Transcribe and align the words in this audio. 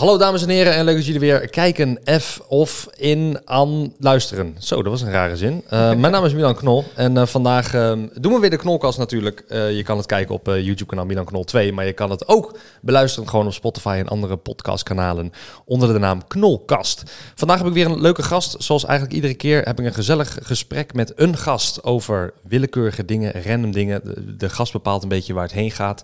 Hallo 0.00 0.18
dames 0.18 0.42
en 0.42 0.48
heren 0.48 0.74
en 0.74 0.84
leuk 0.84 0.94
dat 0.96 1.04
jullie 1.04 1.20
weer 1.20 1.48
kijken, 1.48 1.98
F 2.20 2.40
of 2.48 2.88
in, 2.96 3.38
aan, 3.44 3.94
luisteren. 3.98 4.56
Zo, 4.58 4.82
dat 4.82 4.92
was 4.92 5.02
een 5.02 5.10
rare 5.10 5.36
zin. 5.36 5.64
Uh, 5.64 5.70
mijn 6.00 6.12
naam 6.12 6.24
is 6.24 6.34
Milan 6.34 6.54
Knol 6.54 6.84
en 6.94 7.16
uh, 7.16 7.26
vandaag 7.26 7.74
uh, 7.74 7.92
doen 8.14 8.32
we 8.32 8.38
weer 8.38 8.50
de 8.50 8.56
Knolkast 8.56 8.98
natuurlijk. 8.98 9.44
je 9.48 9.82
kan 9.84 9.96
het 9.96 10.06
kijken 10.06 10.34
op 10.34 10.46
YouTube 10.46 10.86
kanaal 10.86 11.04
Milan 11.04 11.24
Knol 11.24 11.44
2, 11.44 11.72
maar 11.72 11.86
je 11.86 11.92
kan 11.92 12.10
het 12.10 12.28
ook 12.28 12.58
beluisteren 12.80 13.28
gewoon 13.28 13.46
op 13.46 13.52
Spotify 13.52 13.96
en 13.98 14.08
andere 14.08 14.36
podcastkanalen 14.36 15.32
onder 15.64 15.92
de 15.92 15.98
naam 15.98 16.26
Knolkast. 16.26 17.02
Vandaag 17.34 17.58
heb 17.58 17.66
ik 17.66 17.72
weer 17.72 17.86
een 17.86 18.00
leuke 18.00 18.22
gast. 18.22 18.62
Zoals 18.62 18.84
eigenlijk 18.84 19.14
iedere 19.16 19.34
keer 19.34 19.62
heb 19.62 19.80
ik 19.80 19.86
een 19.86 19.94
gezellig 19.94 20.38
gesprek 20.42 20.94
met 20.94 21.12
een 21.16 21.36
gast 21.36 21.84
over 21.84 22.32
willekeurige 22.42 23.04
dingen, 23.04 23.42
random 23.42 23.72
dingen. 23.72 24.00
De, 24.04 24.36
de 24.36 24.48
gast 24.48 24.72
bepaalt 24.72 25.02
een 25.02 25.08
beetje 25.08 25.34
waar 25.34 25.44
het 25.44 25.52
heen 25.52 25.70
gaat. 25.70 26.02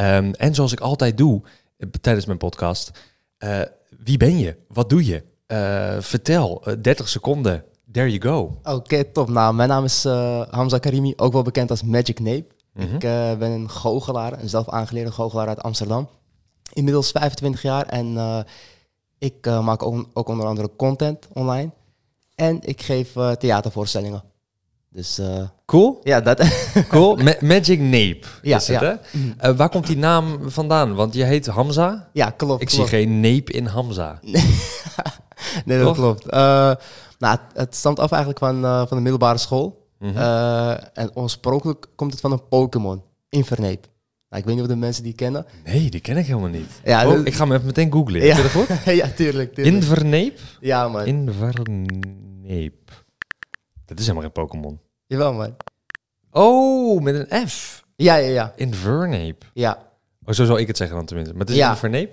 Um, 0.00 0.32
en 0.34 0.54
zoals 0.54 0.72
ik 0.72 0.80
altijd 0.80 1.18
doe 1.18 1.42
tijdens 2.00 2.26
mijn 2.26 2.38
podcast 2.38 2.90
uh, 3.38 3.62
wie 3.98 4.16
ben 4.16 4.38
je? 4.38 4.56
Wat 4.68 4.88
doe 4.88 5.04
je? 5.04 5.22
Uh, 5.46 6.00
vertel, 6.00 6.62
30 6.80 7.08
seconden. 7.08 7.64
There 7.92 8.10
you 8.10 8.20
go. 8.20 8.58
Oké, 8.58 8.70
okay, 8.70 9.04
top. 9.04 9.28
Nou, 9.28 9.54
mijn 9.54 9.68
naam 9.68 9.84
is 9.84 10.04
Hamza 10.50 10.78
Karimi, 10.78 11.12
ook 11.16 11.32
wel 11.32 11.42
bekend 11.42 11.70
als 11.70 11.82
Magic 11.82 12.20
Nape. 12.20 12.46
Mm 12.72 12.86
-hmm. 12.86 12.94
Ik 12.94 13.00
ben 13.38 13.50
een 13.50 13.70
goochelaar, 13.70 14.40
een 14.40 14.48
zelf 14.48 14.68
aangeleerde 14.68 15.12
goochelaar 15.12 15.48
uit 15.48 15.62
Amsterdam. 15.62 16.08
Inmiddels 16.72 17.10
25 17.10 17.62
jaar 17.62 17.86
en 17.86 18.16
ik 19.18 19.46
maak 19.46 19.82
ook, 19.82 20.08
ook, 20.12 20.28
onder 20.28 20.46
andere 20.46 20.70
content 20.76 21.28
online. 21.32 21.70
En 22.34 22.58
ik 22.62 22.82
geef 22.82 23.12
theatervoorstellingen. 23.38 24.22
Dus, 24.90 25.20
cool. 25.64 26.00
Ja, 26.02 26.20
dat. 26.20 26.44
cool. 26.88 27.16
Ma 27.16 27.34
Magic 27.40 27.80
Nape 27.80 28.26
ja, 28.42 28.56
is 28.56 28.68
het, 28.68 28.80
ja. 28.80 29.00
hè? 29.40 29.50
Uh, 29.50 29.56
waar 29.56 29.68
komt 29.68 29.86
die 29.86 29.96
naam 29.96 30.50
vandaan? 30.50 30.94
Want 30.94 31.14
je 31.14 31.24
heet 31.24 31.46
Hamza. 31.46 32.08
Ja, 32.12 32.30
klopt. 32.30 32.62
Ik 32.62 32.68
klopt. 32.68 32.88
zie 32.88 32.98
geen 32.98 33.20
Nape 33.20 33.52
in 33.52 33.66
Hamza. 33.66 34.20
nee, 35.64 35.78
dat 35.78 35.94
klopt. 35.94 36.26
Uh, 36.26 36.30
nou, 37.18 37.38
het 37.52 37.74
stamt 37.74 37.98
af 37.98 38.10
eigenlijk 38.10 38.38
van, 38.38 38.60
van 38.62 38.96
de 38.96 39.02
middelbare 39.02 39.38
school. 39.38 39.82
Mm 39.98 40.10
-hmm. 40.10 40.78
en 40.92 41.10
oorspronkelijk 41.14 41.86
komt 41.94 42.12
het 42.12 42.20
van 42.20 42.32
een 42.32 42.48
Pokémon, 42.48 43.02
Infernape. 43.28 43.88
Nou, 44.34 44.46
ik 44.46 44.52
weet 44.52 44.54
niet 44.54 44.70
of 44.70 44.76
de 44.78 44.86
mensen 44.86 45.02
die 45.02 45.12
kennen. 45.12 45.46
Nee, 45.64 45.90
die 45.90 46.00
ken 46.00 46.16
ik 46.16 46.26
helemaal 46.26 46.48
niet. 46.48 46.80
Ja, 46.84 47.08
oh, 47.08 47.26
ik 47.26 47.34
ga 47.34 47.44
hem 47.44 47.52
even 47.52 47.66
meteen 47.66 47.92
googlen. 47.92 48.24
Ja. 48.24 48.36
Dat 48.36 48.50
goed? 48.50 48.66
ja, 48.84 49.08
tuurlijk. 49.08 49.54
tuurlijk. 49.54 49.76
Infernape? 49.76 50.34
Ja, 50.60 50.88
man. 50.88 51.06
Infernape. 51.06 52.72
Dat 53.84 53.98
is 53.98 54.06
helemaal 54.06 54.22
geen 54.22 54.32
Pokémon. 54.32 54.80
Jawel, 55.14 55.32
man. 55.32 55.56
Oh, 56.30 57.02
met 57.02 57.14
een 57.14 57.48
F. 57.48 57.84
Ja, 57.96 58.14
ja, 58.14 58.28
ja. 58.28 58.52
Invernape. 58.56 59.46
Ja. 59.52 59.78
Oh, 60.24 60.34
zo 60.34 60.44
zou 60.44 60.60
ik 60.60 60.66
het 60.66 60.76
zeggen 60.76 60.96
dan 60.96 61.06
tenminste. 61.06 61.34
Maar 61.34 61.42
het 61.42 61.54
is 61.54 61.60
ja. 61.60 61.70
Invernape? 61.70 62.12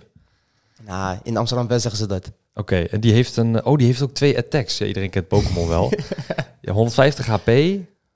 Nou, 0.85 1.19
in 1.23 1.37
Amsterdam-West 1.37 1.81
zeggen 1.81 1.99
ze 1.99 2.07
dat. 2.07 2.31
Oké, 2.53 2.79
en 2.79 2.99
die 2.99 3.13
heeft 3.13 3.37
een... 3.37 3.65
Oh, 3.65 3.77
die 3.77 3.87
heeft 3.87 4.01
ook 4.01 4.13
twee 4.13 4.37
attacks. 4.37 4.77
Ja, 4.77 4.85
iedereen 4.85 5.09
kent 5.09 5.27
Pokémon 5.27 5.67
wel. 5.67 5.91
ja, 6.61 6.71
150 6.71 7.25
HP. 7.25 7.47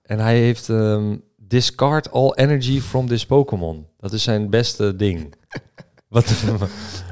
En 0.02 0.20
hij 0.20 0.38
heeft... 0.38 0.68
Um, 0.68 1.24
discard 1.48 2.12
all 2.12 2.32
energy 2.36 2.82
from 2.82 3.08
this 3.08 3.26
Pokémon. 3.26 3.88
Dat 4.00 4.14
is 4.14 4.24
zijn 4.24 4.50
beste 4.50 4.96
ding. 4.96 5.34
Wat 6.08 6.34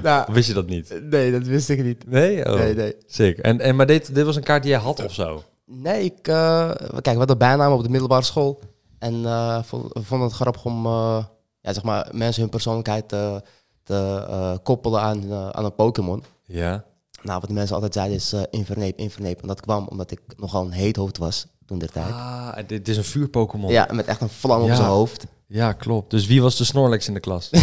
nou, 0.03 0.25
wist 0.33 0.47
je 0.47 0.53
dat 0.53 0.67
niet? 0.67 1.01
Nee, 1.09 1.31
dat 1.31 1.43
wist 1.43 1.69
ik 1.69 1.83
niet. 1.83 2.07
Nee? 2.07 2.45
Oh, 2.45 2.59
nee, 2.59 2.73
nee. 2.73 2.95
Sick. 3.05 3.37
En, 3.37 3.59
en, 3.59 3.75
maar 3.75 3.85
dit, 3.85 4.15
dit 4.15 4.25
was 4.25 4.35
een 4.35 4.43
kaart 4.43 4.63
die 4.63 4.71
jij 4.71 4.79
had 4.79 5.03
of 5.03 5.13
zo? 5.13 5.43
Nee, 5.81 6.03
ik... 6.03 6.27
Uh, 6.27 6.71
kijk, 6.75 7.03
we 7.03 7.17
hadden 7.17 7.37
bijnaam 7.37 7.73
op 7.73 7.83
de 7.83 7.89
middelbare 7.89 8.23
school. 8.23 8.59
En 8.99 9.13
uh, 9.13 9.63
we 9.71 10.03
vonden 10.03 10.27
het 10.27 10.35
grappig 10.35 10.65
om 10.65 10.85
uh, 10.85 11.25
ja, 11.61 11.73
zeg 11.73 11.83
maar, 11.83 12.09
mensen 12.11 12.41
hun 12.41 12.51
persoonlijkheid 12.51 13.09
te, 13.09 13.41
te 13.83 14.59
koppelen 14.63 15.01
aan, 15.01 15.33
aan 15.33 15.65
een 15.65 15.75
Pokémon. 15.75 16.23
Ja. 16.45 16.83
Nou, 17.21 17.39
wat 17.39 17.49
de 17.49 17.55
mensen 17.55 17.75
altijd 17.75 17.93
zeiden 17.93 18.15
is 18.15 18.35
inverneep, 18.49 18.97
inverneep. 18.97 19.41
En 19.41 19.47
dat 19.47 19.61
kwam 19.61 19.87
omdat 19.87 20.11
ik 20.11 20.19
nogal 20.37 20.65
een 20.65 20.71
heet 20.71 20.95
hoofd 20.95 21.17
was 21.17 21.47
toen 21.65 21.79
der 21.79 21.91
tijd. 21.91 22.11
Ah, 22.11 22.57
dit 22.67 22.87
is 22.87 22.97
een 22.97 23.03
vuur-Pokémon. 23.03 23.71
Ja, 23.71 23.87
met 23.91 24.05
echt 24.05 24.21
een 24.21 24.29
vlam 24.29 24.63
ja. 24.63 24.69
op 24.69 24.75
zijn 24.75 24.87
hoofd. 24.87 25.25
Ja, 25.53 25.73
klopt. 25.73 26.11
Dus 26.11 26.25
wie 26.25 26.41
was 26.41 26.57
de 26.57 26.63
Snorlax 26.63 27.07
in 27.07 27.13
de 27.13 27.19
klas? 27.19 27.49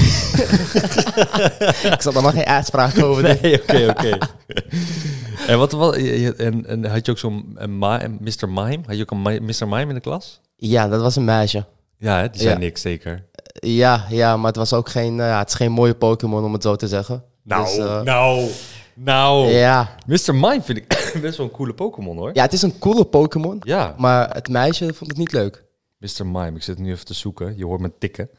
ik 1.95 1.97
zal 1.99 2.15
er 2.15 2.23
nog 2.23 2.33
geen 2.33 2.45
uitspraak 2.45 3.03
over 3.03 3.23
Nee, 3.23 3.63
oké, 3.63 3.89
oké. 3.89 4.19
en, 5.51 5.59
wat, 5.59 5.73
wat, 5.73 5.97
en, 5.97 6.67
en 6.67 6.85
had 6.85 7.07
je 7.07 7.13
ook 7.13 7.19
zo'n 7.19 7.59
Mr. 8.21 8.49
Mime? 8.49 8.81
Had 8.87 8.97
je 8.97 9.03
ook 9.03 9.11
een 9.11 9.45
Mr. 9.45 9.69
Mime 9.69 9.89
in 9.89 9.95
de 9.95 10.01
klas? 10.01 10.41
Ja, 10.57 10.89
dat 10.89 11.01
was 11.01 11.17
een 11.17 11.25
meisje. 11.25 11.65
Ja, 11.97 12.21
hè? 12.21 12.31
die 12.31 12.41
zei 12.41 12.53
ja. 12.53 12.59
niks 12.59 12.81
zeker. 12.81 13.25
Ja, 13.53 14.07
ja, 14.09 14.37
maar 14.37 14.47
het 14.47 14.57
was 14.57 14.73
ook 14.73 14.89
geen, 14.89 15.17
uh, 15.17 15.39
het 15.39 15.49
is 15.49 15.55
geen 15.55 15.73
mooie 15.73 15.95
Pokémon 15.95 16.45
om 16.45 16.53
het 16.53 16.63
zo 16.63 16.77
te 16.77 16.89
zeggen. 16.89 17.25
Nou, 17.43 17.65
dus, 17.65 17.79
uh, 17.79 18.01
nou, 18.01 18.49
nou. 18.95 19.49
Ja. 19.49 19.95
Mr. 20.07 20.35
Mime 20.35 20.63
vind 20.63 20.79
ik 20.79 20.87
best 21.23 21.37
wel 21.37 21.47
een 21.47 21.53
coole 21.53 21.75
Pokémon 21.75 22.17
hoor. 22.17 22.31
Ja, 22.33 22.43
het 22.43 22.53
is 22.53 22.63
een 22.63 22.79
coole 22.79 23.05
Pokémon. 23.05 23.57
Ja. 23.61 23.95
Maar 23.99 24.35
het 24.35 24.49
meisje 24.49 24.95
vond 24.95 25.11
het 25.11 25.19
niet 25.19 25.33
leuk. 25.33 25.69
Mr. 26.01 26.27
Mime, 26.27 26.57
ik 26.57 26.63
zit 26.63 26.79
nu 26.79 26.91
even 26.91 27.05
te 27.05 27.15
zoeken. 27.15 27.57
Je 27.57 27.65
hoort 27.65 27.81
me 27.81 27.93
tikken. 27.99 28.31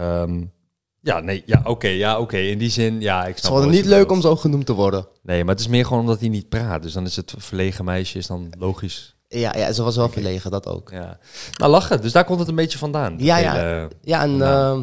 Um, 0.00 0.52
ja, 1.00 1.20
nee, 1.20 1.42
ja, 1.46 1.58
oké, 1.58 1.70
okay, 1.70 1.96
ja, 1.96 2.12
oké. 2.12 2.22
Okay. 2.22 2.48
In 2.50 2.58
die 2.58 2.70
zin, 2.70 3.00
ja, 3.00 3.26
ik 3.26 3.38
snap 3.38 3.54
Het 3.54 3.64
is 3.64 3.70
niet 3.70 3.84
leuk 3.84 4.10
om 4.10 4.20
zo 4.20 4.36
genoemd 4.36 4.66
te 4.66 4.72
worden. 4.72 5.06
Nee, 5.22 5.44
maar 5.44 5.54
het 5.54 5.62
is 5.64 5.68
meer 5.68 5.84
gewoon 5.84 6.00
omdat 6.00 6.20
hij 6.20 6.28
niet 6.28 6.48
praat. 6.48 6.82
Dus 6.82 6.92
dan 6.92 7.04
is 7.04 7.16
het 7.16 7.34
verlegen 7.36 7.84
meisje, 7.84 8.18
is 8.18 8.26
dan 8.26 8.52
logisch. 8.58 9.16
Ja, 9.28 9.56
ja 9.56 9.72
ze 9.72 9.82
was 9.82 9.96
wel 9.96 10.08
verlegen, 10.08 10.50
dat 10.50 10.66
ook. 10.66 10.90
Ja. 10.90 11.18
Nou, 11.56 11.70
lachen. 11.70 12.00
Dus 12.00 12.12
daar 12.12 12.24
komt 12.24 12.38
het 12.38 12.48
een 12.48 12.54
beetje 12.54 12.78
vandaan. 12.78 13.14
Ja, 13.18 13.36
ja. 13.36 13.52
Hele, 13.52 13.90
ja, 14.02 14.22
en 14.22 14.30
uh, 14.30 14.78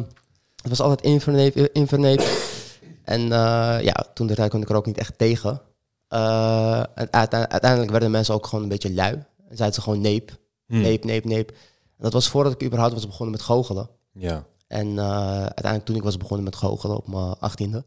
het 0.56 0.68
was 0.68 0.80
altijd 0.80 1.00
inverneep, 1.00 1.56
inverneep. 1.56 2.22
En 3.04 3.20
uh, 3.20 3.78
ja, 3.82 4.06
toen 4.14 4.26
de 4.26 4.34
tijd 4.34 4.50
kon 4.50 4.62
ik 4.62 4.68
er 4.68 4.76
ook 4.76 4.86
niet 4.86 4.98
echt 4.98 5.18
tegen. 5.18 5.60
Uh, 6.10 6.78
en 6.94 7.12
uiteindelijk 7.12 7.90
werden 7.90 8.10
mensen 8.10 8.34
ook 8.34 8.46
gewoon 8.46 8.62
een 8.62 8.70
beetje 8.70 8.92
lui. 8.92 9.12
En 9.48 9.56
zeiden 9.56 9.74
ze 9.74 9.80
gewoon 9.80 10.00
neep, 10.00 10.30
hmm. 10.66 10.80
neep, 10.80 11.04
neep, 11.04 11.24
neep. 11.24 11.52
Dat 12.02 12.12
was 12.12 12.28
voordat 12.28 12.52
ik 12.52 12.62
überhaupt 12.62 12.94
was 12.94 13.06
begonnen 13.06 13.30
met 13.30 13.42
goochelen. 13.42 13.88
Ja. 14.12 14.46
En 14.66 14.86
uh, 14.86 15.36
uiteindelijk 15.36 15.84
toen 15.84 15.96
ik 15.96 16.02
was 16.02 16.16
begonnen 16.16 16.44
met 16.44 16.56
goochelen 16.56 16.96
op 16.96 17.08
mijn 17.08 17.38
achttiende, 17.38 17.84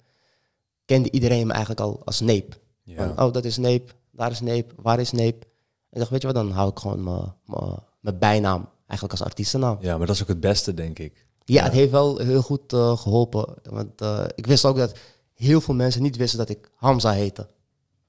kende 0.86 1.12
iedereen 1.12 1.48
me 1.48 1.52
eigenlijk 1.52 1.82
al 1.82 2.02
als 2.06 2.20
neep. 2.20 2.60
Ja. 2.84 2.96
Van, 2.96 3.26
oh, 3.26 3.34
dat 3.34 3.46
is 3.46 3.58
neep, 3.58 3.96
daar 4.12 4.32
is 4.32 4.40
neep, 4.40 4.74
waar 4.82 5.00
is 5.00 5.12
neep? 5.12 5.42
En 5.42 5.92
ik 5.92 5.98
dacht, 5.98 6.10
weet 6.10 6.22
je 6.22 6.28
wat, 6.28 6.36
dan 6.36 6.52
hou 6.52 6.70
ik 6.70 6.80
gewoon 6.80 7.34
mijn 8.00 8.20
bijnaam 8.20 8.70
eigenlijk 8.88 9.20
als 9.20 9.30
artiestennaam. 9.30 9.78
Ja, 9.80 9.98
maar 9.98 10.08
dat 10.08 10.16
is 10.16 10.22
ook 10.22 10.28
het 10.28 10.40
beste, 10.40 10.74
denk 10.74 11.00
ik. 11.00 11.28
Ja, 11.44 11.56
ja. 11.56 11.64
het 11.64 11.74
heeft 11.74 11.92
wel 11.92 12.18
heel 12.18 12.42
goed 12.42 12.74
uh, 12.74 12.98
geholpen. 12.98 13.54
Want 13.64 14.02
uh, 14.02 14.24
ik 14.36 14.46
wist 14.48 14.66
ook 14.66 14.78
dat 14.78 14.98
heel 15.34 15.62
veel 15.62 15.74
mensen 15.74 16.02
niet 16.02 16.16
wisten 16.16 16.38
dat 16.38 16.50
ik 16.50 16.70
Hamza 16.76 17.12
heette. 17.12 17.48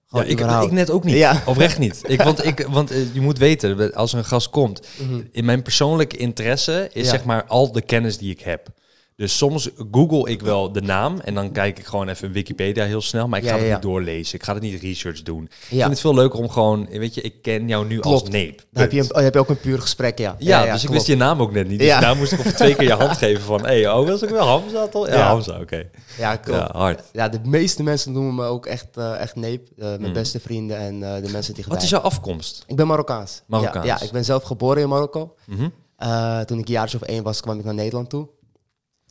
Ja, 0.08 0.22
ik, 0.22 0.40
ik, 0.40 0.70
net 0.70 0.90
ook 0.90 1.04
niet. 1.04 1.16
Ja. 1.16 1.42
Oprecht 1.46 1.78
niet. 1.78 2.02
Ik, 2.06 2.22
want 2.22 2.44
ik, 2.44 2.66
want 2.70 2.92
uh, 2.92 3.14
je 3.14 3.20
moet 3.20 3.38
weten, 3.38 3.94
als 3.94 4.12
een 4.12 4.24
gast 4.24 4.50
komt, 4.50 4.80
mm 4.98 5.08
-hmm. 5.08 5.28
in 5.32 5.44
mijn 5.44 5.62
persoonlijke 5.62 6.16
interesse 6.16 6.90
is 6.92 7.04
ja. 7.04 7.10
zeg 7.10 7.24
maar 7.24 7.44
al 7.44 7.72
de 7.72 7.82
kennis 7.82 8.18
die 8.18 8.30
ik 8.30 8.40
heb. 8.40 8.68
Dus 9.16 9.36
soms 9.36 9.70
google 9.90 10.30
ik 10.30 10.42
wel 10.42 10.72
de 10.72 10.80
naam 10.80 11.20
en 11.20 11.34
dan 11.34 11.52
kijk 11.52 11.78
ik 11.78 11.84
gewoon 11.84 12.08
even 12.08 12.32
Wikipedia 12.32 12.84
heel 12.84 13.00
snel, 13.00 13.28
maar 13.28 13.38
ik 13.38 13.44
ga 13.44 13.50
ja, 13.50 13.58
het 13.58 13.66
ja. 13.66 13.72
niet 13.72 13.82
doorlezen. 13.82 14.34
Ik 14.34 14.42
ga 14.42 14.52
het 14.52 14.62
niet 14.62 14.82
research 14.82 15.22
doen. 15.22 15.42
Ik 15.44 15.50
vind 15.68 15.88
het 15.88 16.00
veel 16.00 16.14
leuker 16.14 16.38
om 16.38 16.48
gewoon, 16.48 16.86
weet 16.90 17.14
je, 17.14 17.20
ik 17.20 17.42
ken 17.42 17.68
jou 17.68 17.86
nu 17.86 17.98
klopt. 17.98 18.20
als 18.22 18.30
Neep. 18.30 18.62
Dan 18.70 18.82
heb 18.82 18.92
je, 18.92 19.00
een, 19.00 19.24
heb 19.24 19.34
je 19.34 19.40
ook 19.40 19.48
een 19.48 19.60
puur 19.60 19.80
gesprek, 19.80 20.18
ja. 20.18 20.36
Ja, 20.38 20.72
dus 20.72 20.84
ik 20.84 20.90
wist 20.90 21.06
je 21.06 21.16
naam 21.16 21.40
ook 21.40 21.52
net 21.52 21.68
niet. 21.68 21.78
Dus 21.78 21.88
daar 21.88 22.16
moest 22.16 22.32
ik 22.32 22.38
op 22.38 22.44
twee 22.46 22.74
keer 22.74 22.86
je 22.86 22.92
hand 22.92 23.16
geven 23.16 23.42
van, 23.42 23.60
hé, 23.60 23.80
hey, 23.80 23.90
oh, 23.90 24.08
was 24.08 24.22
ik 24.22 24.28
wel 24.28 24.46
Hamza 24.46 24.86
toch? 24.86 25.08
Ja, 25.08 25.26
Hamza, 25.26 25.52
oké. 25.52 25.62
Okay. 25.62 25.90
Ja, 26.18 26.36
klopt. 26.36 26.60
Ja, 26.60 26.78
hard. 26.78 27.02
Ja, 27.12 27.28
de 27.28 27.40
meeste 27.44 27.82
mensen 27.82 28.12
noemen 28.12 28.34
me 28.34 28.44
ook 28.44 28.66
echt, 28.66 28.88
uh, 28.98 29.20
echt 29.20 29.36
Neep. 29.36 29.68
Uh, 29.76 29.84
mijn 29.84 30.00
mm. 30.00 30.12
beste 30.12 30.40
vrienden 30.40 30.78
en 30.78 30.94
uh, 30.94 31.14
de 31.14 31.30
mensen 31.32 31.54
die 31.54 31.64
Wat 31.68 31.82
is 31.82 31.90
jouw 31.90 32.00
afkomst? 32.00 32.64
Ik 32.66 32.76
ben 32.76 32.86
Marokkaans. 32.86 33.42
Marokkaans. 33.46 33.86
Ja, 33.86 34.00
ik 34.00 34.10
ben 34.10 34.24
zelf 34.24 34.42
geboren 34.42 34.82
in 34.82 34.88
Marokko. 34.88 35.34
Mm 35.46 35.56
-hmm. 35.56 36.44
toen 36.44 36.58
ik 36.58 36.68
jaartje 36.68 36.98
of 37.00 37.02
één 37.02 37.22
was, 37.22 37.40
kwam 37.40 37.58
ik 37.58 37.64
naar 37.64 37.74
Nederland 37.74 38.10
toe. 38.10 38.28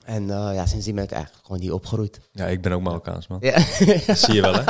En 0.06 0.24
uh, 0.24 0.50
ja, 0.54 0.66
sindsdien 0.66 0.96
ben 0.96 1.04
ik 1.04 1.12
eigenlijk 1.12 1.46
gewoon 1.46 1.62
die 1.62 1.74
opgegroeid. 1.74 2.20
Ja, 2.32 2.46
ik 2.46 2.62
ben 2.62 2.72
ook 2.72 2.82
Marokkaans, 2.82 3.28
man. 3.28 3.38
Ja. 3.42 3.54
Dat 4.08 4.18
zie 4.18 4.34
je 4.34 4.42
wel, 4.42 4.54
hè? 4.54 4.64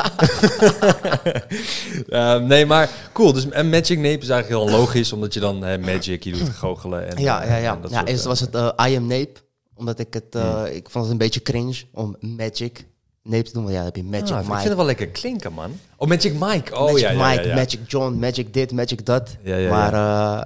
uh, 2.39 2.41
nee, 2.51 2.65
maar 2.65 2.89
cool. 3.13 3.33
Dus 3.33 3.49
en 3.49 3.69
Magic 3.69 3.97
Nape 3.97 4.21
is 4.21 4.29
eigenlijk 4.29 4.47
heel 4.47 4.79
logisch, 4.79 5.13
omdat 5.13 5.33
je 5.33 5.39
dan 5.39 5.61
hè, 5.61 5.77
Magic, 5.77 6.23
je 6.23 6.31
doet 6.31 6.49
goochelen. 6.49 7.09
En, 7.09 7.21
ja, 7.21 7.43
ja, 7.43 7.55
ja. 7.55 7.79
ja 7.89 8.05
eerst 8.05 8.23
was 8.23 8.39
het 8.39 8.55
uh, 8.55 8.69
I 8.89 8.95
am 8.95 9.07
Nape, 9.07 9.33
omdat 9.73 9.99
ik 9.99 10.13
het, 10.13 10.33
mm. 10.33 10.65
ik 10.65 10.89
vond 10.89 11.03
het 11.03 11.13
een 11.13 11.19
beetje 11.19 11.41
cringe 11.41 11.83
om 11.91 12.15
Magic 12.19 12.85
Nape 13.23 13.51
te. 13.51 13.59
Maar 13.59 13.71
ja, 13.71 13.77
dan 13.77 13.85
heb 13.85 13.95
je 13.95 14.03
Magic 14.03 14.31
ah, 14.31 14.37
Mike. 14.37 14.51
Ik 14.51 14.57
vind 14.57 14.67
het 14.67 14.75
wel 14.75 14.85
lekker 14.85 15.07
klinken, 15.07 15.53
man. 15.53 15.79
Oh, 15.97 16.07
Magic 16.07 16.33
Mike. 16.33 16.75
Oh, 16.75 16.81
Magic 16.81 16.99
ja, 16.99 17.29
Mike, 17.29 17.41
ja, 17.43 17.49
ja, 17.49 17.55
Magic 17.55 17.79
John, 17.87 18.13
Magic 18.19 18.53
dit, 18.53 18.71
Magic 18.71 19.05
dat. 19.05 19.35
Ja, 19.43 19.55
ja, 19.55 19.69
maar 19.69 19.93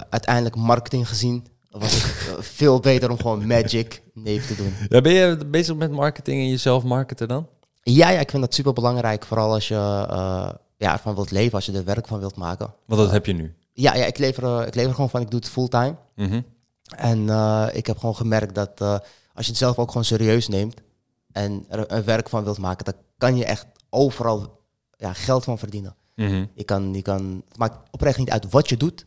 uiteindelijk 0.08 0.56
marketing 0.56 1.08
gezien 1.08 1.44
was 1.70 2.02
het 2.02 2.46
veel 2.46 2.80
beter 2.80 3.10
om 3.10 3.16
gewoon 3.16 3.46
Magic 3.46 4.02
Nape 4.14 4.46
te 4.46 4.56
doen. 4.56 4.74
Ja, 4.88 5.00
ben 5.00 5.12
je 5.12 5.46
bezig 5.46 5.76
met 5.76 5.90
marketing 5.90 6.40
en 6.40 6.48
jezelf 6.48 6.84
marketen 6.84 7.28
dan? 7.28 7.48
Ja, 7.82 8.10
ja 8.10 8.20
ik 8.20 8.30
vind 8.30 8.42
dat 8.42 8.54
super 8.54 8.72
belangrijk. 8.72 9.24
Vooral 9.24 9.52
als 9.52 9.68
je 9.68 9.74
uh, 9.74 10.48
ja, 10.76 10.92
ervan 10.92 11.14
wilt 11.14 11.30
leven, 11.30 11.54
als 11.54 11.66
je 11.66 11.72
er 11.72 11.84
werk 11.84 12.06
van 12.06 12.18
wilt 12.18 12.36
maken. 12.36 12.74
Want 12.86 13.00
dat 13.00 13.08
uh, 13.08 13.12
heb 13.12 13.26
je 13.26 13.32
nu? 13.32 13.54
Ja, 13.72 13.94
ja 13.94 14.04
ik, 14.04 14.18
lever, 14.18 14.42
uh, 14.42 14.66
ik 14.66 14.74
lever 14.74 14.94
gewoon 14.94 15.10
van, 15.10 15.20
ik 15.20 15.30
doe 15.30 15.40
het 15.40 15.48
fulltime. 15.48 15.96
Mm 16.14 16.28
-hmm. 16.28 16.44
En 16.96 17.20
ik 17.74 17.86
heb 17.86 17.98
gewoon 17.98 18.16
gemerkt 18.16 18.54
dat 18.54 18.80
als 19.34 19.44
je 19.44 19.50
het 19.50 19.56
zelf 19.56 19.78
ook 19.78 19.88
gewoon 19.88 20.04
serieus 20.04 20.48
neemt 20.48 20.80
en 21.32 21.64
er 21.68 21.92
een 21.92 22.04
werk 22.04 22.28
van 22.28 22.44
wilt 22.44 22.58
maken, 22.58 22.84
dan 22.84 22.94
kan 23.18 23.36
je 23.36 23.44
echt 23.44 23.66
overal 23.90 24.60
ja, 24.96 25.12
geld 25.12 25.44
van 25.44 25.58
verdienen. 25.58 25.96
Mhm. 26.14 26.44
Je 26.54 26.64
kan, 26.64 26.94
je 26.94 27.02
kan, 27.02 27.42
het 27.48 27.58
maakt 27.58 27.78
oprecht 27.90 28.18
niet 28.18 28.30
uit 28.30 28.50
wat 28.50 28.68
je 28.68 28.76
doet. 28.76 29.06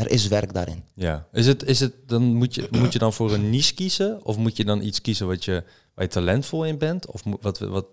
Er 0.00 0.10
is 0.10 0.28
werk 0.28 0.52
daarin. 0.54 0.84
Ja. 0.94 1.26
Is 1.32 1.46
het, 1.46 1.62
is 1.64 1.80
het, 1.80 1.92
dan 2.08 2.22
moet 2.22 2.54
je, 2.54 2.68
moet 2.70 2.92
je 2.92 2.98
dan 2.98 3.12
voor 3.12 3.32
een 3.32 3.50
niche 3.50 3.74
kiezen? 3.74 4.24
Of 4.24 4.36
moet 4.36 4.56
je 4.56 4.64
dan 4.64 4.82
iets 4.82 5.00
kiezen 5.00 5.26
wat 5.26 5.44
je, 5.44 5.64
waar 5.94 6.04
je 6.04 6.10
talentvol 6.10 6.64
in 6.64 6.78
bent? 6.78 7.06
Of 7.06 7.24
moet- 7.24 7.42
wat, 7.42 7.58
wat, 7.58 7.86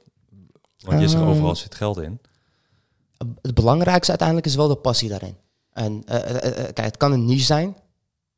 want 0.86 1.01
je 1.01 1.07
zegt 1.07 1.21
Ehm, 1.21 1.31
overal 1.31 1.56
zit 1.56 1.75
geld 1.75 1.98
in. 1.98 2.19
Het 3.42 3.54
belangrijkste 3.54 4.09
uiteindelijk 4.09 4.48
is 4.48 4.56
wel 4.56 4.68
de 4.68 4.75
passie 4.75 5.09
daarin. 5.09 5.36
En 5.71 6.01
eh, 6.06 6.15
eh, 6.30 6.36
eh, 6.48 6.54
kijk, 6.74 6.77
het 6.88 6.98
kan 6.98 7.12
een 7.12 7.25
niche 7.25 7.45
zijn, 7.45 7.75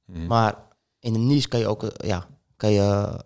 Mhm. 0.06 0.26
maar 0.28 0.56
in 1.00 1.14
een 1.16 1.28
niche 1.28 1.48
kan 1.48 1.60
je 1.60 1.68
ook, 1.68 1.92
ja, 2.06 2.28
kan 2.56 2.72
je, 2.72 2.84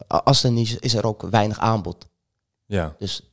als 0.08 0.44
een 0.44 0.54
niche 0.54 0.74
is, 0.76 0.80
is 0.80 0.94
er 0.94 1.06
ook 1.06 1.22
weinig 1.22 1.60
aanbod. 1.60 2.08
Ja. 2.66 2.96
Dus 3.00 3.33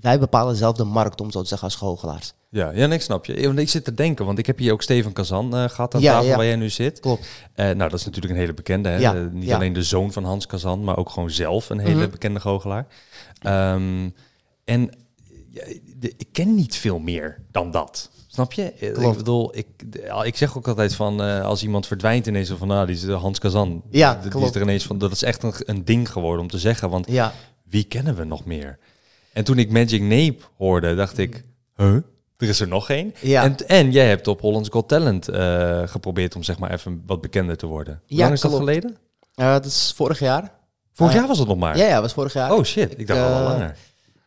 wij 0.00 0.18
bepalen 0.18 0.56
zelf 0.56 0.76
de 0.76 0.84
markt, 0.84 1.20
om 1.20 1.30
zo 1.30 1.42
te 1.42 1.48
zeggen, 1.48 1.66
als 1.68 1.76
goochelaars. 1.76 2.32
Ja, 2.48 2.70
ja 2.70 2.86
nee, 2.86 2.96
ik 2.96 3.02
snap 3.04 3.24
je. 3.26 3.46
Want 3.46 3.58
ik 3.58 3.68
zit 3.68 3.84
te 3.84 3.94
denken, 3.94 4.24
want 4.26 4.38
ik 4.38 4.46
heb 4.46 4.58
hier 4.58 4.72
ook 4.72 4.82
Steven 4.82 5.12
Kazan 5.12 5.56
eh, 5.56 5.68
gehad 5.68 5.94
aan 5.94 6.00
Ja, 6.00 6.12
tafel 6.12 6.28
ja. 6.28 6.36
waar 6.36 6.46
jij 6.46 6.56
nu 6.56 6.70
zit. 6.70 7.00
Klopt. 7.00 7.26
Eh, 7.54 7.64
nou, 7.66 7.90
dat 7.90 7.92
is 7.98 8.04
natuurlijk 8.04 8.34
een 8.34 8.40
hele 8.40 8.54
bekende. 8.54 8.88
Hè? 8.88 8.96
Ja, 8.98 9.14
Eh, 9.14 9.20
niet 9.30 9.52
alleen 9.52 9.72
de 9.72 9.82
zoon 9.82 10.12
van 10.12 10.24
Hans 10.24 10.46
Kazan, 10.46 10.84
maar 10.84 10.96
ook 10.96 11.10
gewoon 11.10 11.30
zelf 11.30 11.70
een 11.70 11.78
hele 11.78 12.00
Mhm. 12.02 12.10
bekende 12.10 12.40
goochelaar. 12.40 12.86
Ehm, 13.40 14.08
en 14.64 14.90
de- 15.98 16.14
ik 16.16 16.28
ken 16.32 16.54
niet 16.54 16.76
veel 16.76 16.98
meer 16.98 17.38
dan 17.50 17.70
dat. 17.70 18.10
Snap 18.26 18.52
je? 18.52 18.74
Ik 18.74 19.16
bedoel, 19.16 19.56
ik, 19.56 19.66
ik 20.22 20.36
zeg 20.36 20.56
ook 20.56 20.68
altijd 20.68 20.94
van 20.94 21.20
als 21.42 21.62
iemand 21.62 21.86
verdwijnt 21.86 22.26
ineens 22.26 22.50
van 22.58 22.68
nou, 22.68 22.86
die 22.86 22.94
is 22.94 23.00
de 23.00 23.12
Hans 23.12 23.38
Kazan. 23.38 23.82
Ja, 23.90 24.14
Die- 24.14 24.30
die 24.30 24.42
is 24.44 24.54
er 24.54 24.62
ineens 24.62 24.84
van. 24.84 24.98
Dat 24.98 25.12
is 25.12 25.22
echt 25.22 25.42
een, 25.42 25.52
een 25.58 25.84
ding 25.84 26.10
geworden 26.12 26.40
om 26.42 26.48
te 26.50 26.58
zeggen. 26.58 26.90
Want 26.90 27.06
Ja, 27.10 27.32
wie 27.64 27.84
kennen 27.84 28.14
we 28.14 28.24
nog 28.24 28.44
meer? 28.44 28.78
En 29.32 29.44
toen 29.44 29.58
ik 29.58 29.70
Magic 29.70 30.00
Nape 30.02 30.36
hoorde, 30.56 30.94
dacht 30.94 31.18
ik, 31.18 31.44
huh? 31.76 31.94
Er 32.36 32.48
is 32.48 32.60
er 32.60 32.68
nog 32.68 32.90
één. 32.90 33.14
Ja. 33.20 33.42
En, 33.42 33.56
en 33.68 33.90
jij 33.92 34.08
hebt 34.08 34.26
op 34.28 34.40
Hollands 34.40 34.68
Got 34.68 34.88
Talent 34.88 35.28
eh, 35.28 35.82
geprobeerd 35.86 36.36
om 36.36 36.42
zeg 36.42 36.58
maar 36.58 36.70
even 36.72 37.02
wat 37.06 37.20
bekender 37.20 37.56
te 37.56 37.66
worden. 37.66 38.00
Hoe 38.06 38.16
Ja, 38.16 38.22
lang 38.22 38.32
is 38.32 38.40
dat 38.40 38.50
klopt. 38.50 38.66
geleden? 38.66 38.96
Eh, 39.34 39.52
dat 39.52 39.64
is 39.64 39.92
vorig 39.96 40.18
jaar. 40.18 40.52
Vorig 40.92 41.12
Eh, 41.12 41.18
jaar 41.18 41.28
was 41.28 41.38
het 41.38 41.48
nog 41.48 41.56
maar. 41.56 41.76
Ja, 41.76 41.86
ja, 41.86 42.00
was 42.00 42.12
vorig 42.12 42.32
jaar. 42.32 42.52
Oh 42.52 42.62
shit, 42.64 42.98
ik 42.98 43.06
dacht 43.06 43.20
al 43.20 43.42
langer. 43.42 43.76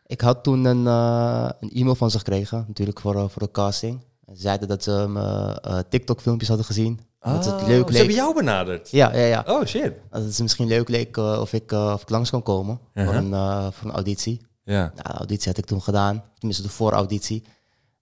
Ik 0.06 0.20
had 0.20 0.42
toen 0.42 0.64
een, 0.64 0.86
een 0.86 1.70
e-mail 1.72 1.94
van 1.94 2.10
ze 2.10 2.18
gekregen, 2.18 2.64
natuurlijk 2.68 3.00
voor, 3.00 3.30
voor 3.30 3.42
de 3.42 3.50
casting. 3.50 4.00
Ze 4.26 4.32
zeiden 4.40 4.68
dat 4.68 4.82
ze 4.82 5.04
mijn 5.08 5.84
TikTok-filmpjes 5.88 6.48
hadden 6.48 6.66
gezien. 6.66 7.00
dat 7.20 7.44
het 7.44 7.54
Oh, 7.54 7.66
leuk 7.66 7.86
Ze 7.86 7.92
leek. 7.92 7.96
hebben 7.96 8.14
jou 8.16 8.34
benaderd. 8.34 8.90
Ja, 8.90 9.14
ja, 9.14 9.24
ja. 9.24 9.44
Oh 9.46 9.64
shit. 9.64 9.92
Dat 10.10 10.22
het 10.22 10.38
misschien 10.42 10.66
leuk 10.68 10.88
leek 10.88 11.16
of, 11.16 11.52
ik, 11.52 11.72
of 11.72 12.02
ik 12.02 12.10
langs 12.10 12.30
kon 12.30 12.42
komen 12.42 12.78
voor, 12.94 13.14
een, 13.14 13.30
voor 13.72 13.88
een 13.88 13.94
auditie. 13.94 14.40
Ja. 14.66 14.92
Nou, 14.94 14.94
de 14.94 15.02
auditie 15.02 15.48
had 15.48 15.58
ik 15.58 15.64
toen 15.64 15.82
gedaan. 15.82 16.24
Tenminste, 16.38 16.62
de 16.62 16.68
voorauditie. 16.68 17.44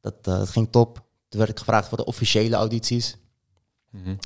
Dat, 0.00 0.14
eh, 0.22 0.38
dat 0.38 0.48
ging 0.48 0.68
top. 0.70 1.02
Toen 1.28 1.38
werd 1.38 1.50
ik 1.50 1.58
gevraagd 1.58 1.88
voor 1.88 1.96
de 1.96 2.04
officiële 2.04 2.56
audities. 2.56 3.16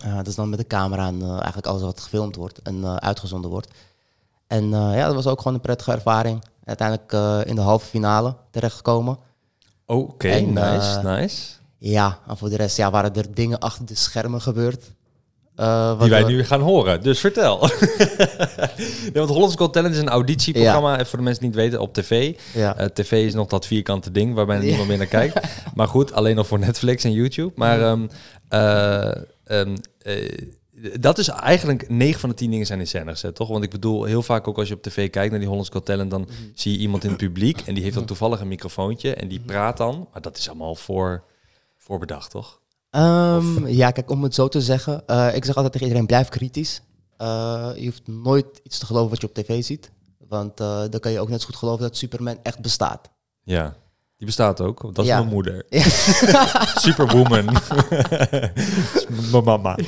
Eh, 0.05 0.17
dat 0.17 0.26
is 0.26 0.35
dan 0.35 0.49
met 0.49 0.58
de 0.58 0.67
camera 0.67 1.06
en 1.06 1.23
eh, 1.23 1.31
eigenlijk 1.31 1.67
alles 1.67 1.82
wat 1.82 2.00
gefilmd 2.00 2.37
wordt 2.37 2.62
en 2.62 3.00
uitgezonden 3.00 3.50
wordt. 3.50 3.75
En 4.46 4.70
ja, 4.70 5.06
dat 5.06 5.14
was 5.14 5.26
ook 5.26 5.38
gewoon 5.38 5.55
een 5.55 5.61
prettige 5.61 5.93
ervaring. 5.93 6.44
Uiteindelijk 6.64 7.12
in 7.49 7.55
de 7.55 7.61
halve 7.61 7.87
finale 7.87 8.37
terechtgekomen. 8.50 9.19
Oké, 9.87 10.29
nice, 10.40 11.00
nice. 11.02 11.52
Ja, 11.79 12.19
en 12.26 12.37
voor 12.37 12.49
de 12.49 12.56
rest 12.56 12.76
ja, 12.76 12.90
waren 12.90 13.14
er 13.14 13.35
dingen 13.35 13.58
achter 13.58 13.87
de 13.87 13.94
schermen 13.94 14.40
gebeurd. 14.40 14.90
Eh, 15.58 15.88
wat 15.88 16.00
Die 16.00 16.10
wij 16.10 16.25
we- 16.25 16.31
nu 16.32 16.44
gaan 16.44 16.60
horen. 16.60 17.02
Dus 17.02 17.20
vertel. 17.20 17.60
ja, 19.05 19.10
want 19.12 19.28
Hollands 19.31 19.56
Got 19.56 19.72
Talent 19.72 19.94
is 19.94 20.00
een 20.00 20.08
auditieprogramma, 20.08 20.94
even 20.94 21.06
voor 21.06 21.19
de 21.19 21.25
mensen 21.25 21.43
die 21.43 21.50
het 21.50 21.58
niet 21.60 21.70
weten, 21.70 21.87
op 21.87 21.94
tv. 21.94 22.37
Ja. 22.55 22.76
Eh, 22.76 22.87
tv 22.87 23.12
is 23.26 23.34
nog 23.34 23.46
dat 23.49 23.66
vierkante 23.66 24.10
ding 24.10 24.34
waar 24.34 24.46
bijna 24.46 24.62
Ja. 24.62 24.69
niemand 24.69 24.88
meer 24.88 24.99
naar 24.99 25.06
kijkt. 25.06 25.40
Maar 25.75 25.88
goed, 25.88 26.12
alleen 26.12 26.37
nog 26.37 26.46
voor 26.46 26.58
Netflix 26.58 27.05
en 27.05 27.12
YouTube. 27.12 27.52
Maar 27.55 27.81
ehm, 27.82 28.06
eh, 28.49 29.10
ehm, 29.44 29.76
eh, 30.02 30.38
dat 31.00 31.19
is 31.19 31.28
eigenlijk 31.28 31.88
9 31.88 32.20
van 32.20 32.28
de 32.28 32.34
10 32.34 32.50
dingen 32.50 32.66
zijn 32.66 32.81
in 32.81 32.87
scène 32.87 33.11
gezet, 33.11 33.34
toch? 33.34 33.49
Want 33.49 33.64
ik 33.64 33.70
bedoel, 33.70 34.04
heel 34.04 34.22
vaak 34.22 34.49
ook 34.49 34.58
als 34.58 34.69
je 34.69 34.75
op 34.75 34.82
tv 34.82 35.11
kijkt 35.11 35.31
naar 35.31 35.38
die 35.40 35.49
Hollands 35.49 35.70
Got 35.70 35.84
Talent, 35.84 36.11
dan 36.11 36.28
zie 36.54 36.72
je 36.72 36.78
iemand 36.78 37.04
in 37.04 37.08
het 37.11 37.19
publiek 37.19 37.61
en 37.66 37.75
die 37.75 37.82
heeft 37.82 37.94
dan 37.94 38.04
toevallig 38.04 38.40
een 38.40 38.49
microfoontje 38.49 39.14
en 39.14 39.28
die 39.28 39.40
praat 39.40 39.76
dan. 39.76 40.08
Maar 40.12 40.22
dat 40.22 40.37
is 40.38 40.49
allemaal 40.49 40.75
voor, 40.75 41.22
voorbedacht, 41.76 42.31
toch? 42.31 42.61
Ehm, 42.90 43.67
ja, 43.67 43.90
kijk, 43.90 44.11
om 44.11 44.23
het 44.23 44.35
zo 44.35 44.49
te 44.49 44.61
zeggen. 44.61 45.02
eh, 45.06 45.35
ik 45.35 45.44
zeg 45.44 45.55
altijd 45.55 45.73
tegen 45.73 45.87
iedereen, 45.87 46.06
blijf 46.08 46.29
kritisch. 46.29 46.82
Eh, 47.17 47.70
je 47.76 47.85
hoeft 47.85 48.06
nooit 48.06 48.46
iets 48.62 48.79
te 48.79 48.87
geloven 48.87 49.11
wat 49.11 49.20
je 49.20 49.26
op 49.26 49.35
tv 49.35 49.64
ziet. 49.64 49.90
Want 50.29 50.61
eh, 50.61 50.82
dan 50.90 51.00
kan 51.00 51.12
je 51.12 51.20
ook 51.20 51.29
net 51.29 51.40
zo 51.40 51.46
goed 51.46 51.56
geloven 51.56 51.82
dat 51.82 51.96
Superman 51.96 52.38
echt 52.43 52.61
bestaat. 52.61 53.08
Ja. 53.43 53.75
Die 54.17 54.26
bestaat 54.26 54.61
ook. 54.61 54.94
Dat 54.94 55.05
is 55.05 55.11
Ja. 55.11 55.19
mijn 55.19 55.29
moeder. 55.32 55.67
Superwoman. 56.87 57.46
Dat 57.46 57.62
is 58.94 59.06
mijn 59.31 59.44
mama. 59.44 59.79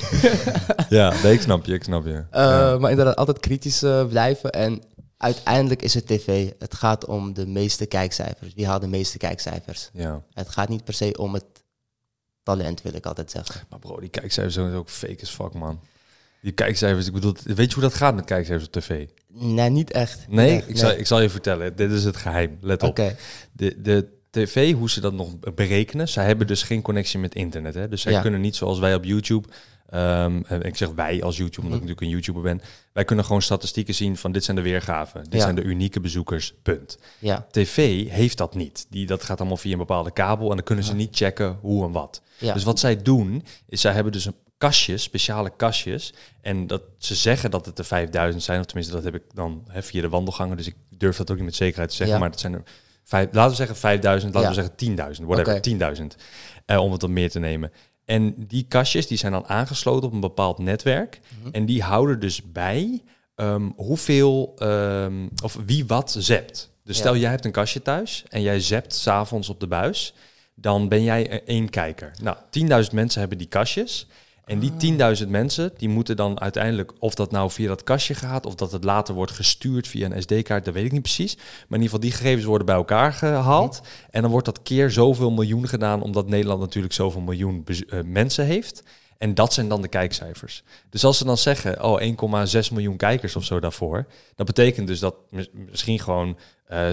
ja, 0.89 1.15
nee, 1.23 1.33
ik 1.33 1.41
snap 1.41 1.65
je, 1.67 1.75
ik 1.75 1.85
snap 1.85 2.05
je. 2.07 2.25
Ja. 2.33 2.77
Maar 2.79 2.91
inderdaad, 2.91 3.17
altijd 3.17 3.41
kritisch 3.41 3.85
blijven. 4.09 4.51
En 4.51 4.83
uiteindelijk 5.17 5.83
is 5.83 5.95
het 5.95 6.07
tv. 6.07 6.51
Het 6.59 6.75
gaat 6.75 7.05
om 7.07 7.35
de 7.35 7.47
meeste 7.47 7.87
kijkcijfers. 7.87 8.55
Wie 8.55 8.67
haalt 8.67 8.81
de 8.81 8.89
meeste 8.89 9.19
kijkcijfers? 9.19 9.91
ja. 9.93 10.23
Het 10.33 10.49
gaat 10.49 10.69
niet 10.69 10.85
per 10.85 10.95
se 10.95 11.17
om 11.19 11.35
het 11.35 11.45
talent, 12.57 12.83
wil 12.83 12.95
ik 12.95 13.07
altijd 13.07 13.31
zeggen. 13.31 13.61
Maar 13.71 13.79
bro, 13.79 14.01
die 14.01 14.09
kijkcijfers 14.09 14.55
zijn 14.55 14.75
ook 14.75 14.89
fake 14.89 15.19
as 15.23 15.31
fuck, 15.31 15.53
man. 15.55 15.81
Die 16.43 16.53
kijkcijfers, 16.53 17.07
ik 17.07 17.13
bedoel, 17.13 17.35
weet 17.45 17.69
je 17.69 17.75
hoe 17.75 17.83
dat 17.83 17.95
gaat 17.95 18.15
met 18.15 18.25
kijkcijfers 18.25 18.67
op 18.67 18.73
tv? 18.73 19.07
Nee, 19.29 19.71
niet 19.71 19.91
echt. 19.91 20.25
Nee, 20.29 20.51
Niet 20.51 20.61
echt, 20.61 20.69
ik, 20.71 20.77
zal, 20.77 20.91
ik 20.91 21.07
zal 21.07 21.21
je 21.21 21.31
vertellen. 21.31 21.77
Dit 21.77 21.91
is 21.91 22.05
het 22.05 22.17
geheim. 22.17 22.59
Let 22.61 22.83
op. 22.83 22.97
De, 23.53 23.81
de 23.83 24.09
tv, 24.31 24.73
hoe 24.75 24.91
ze 24.91 25.01
dat 25.01 25.13
nog 25.13 25.39
berekenen, 25.55 26.09
zij 26.09 26.25
hebben 26.27 26.47
dus 26.47 26.63
geen 26.63 26.83
connectie 26.83 27.19
met 27.19 27.35
internet. 27.35 27.75
Hè? 27.75 27.89
Dus 27.89 28.03
zij 28.03 28.13
Ja. 28.13 28.21
kunnen 28.21 28.41
niet 28.41 28.57
zoals 28.57 28.79
wij 28.79 28.95
op 28.95 29.05
YouTube. 29.05 29.49
Ehm, 29.91 30.43
en 30.47 30.63
ik 30.63 30.77
zeg 30.77 30.89
wij 30.89 31.23
als 31.23 31.37
YouTube, 31.37 31.67
omdat 31.67 31.79
ik 31.81 31.85
Mhm. 31.85 31.91
natuurlijk 31.91 32.01
een 32.01 32.09
YouTuber 32.09 32.43
ben. 32.43 32.61
Wij 32.93 33.05
kunnen 33.05 33.25
gewoon 33.25 33.43
statistieken 33.43 33.95
zien 33.95 34.17
van 34.17 34.33
dit 34.33 34.45
zijn 34.45 34.57
de 34.57 34.63
weergaven. 34.63 35.23
Dit 35.25 35.33
Ja. 35.33 35.41
zijn 35.41 35.55
de 35.55 35.63
unieke 35.63 36.01
bezoekers, 36.01 36.55
punt. 36.63 36.99
ja. 37.19 37.47
TV 37.51 38.09
heeft 38.09 38.39
dat 38.39 38.55
niet. 38.55 38.87
Die, 38.91 39.07
dat 39.07 39.23
gaat 39.25 39.39
allemaal 39.39 39.57
via 39.57 39.73
een 39.73 39.79
bepaalde 39.79 40.11
kabel 40.13 40.49
en 40.51 40.57
dan 40.57 40.65
kunnen 40.65 40.85
ze 40.85 40.95
niet 40.95 41.17
checken 41.17 41.59
hoe 41.61 41.85
en 41.87 41.93
wat. 41.93 42.23
ja. 42.39 42.53
Dus 42.55 42.65
wat 42.65 42.79
zij 42.79 43.03
doen, 43.03 43.45
is 43.69 43.81
zij 43.81 43.93
hebben 43.93 44.13
dus 44.13 44.25
een 44.25 44.35
kastjes, 44.59 45.03
speciale 45.03 45.53
kastjes. 45.57 46.15
En 46.41 46.67
dat 46.67 46.83
ze 46.99 47.15
zeggen 47.15 47.51
dat 47.51 47.67
het 47.67 47.79
er 47.79 47.85
5000 47.85 48.43
zijn, 48.43 48.61
of 48.61 48.67
tenminste 48.67 48.95
dat 48.95 49.05
heb 49.05 49.15
ik 49.15 49.23
dan 49.35 49.65
hè, 49.69 49.83
via 49.83 50.01
de 50.01 50.09
wandelgangen. 50.09 50.57
Dus 50.57 50.67
ik 50.67 50.75
durf 50.89 51.17
dat 51.17 51.31
ook 51.31 51.37
niet 51.37 51.45
met 51.45 51.55
zekerheid 51.55 51.91
te 51.91 51.97
zeggen, 51.97 52.19
maar 52.21 52.31
het 52.31 52.41
zijn 52.41 52.53
er 52.55 52.63
vijf, 53.05 53.29
laten 53.33 53.51
we 53.51 53.57
zeggen 53.57 53.77
5000, 53.77 54.35
laten 54.35 54.49
we 54.49 54.55
zeggen 54.55 54.75
10.000, 54.77 55.27
whatever, 55.27 55.53
Oké. 55.53 55.61
10.000. 55.61 56.17
eh, 56.67 56.79
om 56.83 56.93
het 56.93 57.01
wat 57.01 57.11
meer 57.11 57.31
te 57.31 57.39
nemen. 57.39 57.73
En 58.11 58.35
die 58.37 58.65
kastjes 58.69 59.07
die 59.07 59.19
zijn 59.19 59.33
dan 59.33 59.47
aangesloten 59.47 60.09
op 60.09 60.15
een 60.15 60.21
bepaald 60.21 60.59
netwerk. 60.59 61.21
Mhm. 61.39 61.49
En 61.53 61.67
die 61.67 61.83
houden 61.83 62.21
dus 62.21 62.53
bij 62.53 63.03
ehm, 63.35 63.69
hoeveel 63.77 64.53
ehm, 64.59 65.29
of 65.43 65.59
wie 65.67 65.87
wat 65.87 66.17
zept. 66.19 66.71
Dus 66.85 66.97
Ja. 66.97 67.03
stel 67.03 67.17
jij 67.17 67.31
hebt 67.31 67.45
een 67.45 67.53
kastje 67.53 67.83
thuis 67.83 68.25
en 68.29 68.43
jij 68.43 68.61
zept 68.61 68.95
s'avonds 68.95 69.49
op 69.49 69.61
de 69.61 69.67
buis, 69.67 70.15
dan 70.55 70.89
ben 70.89 71.03
jij 71.03 71.43
één 71.45 71.69
kijker. 71.69 72.13
Nou, 72.23 72.37
10.000 72.51 72.93
mensen 72.93 73.21
hebben 73.21 73.39
die 73.39 73.47
kastjes. 73.47 74.07
En 74.51 74.59
die 74.59 74.99
10.000 75.23 75.29
mensen, 75.29 75.73
die 75.77 75.89
moeten 75.89 76.17
dan 76.17 76.41
uiteindelijk, 76.41 76.93
of 76.99 77.15
dat 77.15 77.31
nou 77.31 77.51
via 77.51 77.69
dat 77.69 77.83
kastje 77.83 78.15
gaat, 78.15 78.47
of 78.47 78.55
dat 78.55 78.73
het 78.73 78.85
later 78.85 79.15
wordt 79.15 79.33
gestuurd 79.33 79.89
via 79.89 80.11
een 80.11 80.23
SD-kaart, 80.23 80.65
dat 80.65 80.75
weet 80.75 80.85
ik 80.85 80.93
niet 80.93 81.03
precies. 81.03 81.37
Maar 81.37 81.45
in 81.79 81.83
ieder 81.83 81.85
geval, 81.85 82.01
die 82.01 82.13
gegevens 82.13 82.45
worden 82.45 82.67
bij 82.67 82.75
elkaar 82.75 83.13
gehaald. 83.13 83.81
En 84.11 84.23
dan 84.23 84.31
wordt 84.31 84.47
dat 84.47 84.63
keer 84.63 84.91
zoveel 84.91 85.31
miljoen 85.31 85.69
gedaan, 85.69 86.03
omdat 86.03 86.29
Nederland 86.29 86.61
natuurlijk 86.61 86.95
zoveel 86.95 87.21
miljoen 87.21 87.65
eh, 87.67 88.01
mensen 88.05 88.45
heeft. 88.45 88.83
En 89.19 89.35
dat 89.35 89.53
zijn 89.53 89.69
dan 89.69 89.83
de 89.83 89.89
kijkcijfers. 89.89 90.63
Dus 90.91 91.05
als 91.05 91.19
ze 91.19 91.25
dan 91.25 91.39
zeggen, 91.39 91.85
oh, 91.85 92.01
1,6 92.01 92.73
miljoen 92.73 92.97
kijkers 92.97 93.37
of 93.37 93.45
zo 93.45 93.61
daarvoor, 93.61 94.07
dat 94.35 94.47
betekent 94.47 94.87
dus 94.87 94.99
dat 94.99 95.15
mis- 95.31 95.51
misschien 95.53 95.99
gewoon 95.99 96.39
eh 96.67 96.89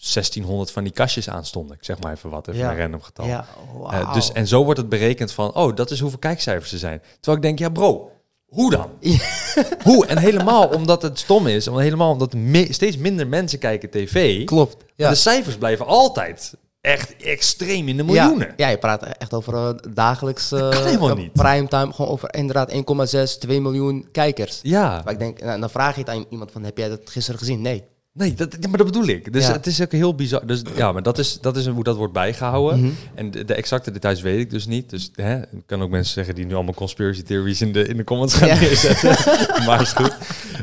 1600 0.00 0.70
van 0.70 0.82
die 0.84 0.92
kastjes 0.92 1.28
aanstonden. 1.30 1.76
Ik 1.76 1.84
zeg 1.84 1.98
maar 2.00 2.12
even 2.12 2.30
wat, 2.30 2.48
even 2.48 2.60
Ja. 2.60 2.70
een 2.70 2.78
random 2.78 3.02
getal. 3.02 3.26
Ja, 3.26 3.46
Eh, 3.90 4.12
dus, 4.14 4.32
en 4.32 4.46
zo 4.46 4.64
wordt 4.64 4.80
het 4.80 4.88
berekend 4.88 5.32
van, 5.32 5.54
oh, 5.54 5.76
dat 5.76 5.90
is 5.90 6.00
hoeveel 6.00 6.18
kijkcijfers 6.18 6.72
er 6.72 6.78
zijn. 6.78 7.00
Terwijl 7.20 7.36
ik 7.36 7.42
denk, 7.42 7.58
ja 7.58 7.68
bro, 7.68 8.10
hoe 8.48 8.70
dan? 8.70 8.90
hoe? 9.84 10.06
En 10.06 10.18
helemaal 10.18 10.66
omdat 10.68 11.02
het 11.02 11.18
stom 11.18 11.46
is, 11.46 11.66
en 11.66 11.78
helemaal 11.78 12.10
omdat 12.12 12.32
me- 12.34 12.72
steeds 12.72 12.96
minder 12.96 13.26
mensen 13.26 13.58
kijken 13.58 13.90
tv. 13.90 14.44
Klopt. 14.44 14.76
Ja. 14.96 15.08
De 15.08 15.14
cijfers 15.14 15.56
blijven 15.56 15.86
altijd 15.86 16.54
echt 16.80 17.16
extreem 17.16 17.88
in 17.88 17.96
de 17.96 18.02
miljoenen. 18.02 18.52
Ja, 18.56 18.68
je 18.68 18.78
praat 18.78 19.02
echt 19.02 19.34
over 19.34 19.54
eh, 19.54 19.70
dagelijks 19.94 20.48
kan 20.48 20.72
helemaal 20.86 21.14
niet. 21.16 21.32
primetime, 21.32 21.92
gewoon 21.92 22.10
over 22.10 22.34
inderdaad 22.34 22.70
1,6, 22.72 23.38
2 23.38 23.60
miljoen 23.60 24.08
kijkers. 24.12 24.58
Ja, 24.62 25.00
Maar 25.04 25.12
ik 25.12 25.18
denk, 25.18 25.40
nou, 25.40 25.60
dan 25.60 25.70
vraag 25.70 25.94
je 25.94 26.00
het 26.00 26.10
aan 26.10 26.24
iemand 26.30 26.50
van, 26.52 26.62
heb 26.64 26.78
jij 26.78 26.88
dat 26.88 27.00
gisteren 27.04 27.38
gezien? 27.38 27.60
Nee. 27.60 27.84
Nee, 28.12 28.34
dat, 28.34 28.56
maar 28.68 28.76
dat 28.78 28.86
bedoel 28.86 29.06
ik. 29.06 29.32
Dus 29.32 29.46
Ja. 29.46 29.52
het 29.52 29.66
is 29.66 29.82
ook 29.82 29.92
heel 29.92 30.14
bizar. 30.14 30.46
Dus 30.46 30.62
ja, 30.76 30.92
maar 30.92 31.02
dat 31.02 31.18
is, 31.18 31.40
dat 31.40 31.56
is 31.56 31.66
hoe 31.66 31.84
dat 31.84 31.96
wordt 31.96 32.12
bijgehouden. 32.12 32.80
Mhm. 32.80 32.90
En 33.14 33.30
de, 33.30 33.44
de 33.44 33.54
exacte 33.54 33.90
details 33.90 34.20
weet 34.20 34.40
ik 34.40 34.50
dus 34.50 34.66
niet. 34.66 34.90
Dus 34.90 35.10
hè, 35.14 35.38
ik 35.38 35.62
kan 35.66 35.82
ook 35.82 35.90
mensen 35.90 36.12
zeggen 36.12 36.34
die 36.34 36.46
nu 36.46 36.54
allemaal 36.54 36.74
conspiracy 36.74 37.22
theories 37.22 37.60
in 37.60 37.72
de, 37.72 37.86
in 37.88 37.96
de 37.96 38.04
comments 38.04 38.34
gaan 38.34 38.48
Ja. 38.48 38.58
neerzetten. 38.60 39.08
maar 39.66 39.80
is 39.80 39.92
goed. 39.92 40.16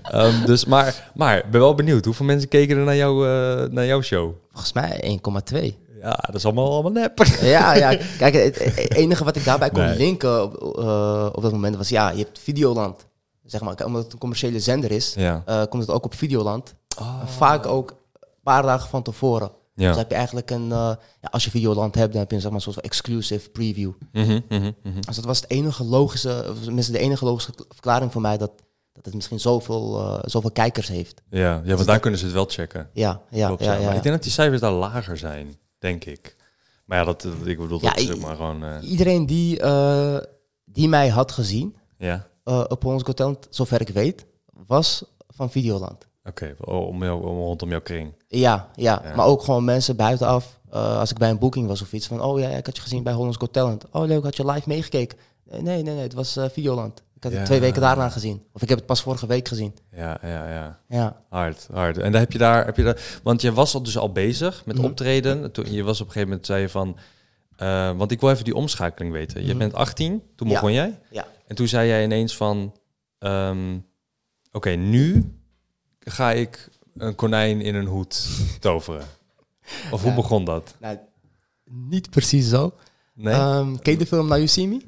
Ehm, 0.04 0.46
dus, 0.46 0.66
maar, 0.66 1.12
maar 1.14 1.44
ben 1.52 1.60
wel 1.62 1.76
benieuwd. 1.76 2.06
Hoeveel 2.06 2.26
mensen 2.26 2.50
keken 2.50 2.78
er 2.78 2.84
naar, 2.84 2.96
jou, 2.96 3.28
eh, 3.28 3.70
naar 3.72 3.86
jouw 3.86 4.02
show? 4.02 4.34
Volgens 4.52 4.74
mij 4.74 5.20
1,2. 5.54 5.76
Ja, 6.02 6.20
dat 6.26 6.36
is 6.36 6.46
allemaal, 6.46 6.72
allemaal 6.74 6.92
nep. 6.92 7.24
Ja, 7.42 7.74
ja. 7.76 7.98
Kijk, 8.18 8.34
het, 8.34 8.92
enige 8.94 9.24
wat 9.24 9.36
ik 9.36 9.44
daarbij 9.46 9.70
kon 9.70 9.84
Nee. 9.84 9.98
linken 9.98 10.44
op, 10.44 10.78
eh, 10.80 11.30
op 11.34 11.42
dat 11.42 11.52
moment 11.52 11.76
was, 11.76 11.90
ja, 11.90 12.10
je 12.10 12.18
hebt 12.24 12.40
Videoland. 12.40 13.06
Zeg 13.46 13.62
maar, 13.62 13.86
omdat 13.86 14.04
het 14.04 14.14
een 14.14 14.20
commerciële 14.20 14.60
zender 14.60 14.92
is, 14.92 15.14
Ja. 15.18 15.42
eh, 15.46 15.62
komt 15.70 15.82
het 15.84 15.92
ook 15.92 16.06
op 16.06 16.16
Videoland. 16.16 16.74
Vaak 17.26 17.66
ook 17.66 17.90
een 18.20 18.28
paar 18.44 18.64
dagen 18.64 18.90
van 18.90 19.04
tevoren. 19.04 19.52
Dus 19.76 19.96
heb 19.96 20.10
je 20.10 20.16
eigenlijk 20.16 20.52
een, 20.52 20.72
eh, 20.72 20.92
ja, 21.22 21.28
als 21.32 21.44
je 21.44 21.50
Videoland 21.50 21.96
hebt, 21.96 22.12
dan 22.12 22.20
heb 22.22 22.30
je 22.30 22.36
een, 22.36 22.42
zeg 22.42 22.52
maar, 22.52 22.60
een 22.60 22.66
soort 22.66 22.76
van 22.76 22.84
exclusive 22.84 23.50
preview. 23.50 23.92
Mhm. 24.12 24.40
Dus 25.08 25.16
dat 25.16 25.26
was 25.26 25.42
het 25.42 25.50
enige 25.50 25.84
logische, 25.84 26.54
tenminste 26.64 26.92
de 26.92 27.00
enige 27.00 27.26
logische 27.26 27.52
verklaring 27.70 28.12
voor 28.12 28.22
mij 28.22 28.38
dat, 28.38 28.52
dat 28.94 29.06
het 29.06 29.14
misschien 29.14 29.40
zoveel, 29.40 30.00
eh, 30.00 30.20
zoveel 30.26 30.52
kijkers 30.52 30.88
heeft. 30.88 31.22
Ja, 31.30 31.62
ja, 31.64 31.76
want 31.76 31.88
daar 31.88 32.00
kunnen 32.00 32.20
ze 32.20 32.26
het 32.26 32.34
wel 32.34 32.46
checken. 32.50 32.90
Ja, 32.94 33.22
ja, 33.30 33.48
Klopt, 33.48 33.64
ja. 33.64 33.74
ja. 33.74 33.80
ja, 33.80 33.86
Maar 33.86 33.96
ik 33.96 34.04
denk 34.04 34.16
dat 34.16 34.24
die 34.24 34.32
cijfers 34.32 34.62
daar 34.62 34.72
lager 34.72 35.18
zijn, 35.18 35.56
denk 35.80 36.06
ik. 36.06 36.36
Maar 36.86 36.98
ja, 36.98 37.04
dat, 37.06 37.28
ik 37.44 37.58
bedoel, 37.60 37.80
dat 37.80 37.98
is 37.98 38.12
ook 38.12 38.20
maar 38.20 38.36
gewoon... 38.36 38.64
eh, 38.64 38.90
Iedereen 38.90 39.26
die, 39.26 39.62
die 40.66 40.88
mij 40.88 41.10
had 41.10 41.32
gezien 41.32 41.76
ja, 41.98 42.28
op 42.44 42.84
Got 42.84 43.16
Talent, 43.16 43.48
zover 43.50 43.82
ik 43.82 43.90
weet, 43.90 44.26
was 44.68 45.04
van 45.28 45.52
Videoland. 45.52 46.08
Oké. 46.26 46.56
om 46.60 47.04
jou, 47.04 47.26
om, 47.26 47.38
rondom 47.38 47.70
jouw 47.70 47.82
kring. 47.82 48.14
Ja, 48.28 48.70
ja, 48.76 49.02
Ja. 49.04 49.16
maar 49.16 49.26
ook 49.26 49.44
gewoon 49.44 49.64
mensen 49.66 49.96
buitenaf. 49.96 50.60
eh, 50.72 51.00
als 51.00 51.12
ik 51.12 51.18
bij 51.18 51.30
een 51.30 51.40
boeking 51.40 51.68
was 51.68 51.82
of 51.82 51.94
iets 51.94 52.08
van, 52.08 52.22
oh 52.22 52.40
ja, 52.40 52.50
ik 52.50 52.66
had 52.66 52.76
je 52.76 52.82
gezien 52.82 53.04
bij 53.04 53.14
Hollands 53.14 53.38
Got 53.38 53.54
Talent. 53.54 53.86
Oh 53.92 54.06
leuk, 54.08 54.24
had 54.24 54.36
je 54.36 54.46
live 54.46 54.68
meegekeken? 54.70 55.18
Eh, 55.50 55.60
Nee, 55.60 55.84
nee, 55.84 55.94
nee, 55.94 56.04
het 56.04 56.14
was 56.14 56.38
eh, 56.38 56.46
Videoland. 56.50 57.04
Ik 57.16 57.24
had 57.24 57.32
het 57.32 57.46
twee 57.46 57.60
weken 57.60 57.82
daarna 57.82 58.10
gezien. 58.10 58.44
Of 58.54 58.62
ik 58.62 58.70
heb 58.70 58.78
het 58.78 58.88
pas 58.88 59.02
vorige 59.02 59.28
week 59.28 59.48
gezien. 59.48 59.76
Ja, 59.92 60.18
ja, 60.22 60.50
ja. 60.50 60.80
Ja, 60.88 61.22
Hard, 61.30 61.68
hard. 61.72 61.98
En 61.98 62.12
daar 62.12 62.22
heb 62.22 62.32
je 62.32 62.38
daar, 62.38 62.66
heb 62.66 62.78
je 62.78 62.84
daar, 62.84 63.20
want 63.24 63.42
je 63.42 63.54
was 63.54 63.74
al 63.76 63.84
dus 63.84 63.98
al 63.98 64.12
bezig 64.12 64.66
met 64.66 64.76
Mhm. 64.78 64.86
optreden. 64.86 65.52
Toen 65.52 65.72
je 65.72 65.84
was 65.84 66.00
op 66.02 66.06
een 66.06 66.12
gegeven 66.12 66.30
moment 66.30 66.46
zei 66.48 66.62
je 66.62 66.70
van, 66.70 66.98
want 67.98 68.12
ik 68.12 68.20
wil 68.22 68.30
even 68.30 68.44
die 68.44 68.56
omschakeling 68.56 69.14
weten. 69.14 69.42
Je 69.42 69.50
Mhm. 69.50 69.58
bent 69.58 69.74
18, 69.74 70.24
toen 70.36 70.48
Ja. 70.48 70.54
begon 70.54 70.72
jij. 70.74 71.00
ja. 71.12 71.26
En 71.48 71.56
toen 71.56 71.68
zei 71.68 71.88
jij 71.88 72.04
ineens 72.04 72.38
van, 72.38 72.76
ehm, 73.20 73.78
oké, 74.52 74.70
nu 74.70 75.35
ga 76.06 76.32
ik 76.32 76.70
een 76.98 77.16
konijn 77.16 77.62
in 77.62 77.76
een 77.76 77.86
hoed 77.88 78.28
toveren. 78.60 79.06
Of 79.92 80.04
hoe 80.04 80.14
begon 80.14 80.46
dat? 80.46 80.76
Nou, 80.80 80.98
niet 81.72 82.10
precies 82.10 82.50
zo. 82.50 82.74
Nee? 83.14 83.34
Ehm, 83.34 83.76
ken 83.76 83.92
je 83.94 83.98
de 84.00 84.06
film 84.06 84.28
Now 84.28 84.36
You 84.36 84.48
See 84.48 84.68
Me? 84.68 84.82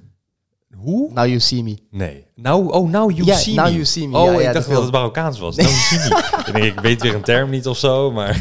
hoe? 0.78 1.14
Now 1.14 1.26
You 1.26 1.40
See 1.40 1.64
Me. 1.64 1.78
Nee. 1.92 2.26
Nou, 2.36 2.72
oh, 2.72 2.90
now 2.90 3.12
you 3.12 3.34
see 3.34 3.54
Now 3.56 3.66
me. 3.66 3.72
You 3.72 3.86
See 3.86 4.08
Me. 4.08 4.18
Oh, 4.18 4.42
Ja, 4.42 4.48
ik 4.48 4.54
dacht 4.54 4.70
dat 4.70 4.82
het 4.84 4.92
Marokkaans 4.92 5.40
was. 5.40 5.56
Now 5.56 5.66
you 5.68 5.78
see 5.80 5.98
me. 6.00 6.16
ik, 6.48 6.54
denk, 6.54 6.64
ik 6.66 6.80
weet 6.80 7.02
weer 7.02 7.16
een 7.16 7.22
term 7.22 7.50
niet 7.50 7.68
of 7.68 7.78
zo, 7.78 8.12
maar... 8.12 8.40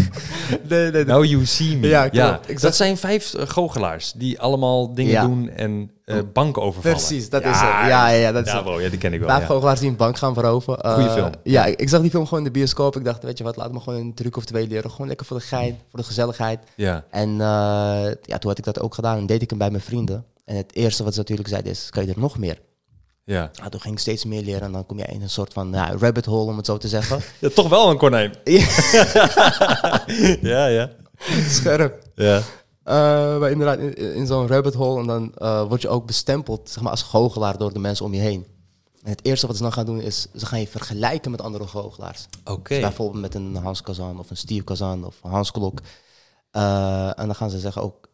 Nee, 0.69 0.91
nee, 0.91 1.05
Now 1.05 1.25
you 1.25 1.47
see 1.47 1.77
me. 1.77 1.87
Ja, 1.89 2.09
klopt. 2.09 2.61
Dat 2.61 2.77
zijn 2.77 2.97
vijf 2.97 3.35
uh, 3.35 3.43
goochelaars 3.47 4.13
die 4.13 4.41
allemaal 4.41 4.95
dingen 4.95 5.13
Ja. 5.13 5.23
doen 5.27 5.49
en 5.49 5.91
eh, 6.15 6.19
banken 6.33 6.63
overvallen. 6.63 6.99
Precies, 6.99 7.31
dat 7.31 7.43
is 7.43 7.49
het. 7.49 7.59
Ja, 7.59 7.89
ja, 7.89 8.09
ja, 8.09 8.33
dat 8.33 8.47
is 8.47 8.51
ja, 8.51 8.57
het. 8.57 8.65
bro, 8.65 8.81
ja, 8.81 8.89
die 8.89 8.99
ken 8.99 9.13
ik 9.13 9.19
wel. 9.19 9.29
Vijf 9.29 9.41
ja. 9.41 9.47
goochelaars 9.47 9.81
die 9.81 9.89
een 9.89 9.97
bank 9.97 10.17
gaan 10.19 10.35
veroveren. 10.35 10.81
Eh, 10.81 10.95
Goeie 10.95 11.11
film. 11.11 11.31
Ja, 11.43 11.65
ik, 11.65 11.89
zag 11.89 12.01
die 12.01 12.11
film 12.11 12.25
gewoon 12.25 12.39
in 12.39 12.53
de 12.53 12.59
bioscoop. 12.59 12.97
Ik 12.97 13.05
dacht, 13.05 13.23
weet 13.23 13.39
je 13.39 13.45
wat, 13.45 13.57
laat 13.57 13.73
me 13.73 13.81
gewoon 13.81 14.01
een 14.01 14.15
truc 14.15 14.37
of 14.37 14.45
twee 14.45 14.67
leren. 14.67 14.91
Gewoon 14.91 15.07
lekker 15.07 15.27
voor 15.27 15.39
de 15.39 15.45
gein, 15.45 15.79
voor 15.91 15.99
de 15.99 16.05
gezelligheid. 16.05 16.61
Ja. 16.75 17.05
En 17.11 17.31
eh, 17.31 17.39
ja, 18.23 18.39
toen 18.39 18.51
had 18.51 18.59
ik 18.59 18.65
dat 18.65 18.81
ook 18.81 18.95
gedaan 18.95 19.19
en 19.19 19.27
deed 19.27 19.43
ik 19.43 19.51
hem 19.51 19.59
bij 19.59 19.71
mijn 19.71 19.83
vrienden. 19.83 20.25
En 20.45 20.57
het 20.57 20.75
eerste 20.75 21.05
wat 21.05 21.13
ze 21.13 21.19
natuurlijk 21.19 21.49
zeiden 21.49 21.73
is, 21.73 21.91
kan 21.91 22.07
je 22.07 22.13
er 22.13 22.21
nog 22.21 22.39
meer? 22.39 22.59
Ja. 23.25 23.51
Ja, 23.53 23.69
toen 23.69 23.81
ging 23.81 23.95
ik 23.95 24.01
steeds 24.01 24.25
meer 24.25 24.43
leren 24.43 24.63
en 24.63 24.73
dan 24.73 24.87
kom 24.87 24.99
je 24.99 25.05
in 25.05 25.23
een 25.23 25.31
soort 25.31 25.53
van 25.53 25.71
ja, 25.73 25.97
rabbit 25.99 26.25
hole, 26.25 26.51
om 26.51 26.57
het 26.57 26.67
zo 26.67 26.77
te 26.77 26.89
zeggen. 26.89 27.21
ja, 27.41 27.49
toch 27.49 27.69
wel 27.69 27.91
een 27.91 27.97
konijn. 27.97 28.35
ja, 30.41 30.67
ja. 30.79 30.91
Scherp. 31.49 32.03
Ja. 32.15 32.43
Eh, 32.87 33.39
maar 33.39 33.51
inderdaad, 33.51 33.79
in, 33.79 34.15
in 34.15 34.27
zo'n 34.27 34.47
rabbit 34.47 34.75
hole 34.75 35.01
en 35.01 35.07
dan 35.07 35.33
eh, 35.35 35.69
word 35.69 35.83
je 35.83 35.89
ook 35.89 36.07
bestempeld 36.07 36.71
zeg 36.71 36.83
maar, 36.83 36.91
als 36.91 37.03
goochelaar 37.03 37.59
door 37.59 37.73
de 37.73 37.79
mensen 37.79 38.05
om 38.05 38.15
je 38.15 38.21
heen. 38.21 38.47
En 39.03 39.11
het 39.11 39.25
eerste 39.25 39.47
wat 39.47 39.57
ze 39.57 39.63
dan 39.63 39.73
gaan 39.73 39.87
doen 39.87 40.01
is, 40.01 40.27
ze 40.35 40.47
gaan 40.47 40.61
je 40.61 40.69
vergelijken 40.69 41.31
met 41.31 41.41
andere 41.41 41.67
goochelaars. 41.67 42.27
Oké. 42.45 42.75
Dus 42.75 42.81
bijvoorbeeld 42.81 43.21
met 43.23 43.35
een 43.35 43.57
Hans 43.57 43.83
Kazan 43.83 44.19
of 44.19 44.31
een 44.31 44.37
Steve 44.37 44.65
Kazan 44.65 45.05
of 45.05 45.19
een 45.23 45.31
Hans 45.31 45.51
Klok. 45.51 45.81
Eh, 46.51 47.19
en 47.19 47.27
dan 47.27 47.35
gaan 47.35 47.51
ze 47.51 47.59
zeggen 47.59 47.83
ook, 47.83 48.09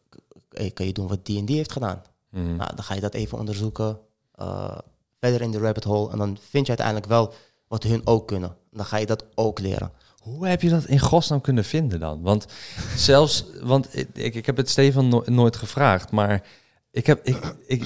hey, 0.49 0.71
kan 0.71 0.87
je 0.87 0.93
doen 0.93 1.09
wat 1.09 1.27
die 1.27 1.39
en 1.39 1.45
die 1.45 1.57
heeft 1.57 1.73
gedaan? 1.73 2.03
Mhm. 2.31 2.57
Nou, 2.57 2.75
dan 2.75 2.85
ga 2.85 2.95
je 2.95 3.01
dat 3.01 3.15
even 3.15 3.39
onderzoeken, 3.39 3.99
eh, 4.35 4.79
verder 5.21 5.41
in 5.43 5.51
de 5.51 5.59
rabbit 5.59 5.85
hole. 5.85 6.11
En 6.11 6.19
dan 6.19 6.39
vind 6.51 6.67
je 6.67 6.77
uiteindelijk 6.77 7.07
wel 7.07 7.33
wat 7.69 7.83
hun 7.83 8.07
ook 8.07 8.27
kunnen. 8.27 8.51
En 8.51 8.77
dan 8.77 8.87
ga 8.87 8.97
je 8.97 9.07
dat 9.07 9.25
ook 9.35 9.59
leren. 9.59 9.93
Hoe 10.23 10.47
heb 10.47 10.63
je 10.63 10.69
dat 10.69 10.85
in 10.85 10.99
godsnaam 10.99 11.41
kunnen 11.41 11.65
vinden 11.65 12.01
dan? 12.01 12.23
Want 12.23 12.47
zelfs, 12.97 13.45
want 13.63 13.97
ik, 14.13 14.35
ik, 14.35 14.47
heb 14.47 14.57
het 14.57 14.71
Stefan 14.71 15.09
no- 15.09 15.25
nooit 15.27 15.57
gevraagd, 15.57 16.11
maar 16.11 16.43
ik 16.91 17.07
heb, 17.07 17.27
ik, 17.27 17.55
ik, 17.67 17.85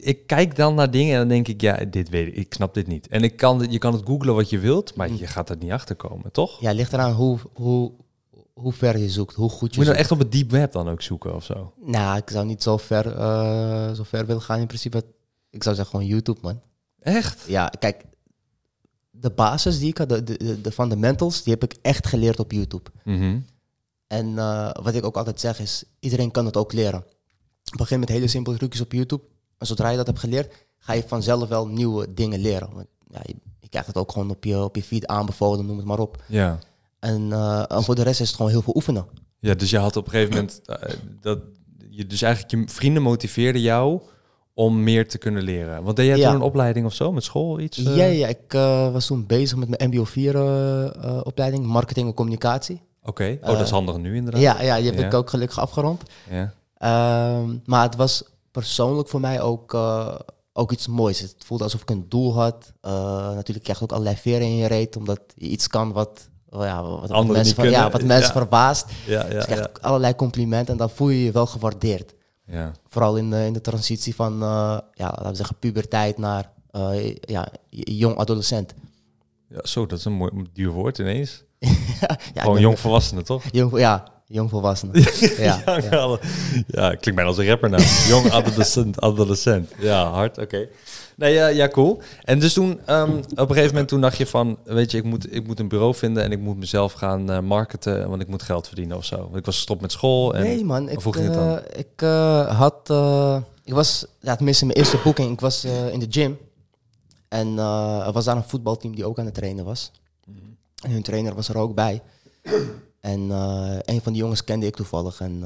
ik 0.00 0.26
kijk 0.26 0.56
dan 0.56 0.74
naar 0.74 0.90
dingen 0.90 1.12
en 1.12 1.18
dan 1.18 1.28
denk 1.28 1.48
ik, 1.48 1.60
ja, 1.60 1.84
dit 1.84 2.08
weet 2.08 2.26
ik, 2.26 2.36
ik 2.36 2.54
snap 2.54 2.74
dit 2.74 2.86
niet. 2.86 3.08
En 3.08 3.22
ik 3.22 3.36
kan, 3.36 3.66
je 3.70 3.78
kan 3.78 3.92
het 3.92 4.06
googlen 4.06 4.34
wat 4.34 4.50
je 4.50 4.58
wilt, 4.58 4.94
maar 4.94 5.12
je 5.12 5.26
gaat 5.26 5.50
er 5.50 5.56
niet 5.56 5.70
achter 5.70 5.96
komen, 5.96 6.32
toch? 6.32 6.60
Ja, 6.60 6.68
het 6.68 6.76
ligt 6.76 6.92
eraan 6.92 7.12
hoe, 7.12 7.38
hoe, 7.52 7.92
hoe 8.52 8.72
ver 8.72 8.98
je 8.98 9.08
zoekt, 9.10 9.34
hoe 9.34 9.50
goed 9.50 9.70
je 9.70 9.76
Moet 9.76 9.86
je 9.86 9.92
nou 9.92 10.02
echt 10.02 10.10
op 10.10 10.18
het 10.18 10.32
deep 10.32 10.50
web 10.50 10.72
dan 10.72 10.88
ook 10.88 11.02
zoeken 11.02 11.34
of 11.34 11.44
zo? 11.44 11.72
Nou, 11.84 12.16
ik 12.16 12.30
zou 12.30 12.46
niet 12.46 12.62
zo 12.62 12.76
ver, 12.76 13.16
eh, 13.16 13.92
zo 13.92 14.02
ver 14.02 14.26
willen 14.26 14.42
gaan 14.42 14.60
in 14.60 14.66
principe. 14.66 15.04
Ik 15.50 15.62
zou 15.62 15.74
zeggen 15.74 15.94
gewoon 15.94 16.10
YouTube, 16.10 16.38
man. 16.42 16.60
Echt? 17.00 17.44
Ja, 17.46 17.72
kijk, 17.78 18.04
de 19.22 19.30
basis 19.30 19.78
die 19.78 19.88
ik 19.88 19.98
had, 19.98 20.08
de, 20.08 20.22
de, 20.22 20.60
de- 20.60 20.72
fundamentals, 20.72 21.42
die 21.42 21.52
heb 21.52 21.62
ik 21.62 21.76
echt 21.82 22.06
geleerd 22.06 22.38
op 22.40 22.52
YouTube. 22.52 22.90
Mhm. 23.04 23.38
En 24.06 24.38
eh, 24.38 24.70
wat 24.82 24.94
ik 24.94 25.04
ook 25.04 25.16
altijd 25.16 25.40
zeg 25.40 25.60
is, 25.60 25.84
iedereen 26.00 26.30
kan 26.30 26.46
het 26.46 26.56
ook 26.56 26.72
leren. 26.72 27.04
Begin 27.76 28.00
met 28.00 28.08
hele 28.08 28.26
simpele 28.28 28.56
trucjes 28.56 28.80
op 28.80 28.92
YouTube. 28.92 29.22
En 29.58 29.66
zodra 29.66 29.88
je 29.88 29.96
dat 29.96 30.06
hebt 30.06 30.18
geleerd, 30.18 30.66
ga 30.78 30.92
je 30.92 31.04
vanzelf 31.06 31.48
wel 31.48 31.66
nieuwe 31.66 32.14
dingen 32.14 32.40
leren. 32.40 32.68
Want, 32.74 32.86
ja, 33.10 33.20
je, 33.22 33.34
je 33.60 33.68
krijgt 33.68 33.88
het 33.88 33.96
ook 33.96 34.12
gewoon 34.12 34.30
op 34.30 34.44
je, 34.44 34.62
op 34.62 34.76
je 34.76 34.82
feed 34.82 35.06
aanbevolen, 35.06 35.66
noem 35.66 35.76
het 35.76 35.86
maar 35.86 35.98
op. 35.98 36.22
Ja. 36.26 36.58
En, 36.98 37.32
eh, 37.32 37.64
en 37.68 37.82
voor 37.82 37.94
de 37.94 38.02
rest 38.02 38.20
is 38.20 38.26
het 38.26 38.36
gewoon 38.36 38.50
heel 38.50 38.62
veel 38.62 38.76
oefenen. 38.76 39.06
Ja, 39.38 39.54
dus 39.54 39.70
je 39.70 39.78
had 39.78 39.96
op 39.96 40.04
een 40.04 40.10
gegeven 40.10 40.34
moment 40.34 40.60
eh, 40.64 40.92
dat 41.20 41.38
je 41.90 42.06
dus 42.06 42.22
eigenlijk 42.22 42.54
je 42.54 42.74
vrienden 42.74 43.02
motiveerden 43.02 43.60
jou 43.62 44.00
om 44.54 44.82
meer 44.82 45.08
te 45.08 45.18
kunnen 45.18 45.42
leren. 45.42 45.82
Want 45.82 45.96
deed 45.96 46.06
jij 46.06 46.16
Ja. 46.16 46.26
toen 46.26 46.34
een 46.34 46.42
opleiding 46.46 46.86
of 46.86 46.94
zo 46.94 47.12
met 47.12 47.24
school 47.24 47.60
iets? 47.60 47.78
eh? 47.84 47.96
Ja, 47.96 48.04
ja, 48.04 48.26
ik 48.28 48.54
eh, 48.54 48.92
was 48.92 49.06
toen 49.06 49.26
bezig 49.26 49.56
met 49.58 49.68
mijn 49.68 49.90
MBO 49.90 50.04
4 50.04 50.36
eh, 50.36 51.20
opleiding, 51.22 51.64
marketing 51.66 52.08
en 52.08 52.14
communicatie. 52.14 52.80
Oké. 53.04 53.38
Oh, 53.42 53.46
dat 53.48 53.60
is 53.60 53.70
handig 53.70 53.96
nu 53.96 54.16
inderdaad. 54.16 54.42
Ja, 54.42 54.62
ja, 54.62 54.76
die 54.76 54.86
heb 54.90 54.98
Ja. 54.98 55.06
ik 55.06 55.14
ook 55.14 55.30
gelukkig 55.30 55.58
afgerond. 55.58 56.02
Ja. 56.30 56.52
Ehm, 56.78 57.56
maar 57.64 57.82
het 57.82 57.96
was 57.96 58.22
persoonlijk 58.50 59.08
voor 59.08 59.20
mij 59.20 59.40
ook, 59.40 59.74
ook 60.52 60.72
iets 60.72 60.86
moois. 60.86 61.20
Het 61.20 61.34
voelde 61.38 61.64
alsof 61.64 61.80
ik 61.82 61.90
een 61.90 62.06
doel 62.08 62.34
had. 62.34 62.72
Natuurlijk 63.34 63.62
krijg 63.62 63.78
je 63.78 63.84
ook 63.84 63.92
allerlei 63.92 64.16
veren 64.16 64.46
in 64.46 64.56
je 64.56 64.66
reet, 64.66 64.96
omdat 64.96 65.20
je 65.34 65.46
iets 65.48 65.66
kan 65.66 65.92
wat, 65.92 66.28
oh 66.50 66.64
ja, 66.64 66.82
wat, 66.82 67.26
mensen, 67.26 67.54
ver- 67.54 67.70
ja, 67.70 67.90
wat 67.90 68.02
mensen 68.02 68.32
Ja. 68.32 68.38
verbaast. 68.40 68.86
Ja, 69.06 69.22
Dus 69.22 69.32
ja, 69.32 69.38
je 69.38 69.44
krijgt 69.44 69.82
allerlei 69.82 70.14
complimenten 70.14 70.72
en 70.72 70.78
dan 70.78 70.90
voel 70.90 71.08
je 71.08 71.24
je 71.24 71.30
wel 71.32 71.46
gewaardeerd. 71.46 72.14
Ja. 72.46 72.72
Vooral 72.88 73.16
in, 73.16 73.30
de- 73.30 73.44
in 73.46 73.52
de 73.52 73.60
transitie 73.60 74.14
van, 74.14 74.32
eh, 74.42 74.78
ja, 74.94 75.06
laten 75.06 75.28
we 75.30 75.34
zeggen, 75.34 75.56
puberteit 75.58 76.18
naar 76.18 76.50
eh, 76.70 77.14
ja, 77.20 77.48
jong 77.70 78.16
adolescent. 78.16 78.74
Ja, 79.48 79.60
zo, 79.62 79.86
dat 79.86 79.98
is 79.98 80.04
een 80.04 80.12
mooi 80.12 80.32
duur 80.52 80.70
woord 80.70 80.98
ineens. 80.98 81.44
ja, 82.34 82.42
Gewoon 82.42 82.60
jong 82.60 82.78
volwassenen, 82.78 83.24
toch? 83.24 83.42
Jong, 83.50 83.78
ja, 83.78 84.04
jongvolwassenen. 84.26 84.94
ja, 85.38 85.62
Ja, 85.66 85.76
ja. 85.76 85.82
ja. 85.90 86.18
ja, 86.66 86.88
klinkt 86.88 87.14
bijna 87.14 87.24
als 87.24 87.38
een 87.38 87.46
rapper 87.46 87.70
nou. 87.70 87.82
Jong 88.08 88.30
adolescent, 88.30 89.00
adolescent. 89.00 89.70
Ja, 89.78 90.10
hard, 90.10 90.38
oké. 90.38 90.68
Nee, 91.16 91.34
ja, 91.34 91.46
ja, 91.46 91.68
cool. 91.68 92.02
En 92.22 92.38
dus 92.38 92.52
toen, 92.52 92.80
ehm, 92.86 93.16
op 93.16 93.38
een 93.38 93.46
gegeven 93.46 93.70
moment 93.70 93.88
toen 93.88 94.00
dacht 94.00 94.16
je 94.16 94.26
van, 94.26 94.58
weet 94.64 94.90
je, 94.90 94.98
ik 94.98 95.04
moet, 95.04 95.34
ik 95.34 95.46
moet 95.46 95.60
een 95.60 95.68
bureau 95.68 95.94
vinden 95.94 96.22
en 96.22 96.32
ik 96.32 96.40
moet 96.40 96.56
mezelf 96.56 96.92
gaan 96.92 97.30
eh, 97.30 97.40
marketen, 97.40 98.08
want 98.08 98.22
ik 98.22 98.28
moet 98.28 98.42
geld 98.42 98.66
verdienen 98.66 98.96
of 98.96 99.04
zo. 99.04 99.16
Want 99.16 99.36
ik 99.36 99.44
was 99.44 99.56
gestopt 99.56 99.80
met 99.80 99.92
school. 99.92 100.34
En, 100.34 100.42
nee 100.42 100.64
man, 100.64 100.88
ik, 100.88 101.00
hoe 101.00 101.12
ging 101.12 101.24
het 101.24 101.34
dan? 101.34 101.58
eh, 101.58 101.78
ik 101.78 102.02
eh, 102.02 102.58
had, 102.58 102.90
ik 103.64 103.74
was, 103.74 104.06
ja, 104.20 104.36
tenminste 104.36 104.66
mijn 104.66 104.78
eerste 104.78 105.00
boeking, 105.04 105.32
ik 105.32 105.40
was 105.40 105.64
in 105.64 105.98
de 105.98 106.06
gym. 106.10 106.38
En 107.28 107.58
er 107.58 108.12
was 108.12 108.24
daar 108.24 108.36
een 108.36 108.44
voetbalteam 108.44 108.94
die 108.94 109.04
ook 109.04 109.18
aan 109.18 109.24
het 109.24 109.34
trainen 109.34 109.64
was. 109.64 109.92
Mhm. 110.24 110.38
En 110.82 110.90
hun 110.90 111.02
trainer 111.02 111.34
was 111.34 111.48
er 111.48 111.56
ook 111.56 111.74
bij. 111.74 112.02
En 113.00 113.30
een 113.84 114.00
van 114.02 114.12
die 114.12 114.22
jongens 114.22 114.44
kende 114.44 114.66
ik 114.66 114.76
toevallig. 114.76 115.20
En 115.20 115.40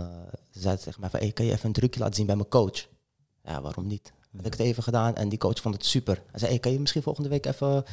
ze 0.50 0.60
zei 0.60 0.76
tegen 0.76 1.00
mij 1.00 1.10
van, 1.10 1.20
hey, 1.20 1.32
kan 1.32 1.44
je 1.44 1.52
even 1.52 1.66
een 1.66 1.72
trucje 1.72 2.00
laten 2.00 2.14
zien 2.14 2.26
bij 2.26 2.36
mijn 2.36 2.48
coach? 2.48 2.86
Ja, 3.44 3.60
waarom 3.60 3.86
niet? 3.86 4.12
Had 4.36 4.46
ik 4.46 4.52
het 4.52 4.60
even 4.60 4.82
gedaan 4.82 5.14
en 5.16 5.28
die 5.28 5.38
coach 5.38 5.60
vond 5.60 5.74
het 5.74 5.86
super. 5.86 6.14
Hij 6.30 6.38
zei, 6.38 6.50
hey, 6.50 6.60
kan 6.60 6.72
je 6.72 6.80
misschien 6.80 7.02
volgende 7.02 7.28
week 7.28 7.46
even 7.46 7.84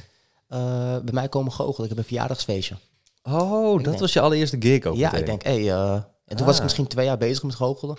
eh, 0.48 0.60
bij 1.00 1.14
mij 1.14 1.30
komen 1.30 1.52
goochelen? 1.52 1.84
Ik 1.84 1.90
heb 1.90 1.98
een 1.98 2.04
verjaardagsfeestje. 2.10 2.76
Oh, 3.24 3.70
Ik 3.70 3.76
dat 3.78 3.86
denk- 3.86 4.00
was 4.00 4.14
je 4.14 4.20
allereerste 4.22 4.58
gig 4.60 4.86
ook 4.86 4.96
ja, 4.96 5.04
meteen. 5.06 5.20
ik 5.20 5.26
denk, 5.26 5.44
hey, 5.44 5.72
eh, 5.72 5.94
en 6.26 6.36
toen 6.38 6.46
was 6.46 6.50
ik 6.54 6.58
Ah. 6.58 6.64
misschien 6.64 6.88
twee 6.88 7.06
jaar 7.06 7.18
bezig 7.18 7.44
met 7.44 7.56
goochelen. 7.56 7.96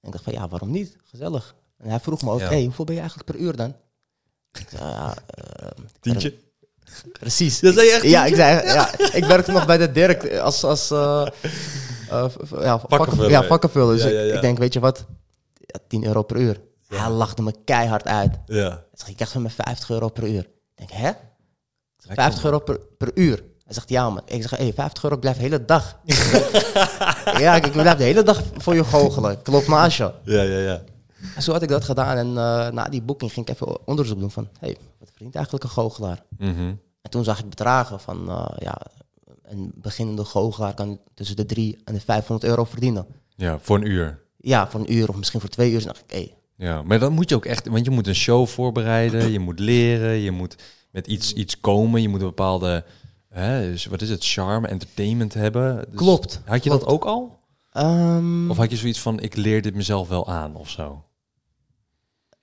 En 0.00 0.06
ik 0.08 0.12
dacht 0.12 0.24
van, 0.24 0.32
ja, 0.32 0.48
waarom 0.48 0.70
niet? 0.70 0.96
Gezellig. 1.04 1.54
En 1.78 1.88
hij 1.88 2.00
vroeg 2.00 2.22
me 2.22 2.30
ook, 2.30 2.40
Ja. 2.40 2.48
hey, 2.48 2.62
hoeveel 2.64 2.84
ben 2.84 2.94
je 2.94 3.00
eigenlijk 3.00 3.30
per 3.30 3.40
uur 3.40 3.56
dan? 3.56 3.74
Ik 4.52 4.66
zei, 4.70 4.90
ja, 4.90 5.14
eh, 5.26 5.66
Tientje? 6.00 6.34
precies. 7.12 7.60
Dat 7.60 7.74
zei 7.74 7.86
je 7.86 7.92
echt 7.92 8.02
Ja, 8.02 8.24
ik 8.24 8.34
zei, 8.34 8.66
ja, 8.66 8.98
ik 9.12 9.24
werkte 9.24 9.52
nog 9.52 9.66
bij 9.66 9.78
de 9.78 9.92
Dirk 9.92 10.36
als, 10.38 10.64
als 10.64 10.90
eh, 10.90 11.26
eh, 11.26 11.28
ja, 12.10 12.28
vakken- 12.78 12.88
Vakkenvuller. 12.88 13.30
Ja, 13.30 13.44
vakkenvuller. 13.44 13.94
Dus 13.96 14.02
Ja, 14.04 14.34
ik- 14.34 14.40
denk, 14.40 14.58
weet 14.58 14.72
je 14.72 14.80
wat, 14.80 15.04
ja, 15.58 15.78
10 15.88 16.04
euro 16.04 16.22
per 16.22 16.36
uur. 16.36 16.60
Hij 16.98 17.10
lachte 17.10 17.42
me 17.42 17.54
keihard 17.64 18.06
uit. 18.06 18.38
Ja. 18.46 18.68
Hij 18.68 18.78
zegt, 18.92 19.08
je 19.08 19.14
krijgt 19.14 19.32
van 19.32 19.42
me 19.42 19.50
50 19.50 19.90
euro 19.90 20.08
per 20.08 20.28
uur. 20.28 20.40
Ik 20.42 20.48
denk, 20.74 20.90
hè? 20.90 21.08
Ik 21.08 21.16
zeg, 21.96 22.06
Lekker, 22.06 22.24
50 22.24 22.44
euro 22.44 22.58
per, 22.58 22.78
per 22.98 23.10
uur. 23.14 23.36
Hij 23.64 23.74
zegt, 23.74 23.88
ja 23.88 24.10
man. 24.10 24.22
Ik 24.24 24.42
zeg, 24.42 24.58
hé, 24.58 24.72
50 24.72 25.02
euro, 25.02 25.14
ik 25.14 25.20
blijf 25.20 25.36
de 25.36 25.42
hele 25.42 25.64
dag. 25.64 25.98
ja, 27.38 27.54
ik, 27.54 27.66
ik 27.66 27.72
blijf 27.72 27.96
de 27.96 28.04
hele 28.04 28.22
dag 28.22 28.42
voor 28.56 28.74
je 28.74 28.84
goochelen. 28.84 29.42
Klopt 29.42 29.66
je. 29.66 30.12
Ja, 30.24 30.42
ja, 30.42 30.58
ja. 30.58 30.82
En 31.34 31.42
zo 31.42 31.52
had 31.52 31.62
ik 31.62 31.68
dat 31.68 31.84
gedaan. 31.84 32.16
En 32.16 32.26
eh, 32.28 32.70
na 32.70 32.84
die 32.84 33.02
boeking 33.02 33.32
ging 33.32 33.48
ik 33.48 33.54
even 33.54 33.86
onderzoek 33.86 34.18
doen 34.18 34.30
van... 34.30 34.48
hé, 34.60 34.66
hey, 34.66 34.76
wat 34.98 35.08
verdient 35.10 35.34
eigenlijk 35.34 35.64
een 35.64 35.70
goochelaar? 35.70 36.22
Mhm. 36.38 36.74
En 37.02 37.10
toen 37.10 37.24
zag 37.24 37.38
ik 37.38 37.48
bedragen 37.48 38.00
van... 38.00 38.28
eh, 38.28 38.46
ja, 38.58 38.78
een 39.42 39.72
beginnende 39.74 40.24
goochelaar 40.24 40.74
kan 40.74 41.00
tussen 41.14 41.36
de 41.36 41.46
3 41.46 41.78
en 41.84 41.94
de 41.94 42.00
500 42.00 42.50
euro 42.50 42.64
verdienen. 42.64 43.06
Ja, 43.36 43.58
voor 43.58 43.76
een 43.76 43.86
uur. 43.86 44.20
Ja, 44.36 44.68
voor 44.68 44.80
een 44.80 44.92
uur 44.92 45.08
of 45.08 45.16
misschien 45.16 45.40
voor 45.40 45.48
twee 45.48 45.68
uur. 45.70 45.76
Dus 45.76 45.84
dacht 45.84 46.02
ik, 46.06 46.10
hé, 46.10 46.32
Ja, 46.62 46.82
maar 46.82 46.98
dan 46.98 47.12
moet 47.12 47.28
je 47.28 47.34
ook 47.34 47.44
echt, 47.44 47.68
want 47.68 47.84
je 47.84 47.90
moet 47.90 48.06
een 48.06 48.14
show 48.14 48.46
voorbereiden, 48.46 49.30
je 49.30 49.38
moet 49.38 49.58
leren, 49.58 50.10
je 50.14 50.30
moet 50.30 50.56
met 50.90 51.06
iets, 51.06 51.32
iets 51.32 51.60
komen, 51.60 52.02
je 52.02 52.08
moet 52.08 52.20
een 52.20 52.26
bepaalde, 52.26 52.84
hè, 53.28 53.70
dus 53.70 53.84
wat 53.86 54.00
is 54.02 54.08
het, 54.10 54.24
charme, 54.26 54.68
entertainment 54.68 55.34
hebben. 55.34 55.76
Dus 55.90 55.94
klopt. 55.98 56.40
Had 56.44 56.62
je 56.64 56.68
klopt. 56.70 56.84
dat 56.84 56.92
ook 56.94 57.04
al? 57.04 57.38
Ehm, 57.72 58.50
Of 58.50 58.56
had 58.56 58.70
je 58.70 58.76
zoiets 58.76 59.00
van, 59.00 59.20
ik 59.20 59.36
leer 59.36 59.62
dit 59.62 59.74
mezelf 59.74 60.08
wel 60.08 60.28
aan 60.28 60.56
of 60.56 60.68
zo? 60.70 61.04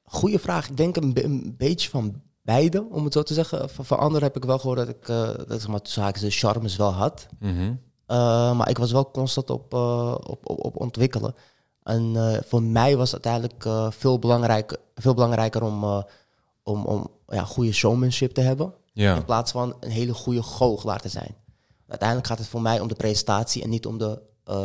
Goeie 0.03 0.39
vraag. 0.39 0.69
Ik 0.69 0.77
denk 0.77 0.95
een, 0.95 1.13
be- 1.13 1.23
een 1.23 1.53
beetje 1.57 1.89
van 1.89 2.21
beide, 2.41 2.85
om 2.89 3.03
het 3.03 3.13
zo 3.13 3.23
te 3.23 3.33
zeggen. 3.33 3.69
Van, 3.69 3.85
van 3.85 3.97
anderen 3.99 4.23
heb 4.27 4.35
ik 4.35 4.43
wel 4.45 4.59
gehoord 4.59 4.77
dat 4.77 4.89
ik, 4.89 5.07
eh 5.09 5.27
dat 5.47 5.61
zeg 5.61 5.67
maar, 5.67 5.81
haakjes 5.95 6.21
de 6.23 6.47
charmes 6.47 6.75
wel 6.75 6.91
had. 6.91 7.27
Mhm. 7.39 7.73
Eh, 8.05 8.57
maar 8.57 8.69
ik 8.69 8.77
was 8.77 8.91
wel 8.91 9.11
constant 9.11 9.49
op, 9.49 9.73
eh, 9.73 10.15
op, 10.23 10.49
op, 10.49 10.65
op 10.65 10.75
ontwikkelen. 10.81 11.35
En 11.89 12.15
eh, 12.15 12.41
voor 12.45 12.63
mij 12.63 12.97
was 12.97 13.11
het 13.11 13.25
uiteindelijk 13.25 13.65
eh, 13.65 13.91
veel, 13.91 14.19
belangrijk, 14.19 14.77
veel 14.95 15.13
belangrijker 15.13 15.63
om, 15.63 15.83
eh, 15.83 16.03
om, 16.63 16.85
om 16.85 17.09
ja, 17.27 17.43
goede 17.43 17.71
showmanship 17.71 18.33
te 18.33 18.41
hebben. 18.41 18.73
Ja, 18.93 19.15
In 19.15 19.25
plaats 19.25 19.51
van 19.51 19.75
een 19.79 19.89
hele 19.89 20.13
goede 20.13 20.43
goochelaar 20.43 20.99
te 20.99 21.09
zijn. 21.09 21.35
Uiteindelijk 21.87 22.27
gaat 22.27 22.37
het 22.37 22.47
voor 22.47 22.61
mij 22.61 22.79
om 22.79 22.87
de 22.87 22.95
presentatie 22.95 23.63
en 23.63 23.69
niet 23.69 23.85
om 23.85 23.97
de 23.97 24.21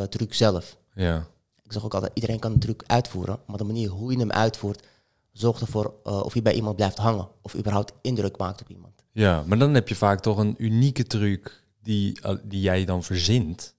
truc 0.09 0.35
zelf. 0.35 0.77
ja. 0.95 1.27
Ik 1.63 1.73
zeg 1.73 1.85
ook 1.85 1.95
altijd, 1.95 2.13
iedereen 2.15 2.39
kan 2.39 2.53
een 2.53 2.59
truc 2.59 2.83
uitvoeren, 2.87 3.39
maar 3.47 3.57
de 3.57 3.65
manier 3.65 3.89
hoe 3.89 4.13
je 4.13 4.19
hem 4.19 4.31
uitvoert, 4.31 4.87
zorgt 5.33 5.61
ervoor 5.61 5.95
of 6.03 6.35
je 6.35 6.43
bij 6.43 6.53
iemand 6.53 6.77
blijft 6.77 6.99
hangen 6.99 7.29
of 7.43 7.57
überhaupt 7.57 7.93
indruk 8.01 8.39
maakt 8.39 8.61
op 8.61 8.69
iemand. 8.69 8.93
Ja, 9.13 9.43
maar 9.47 9.59
dan 9.59 9.75
heb 9.75 9.89
je 9.89 9.95
vaak 9.95 10.21
toch 10.21 10.39
een 10.39 10.55
unieke 10.59 11.05
truc 11.05 11.65
die, 11.83 12.19
die 12.43 12.61
jij 12.61 12.85
dan 12.85 13.03
verzint. 13.03 13.75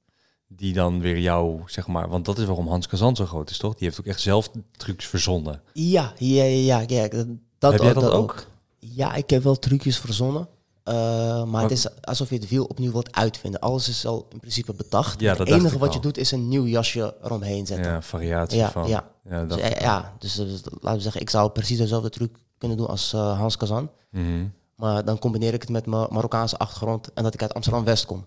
Die 0.48 0.74
dan 0.74 1.00
weer 1.02 1.20
jou, 1.20 1.62
zeg 1.66 1.88
maar, 1.88 2.10
want 2.10 2.26
dat 2.26 2.38
is 2.38 2.46
waarom 2.46 2.68
Hans 2.68 2.88
Kazan 2.88 3.16
zo 3.16 3.26
groot 3.26 3.50
is, 3.50 3.58
toch? 3.58 3.76
Die 3.76 3.88
heeft 3.88 4.00
ook 4.00 4.06
echt 4.06 4.22
zelf 4.22 4.50
trucs 4.78 5.06
verzonnen. 5.06 5.62
Ja, 5.74 6.14
ja, 6.18 6.44
ja, 6.44 6.84
ja. 6.88 7.08
dat, 7.60 7.72
Heb 7.72 7.82
jij 7.82 7.94
dat 7.94 8.12
ook? 8.12 8.46
Ja, 8.80 9.14
ik 9.14 9.30
heb 9.30 9.44
wel 9.44 9.60
trucjes 9.60 9.98
verzonnen. 9.98 10.48
eh, 10.84 10.94
maar, 10.96 11.48
Maar- 11.48 11.62
het 11.62 11.72
is 11.72 12.02
alsof 12.02 12.30
je 12.30 12.36
het 12.36 12.50
wiel 12.50 12.66
opnieuw 12.66 12.92
wilt 12.92 13.16
uitvinden. 13.16 13.60
Alles 13.60 13.90
is 13.90 14.06
al 14.06 14.26
in 14.30 14.40
principe 14.40 14.74
bedacht. 14.74 15.20
Ja, 15.20 15.36
het 15.36 15.48
enige 15.48 15.78
wat 15.78 15.88
al. 15.90 15.94
je 15.96 16.02
doet 16.02 16.18
is 16.18 16.32
een 16.32 16.48
nieuw 16.48 16.66
jasje 16.66 17.16
eromheen 17.24 17.66
zetten. 17.66 17.92
Ja, 17.92 18.02
variatie 18.02 18.58
Ja, 18.58 18.72
van. 18.72 18.88
ja. 18.88 19.10
ja, 19.30 19.46
dat, 19.46 19.58
Dus, 19.58 19.70
eh, 19.70 19.82
ja, 19.82 20.14
dus 20.20 20.38
eh, 20.40 20.46
laten 20.80 20.96
we 20.96 21.00
zeggen, 21.00 21.22
ik 21.22 21.30
zou 21.30 21.50
precies 21.50 21.78
dezelfde 21.78 22.10
truc 22.10 22.36
kunnen 22.58 22.78
doen 22.78 22.88
als 22.88 23.12
Hans 23.12 23.58
Kazan. 23.58 23.90
Mhm. 24.10 24.46
Maar 24.76 25.06
dan 25.06 25.20
combineer 25.20 25.54
ik 25.54 25.62
het 25.62 25.70
met 25.72 25.86
mijn 25.86 26.08
Marokkaanse 26.10 26.58
achtergrond 26.58 27.14
en 27.14 27.24
dat 27.24 27.34
ik 27.34 27.42
uit 27.42 27.54
Amsterdam-West 27.54 28.06
kom. 28.06 28.26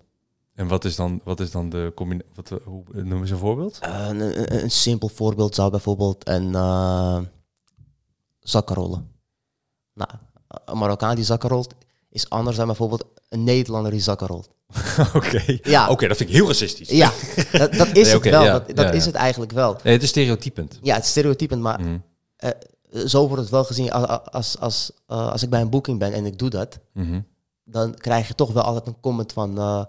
En 0.58 0.68
wat 0.68 0.84
is 0.84 0.96
dan, 0.96 1.20
wat 1.24 1.40
is 1.40 1.50
dan 1.50 1.68
de 1.68 1.92
combinatie? 1.94 2.32
Eh, 2.44 2.56
hoe 2.64 2.82
noem 2.92 3.20
eens 3.20 3.30
een 3.30 3.36
voorbeeld? 3.38 3.78
Eh, 3.78 4.06
een, 4.08 4.20
een, 4.20 4.62
een 4.62 4.70
simpel 4.70 5.08
voorbeeld 5.08 5.54
zou 5.54 5.70
bijvoorbeeld 5.70 6.28
een 6.28 6.54
eh 6.54 7.18
zakkenrollen. 8.40 9.10
Nou, 9.94 10.10
een 10.64 10.78
Marokkaan 10.78 11.14
die 11.14 11.24
zakken 11.24 11.48
rolt 11.48 11.74
is 12.10 12.30
anders 12.30 12.56
dan 12.56 12.66
bijvoorbeeld 12.66 13.04
een 13.28 13.44
Nederlander 13.44 13.90
die 13.92 14.00
zakken 14.00 14.26
rolt. 14.26 14.48
Oké. 15.14 15.58
Ja. 15.62 15.88
Oké, 15.90 16.08
dat 16.08 16.16
vind 16.16 16.28
ik 16.28 16.34
heel 16.36 16.46
racistisch. 16.46 16.88
Ja, 16.88 17.12
dat, 17.52 17.72
dat 17.72 17.86
is 17.86 18.06
Nee, 18.06 18.12
het 18.14 18.24
wel. 18.24 18.42
ja, 18.44 18.52
dat 18.52 18.66
dat 18.66 18.78
ja, 18.86 18.90
is 18.92 19.00
ja. 19.04 19.06
het 19.10 19.14
eigenlijk 19.18 19.52
wel. 19.52 19.76
Nee, 19.82 19.92
het 19.92 20.02
is 20.02 20.08
stereotypend. 20.08 20.78
Ja, 20.82 20.94
het 20.94 21.04
is 21.04 21.10
stereotypend, 21.10 21.62
maar 21.62 21.80
eh, 22.36 22.50
zo 23.06 23.26
wordt 23.26 23.42
het 23.42 23.50
wel 23.50 23.64
gezien. 23.64 23.92
Als, 23.92 24.20
als, 24.30 24.58
als, 24.58 24.92
eh, 25.06 25.30
als 25.30 25.42
ik 25.42 25.50
bij 25.50 25.60
een 25.60 25.70
boeking 25.70 25.98
ben 25.98 26.12
en 26.12 26.26
ik 26.26 26.38
doe 26.38 26.50
dat, 26.50 26.78
Mhm. 26.92 27.20
dan 27.64 27.94
krijg 27.94 28.28
je 28.28 28.34
toch 28.34 28.52
wel 28.52 28.62
altijd 28.62 28.86
een 28.86 29.00
comment 29.00 29.32
van... 29.32 29.86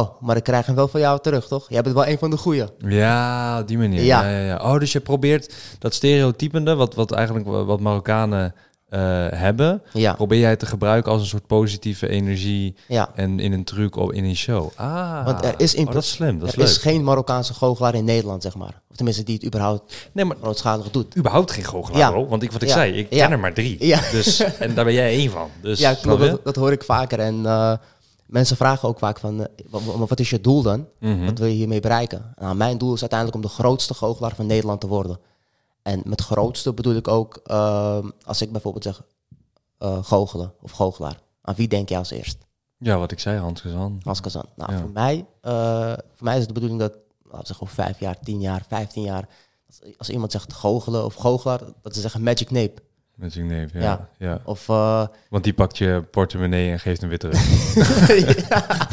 oh, 0.00 0.08
maar 0.22 0.36
ik 0.36 0.42
krijg 0.42 0.66
hem 0.66 0.74
wel 0.74 0.88
van 0.88 1.00
jou 1.00 1.20
terug, 1.20 1.46
toch? 1.48 1.66
Jij 1.68 1.82
bent 1.82 1.94
wel 1.94 2.06
een 2.06 2.18
van 2.18 2.30
de 2.30 2.36
goeie. 2.36 2.64
Ja, 2.78 3.58
op 3.60 3.68
die 3.68 3.78
manier. 3.78 4.02
Ja. 4.02 4.22
Ja. 4.22 4.38
Ja, 4.38 4.46
ja, 4.46 4.56
Oh, 4.72 4.78
dus 4.78 4.92
je 4.92 5.00
probeert 5.00 5.54
dat 5.78 5.94
stereotypende, 5.94 6.74
wat, 6.74 6.94
wat 6.94 7.12
eigenlijk 7.12 7.46
wa- 7.46 7.64
wat 7.64 7.80
Marokkanen 7.80 8.54
eh, 8.88 9.00
hebben, 9.30 9.82
Ja, 9.92 10.12
probeer 10.14 10.38
jij 10.38 10.56
te 10.56 10.66
gebruiken 10.66 11.12
als 11.12 11.20
een 11.20 11.26
soort 11.26 11.46
positieve 11.46 12.08
energie 12.08 12.74
ja. 12.88 13.10
en 13.14 13.40
in 13.40 13.52
een 13.52 13.64
truc 13.64 13.96
op 13.96 14.12
in 14.12 14.24
een 14.24 14.36
show. 14.36 14.70
Ah, 14.76 15.24
Want 15.24 15.44
er 15.44 15.54
is 15.56 15.74
in- 15.74 15.86
oh, 15.86 15.92
dat 15.92 16.02
is 16.02 16.10
slim, 16.10 16.38
dat 16.38 16.48
is 16.48 16.52
er 16.54 16.58
leuk. 16.60 16.68
is 16.68 16.76
geen 16.76 17.04
Marokkaanse 17.04 17.54
goochelaar 17.54 17.94
in 17.94 18.04
Nederland, 18.04 18.42
zeg 18.42 18.54
maar. 18.56 18.80
Of 18.90 18.96
tenminste, 18.96 19.22
die 19.24 19.34
het 19.34 19.44
überhaupt 19.44 19.94
Nee, 20.12 20.24
maar 20.24 20.36
grootschalig 20.42 20.90
doet. 20.90 21.16
überhaupt 21.16 21.50
geen 21.50 21.64
goochelaar, 21.64 22.00
Ja. 22.00 22.10
bro. 22.10 22.26
Want 22.28 22.42
ik, 22.42 22.52
wat 22.52 22.62
ik 22.62 22.68
zei, 22.68 22.92
ik 22.92 23.10
ken 23.10 23.30
er 23.30 23.38
maar 23.38 23.54
drie. 23.54 23.86
Ja. 23.86 24.00
Dus, 24.10 24.40
en 24.58 24.74
daar 24.74 24.84
ben 24.84 24.94
jij 24.94 25.10
één 25.10 25.30
van. 25.30 25.48
Dus, 25.62 25.78
Ja, 25.78 25.94
klopt. 25.94 26.20
Dat, 26.20 26.44
dat 26.44 26.56
hoor 26.56 26.72
ik 26.72 26.82
vaker. 26.84 27.18
En 27.18 27.46
eh, 27.46 27.72
mensen 28.32 28.56
vragen 28.56 28.88
ook 28.88 28.98
vaak 28.98 29.18
van, 29.18 29.40
eh, 29.46 29.66
wa- 29.70 29.80
wa- 29.98 30.06
wat 30.06 30.20
is 30.20 30.30
je 30.30 30.40
doel 30.40 30.62
dan? 30.62 30.88
Mhm. 31.00 31.24
Wat 31.24 31.38
wil 31.38 31.46
je 31.48 31.54
hiermee 31.54 31.80
bereiken? 31.80 32.34
Nou, 32.38 32.54
mijn 32.54 32.78
doel 32.78 32.94
is 32.94 33.00
uiteindelijk 33.00 33.38
om 33.38 33.44
de 33.50 33.54
grootste 33.62 33.94
goochelaar 33.94 34.34
van 34.34 34.46
Nederland 34.46 34.80
te 34.80 34.86
worden. 34.86 35.18
En 35.82 36.02
met 36.04 36.20
grootste 36.20 36.72
bedoel 36.72 36.94
ik 36.94 37.08
ook, 37.08 37.40
eh, 37.44 37.98
als 38.24 38.42
ik 38.42 38.52
bijvoorbeeld 38.52 38.84
zeg 38.84 39.02
eh, 39.78 39.98
goochelen 40.04 40.52
of 40.60 40.70
goochelaar. 40.70 41.20
Aan 41.42 41.54
wie 41.54 41.68
denk 41.68 41.88
je 41.88 41.96
als 41.96 42.10
eerst? 42.10 42.38
Ja, 42.78 42.98
wat 42.98 43.12
ik 43.12 43.18
zei, 43.20 43.38
Hans 43.38 43.60
Gezan. 43.60 44.00
Als 44.04 44.20
Kazan. 44.20 44.44
Nou, 44.56 44.72
Ja. 44.72 44.78
voor, 44.78 44.90
mij, 44.90 45.26
eh, 45.40 45.92
voor 46.14 46.24
mij 46.24 46.32
is 46.34 46.38
het 46.38 46.48
de 46.48 46.54
bedoeling 46.54 46.80
dat, 46.80 46.92
laten 47.22 47.40
we 47.40 47.46
zeggen, 47.46 47.62
over 47.66 47.74
vijf 47.74 48.00
jaar, 48.00 48.20
tien 48.20 48.40
jaar, 48.40 48.64
vijftien 48.68 49.02
jaar, 49.02 49.28
als- 49.66 49.80
als 49.98 50.10
iemand 50.10 50.32
zegt 50.32 50.52
goochelen 50.52 51.04
of 51.04 51.14
goochelaar, 51.14 51.60
dat 51.82 51.94
ze 51.94 52.00
zeggen 52.00 52.22
magic 52.22 52.50
nape. 52.50 52.82
Met 53.22 53.32
zijn 53.32 53.46
neef, 53.46 53.72
ja. 53.72 53.80
Ja. 53.80 54.08
ja. 54.18 54.40
Of, 54.44 54.68
eh, 54.68 55.06
Want 55.28 55.44
die 55.44 55.52
pakt 55.52 55.78
je 55.78 56.02
portemonnee 56.10 56.70
en 56.70 56.80
geeft 56.80 57.00
hem 57.00 57.08
weer 57.10 57.18
terug. 57.18 57.40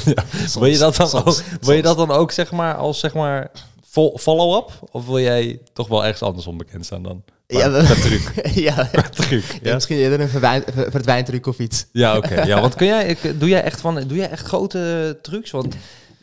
ja. 0.06 0.24
wil, 0.54 0.66
je 0.66 0.78
dat 0.78 0.96
dan 0.96 1.08
soms, 1.10 1.26
ook, 1.26 1.44
wil 1.62 1.76
je 1.76 1.82
dat 1.82 1.98
dan 1.98 2.12
ook 2.12 2.32
zeg 2.32 2.52
maar 2.52 2.76
als 2.76 3.00
zeg 3.00 3.14
maar 3.14 3.52
fol- 3.90 4.18
follow-up? 4.18 4.72
Of 4.92 5.06
wil 5.06 5.20
jij 5.20 5.60
toch 5.74 5.88
wel 5.88 6.04
ergens 6.04 6.22
anders 6.22 6.48
onbekend 6.48 6.86
staan 6.86 7.04
dan? 7.04 7.24
Ja, 7.48 7.70
qua 7.70 7.94
truc. 7.96 8.32
ja, 8.68 8.90
truc. 9.14 9.44
Ja, 9.52 9.60
Ja, 9.62 9.74
misschien 9.74 9.98
eerder 9.98 10.20
een 10.22 10.30
verdwijn, 10.30 10.64
ver- 10.74 10.92
verdwijntruc 10.92 11.46
of 11.48 11.60
iets. 11.60 11.86
ja 11.92 12.18
oké. 12.18 12.42
Ja, 12.44 12.62
want 12.62 12.76
kun 12.76 12.88
jij, 12.88 13.06
ik- 13.08 13.40
doe 13.40 13.50
jij 13.50 13.64
echt 13.64 13.82
van, 13.82 14.04
doe 14.08 14.18
jij 14.18 14.30
echt 14.30 14.46
grote 14.48 15.18
trucs? 15.22 15.52
Want, 15.52 15.76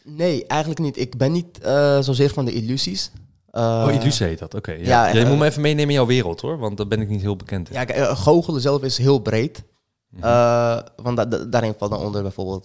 Nee, 0.08 0.46
eigenlijk 0.46 0.80
niet. 0.80 0.98
Ik 0.98 1.16
ben 1.16 1.32
niet 1.32 1.58
eh, 1.62 1.98
zozeer 2.00 2.30
van 2.30 2.44
de 2.44 2.52
illusies. 2.52 3.10
Eh, 3.56 3.84
oh, 3.86 3.92
illusie 3.94 4.26
heet 4.26 4.38
dat. 4.38 4.54
Oké. 4.54 4.72
ja. 4.72 4.78
ja, 5.06 5.12
Jij 5.12 5.22
eh, 5.22 5.28
moet 5.28 5.38
me 5.38 5.44
even 5.44 5.60
meenemen 5.62 5.88
in 5.88 5.94
jouw 5.94 6.06
wereld 6.06 6.40
hoor, 6.40 6.58
want 6.58 6.76
daar 6.76 6.86
ben 6.88 7.00
ik 7.00 7.08
niet 7.08 7.20
heel 7.20 7.36
bekend 7.36 7.68
in. 7.68 7.74
Ja, 7.74 7.84
kijk, 7.84 7.98
eh, 7.98 8.16
goochelen 8.18 8.60
zelf 8.60 8.82
is 8.82 8.98
heel 8.98 9.18
breed. 9.18 9.62
Mhm. 10.08 10.80
Want 11.02 11.16
da- 11.16 11.24
da- 11.24 11.44
daarin 11.44 11.74
valt 11.78 11.90
dan 11.90 12.00
onder 12.00 12.22
bijvoorbeeld 12.22 12.64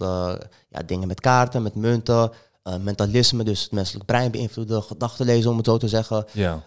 ja, 0.69 0.81
dingen 0.85 1.07
met 1.07 1.19
kaarten, 1.19 1.61
met 1.61 1.75
munten, 1.75 2.31
mentalisme, 2.79 3.43
dus 3.43 3.61
het 3.63 3.71
menselijk 3.71 4.05
brein 4.05 4.31
beïnvloeden, 4.31 4.83
gedachten 4.83 5.25
lezen 5.25 5.51
om 5.51 5.57
het 5.57 5.65
zo 5.65 5.77
te 5.77 5.87
zeggen. 5.87 6.25
Ja. 6.31 6.63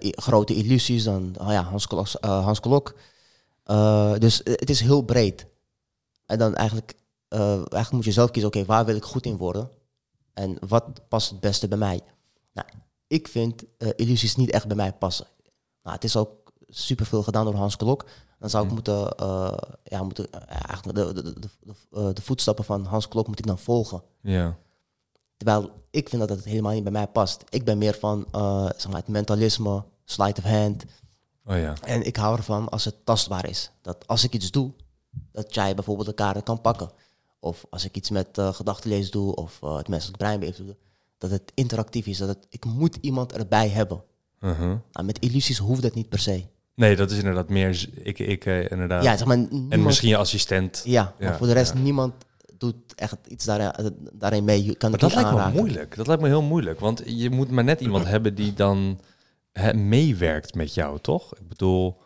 Grote 0.00 0.54
illusies, 0.54 1.04
dan 1.04 1.34
oh 1.40 1.50
ja, 1.52 1.62
Hans 1.62 1.86
Klok. 1.86 2.06
Hans 2.20 2.60
Klok. 2.60 2.94
Dus 4.18 4.40
het 4.44 4.70
is 4.70 4.80
heel 4.80 5.02
breed. 5.02 5.46
En 6.26 6.38
dan 6.38 6.54
eigenlijk, 6.54 6.94
eigenlijk 7.28 7.90
moet 7.90 8.04
je 8.04 8.12
zelf 8.12 8.30
kiezen, 8.30 8.50
oké, 8.50 8.64
waar 8.64 8.84
wil 8.84 8.96
ik 8.96 9.04
goed 9.04 9.26
in 9.26 9.36
worden? 9.36 9.68
En 10.34 10.56
wat 10.68 10.84
past 11.08 11.30
het 11.30 11.40
beste 11.40 11.68
bij 11.68 11.78
mij? 11.78 12.00
Nou, 12.52 12.66
ik 13.06 13.28
vind 13.28 13.64
eh, 13.78 13.88
illusies 13.96 14.36
niet 14.36 14.50
echt 14.50 14.66
bij 14.66 14.76
mij 14.76 14.92
passen. 14.92 15.26
Nou, 15.82 15.94
het 15.94 16.04
is 16.04 16.16
ook 16.16 16.52
superveel 16.68 17.22
gedaan 17.22 17.44
door 17.44 17.54
Hans 17.54 17.76
Klok. 17.76 18.04
Dan 18.38 18.50
zou 18.50 18.64
ik 18.64 18.70
Hmm. 18.70 18.78
moeten, 18.78 19.16
eh, 19.16 19.56
ja, 19.84 20.02
moeten 20.02 20.30
eh, 20.30 20.40
eigenlijk 20.48 20.98
de, 20.98 21.22
de, 21.22 21.40
de, 21.40 22.12
de, 22.12 22.22
voetstappen 22.22 22.64
van 22.64 22.84
Hans 22.84 23.08
Klok 23.08 23.26
moet 23.26 23.38
ik 23.38 23.46
dan 23.46 23.58
volgen. 23.58 24.02
Ja. 24.20 24.56
Terwijl 25.36 25.70
ik 25.90 26.08
vind 26.08 26.28
dat 26.28 26.36
het 26.36 26.44
helemaal 26.44 26.72
niet 26.72 26.82
bij 26.82 26.92
mij 26.92 27.06
past. 27.06 27.44
Ik 27.48 27.64
ben 27.64 27.78
meer 27.78 27.94
van 27.94 28.26
zeg 28.76 28.88
maar, 28.88 28.96
het 28.96 29.08
mentalisme, 29.08 29.84
sleight 30.04 30.38
of 30.38 30.44
hand. 30.44 30.84
Oh 31.46 31.56
ja. 31.56 31.74
En 31.82 32.02
ik 32.02 32.16
hou 32.16 32.36
ervan 32.36 32.68
als 32.68 32.84
het 32.84 32.94
tastbaar 33.04 33.48
is. 33.48 33.70
Dat 33.82 34.06
als 34.06 34.24
ik 34.24 34.32
iets 34.32 34.50
doe, 34.50 34.72
dat 35.32 35.54
jij 35.54 35.74
bijvoorbeeld 35.74 36.06
de 36.06 36.14
kaarten 36.14 36.42
kan 36.42 36.60
pakken. 36.60 36.90
of 37.40 37.64
als 37.70 37.84
ik 37.84 37.96
iets 37.96 38.10
met 38.10 38.38
uh, 38.38 38.52
gedachtenlezen 38.52 39.12
doe 39.12 39.34
of 39.34 39.60
uh, 39.64 39.76
het 39.76 39.88
menselijk 39.88 40.18
brein 40.18 40.40
beïnvloeden, 40.40 40.76
dat 41.30 41.38
het 41.40 41.52
interactief 41.54 42.06
is. 42.06 42.18
Dat 42.18 42.28
het, 42.28 42.46
ik 42.50 42.64
moet 42.64 42.98
iemand 43.00 43.32
erbij 43.32 43.68
hebben. 43.68 44.02
Uh-huh. 44.40 44.74
Nou, 44.92 45.06
met 45.06 45.18
illusies 45.18 45.58
hoeft 45.58 45.82
dat 45.82 45.94
niet 45.94 46.08
per 46.08 46.18
se. 46.18 46.44
Nee, 46.74 46.96
dat 46.96 47.10
is 47.10 47.18
inderdaad 47.18 47.48
meer 47.48 47.88
ik, 48.02 48.18
ik 48.18 48.44
eh, 48.44 48.70
inderdaad. 48.70 49.04
Ja, 49.04 49.16
zeg 49.16 49.26
maar, 49.26 49.36
en 49.68 49.82
misschien 49.82 50.08
je 50.08 50.16
assistent. 50.16 50.82
Ja, 50.84 51.14
maar 51.18 51.30
Ja, 51.30 51.36
voor 51.36 51.46
de 51.46 51.52
rest, 51.52 51.72
ja. 51.72 51.78
niemand 51.78 52.14
doet 52.58 52.94
echt 52.94 53.16
iets 53.28 53.44
daarin, 53.44 53.96
daarin 54.12 54.44
mee. 54.44 54.64
Je 54.64 54.74
kan 54.76 54.90
Maar 54.90 54.98
dat 54.98 55.14
lijkt 55.14 55.30
me 55.30 55.36
aanraken. 55.36 55.60
moeilijk. 55.60 55.96
Dat 55.96 56.06
lijkt 56.06 56.22
me 56.22 56.28
heel 56.28 56.42
moeilijk. 56.42 56.80
Want 56.80 57.02
je 57.06 57.30
moet 57.30 57.50
maar 57.50 57.64
net 57.64 57.80
iemand 57.80 58.04
hebben 58.14 58.34
die 58.34 58.52
dan 58.54 59.00
hè, 59.52 59.74
meewerkt 59.74 60.54
met 60.54 60.74
jou, 60.74 60.98
toch? 61.00 61.34
Ik 61.34 61.48
bedoel, 61.48 61.96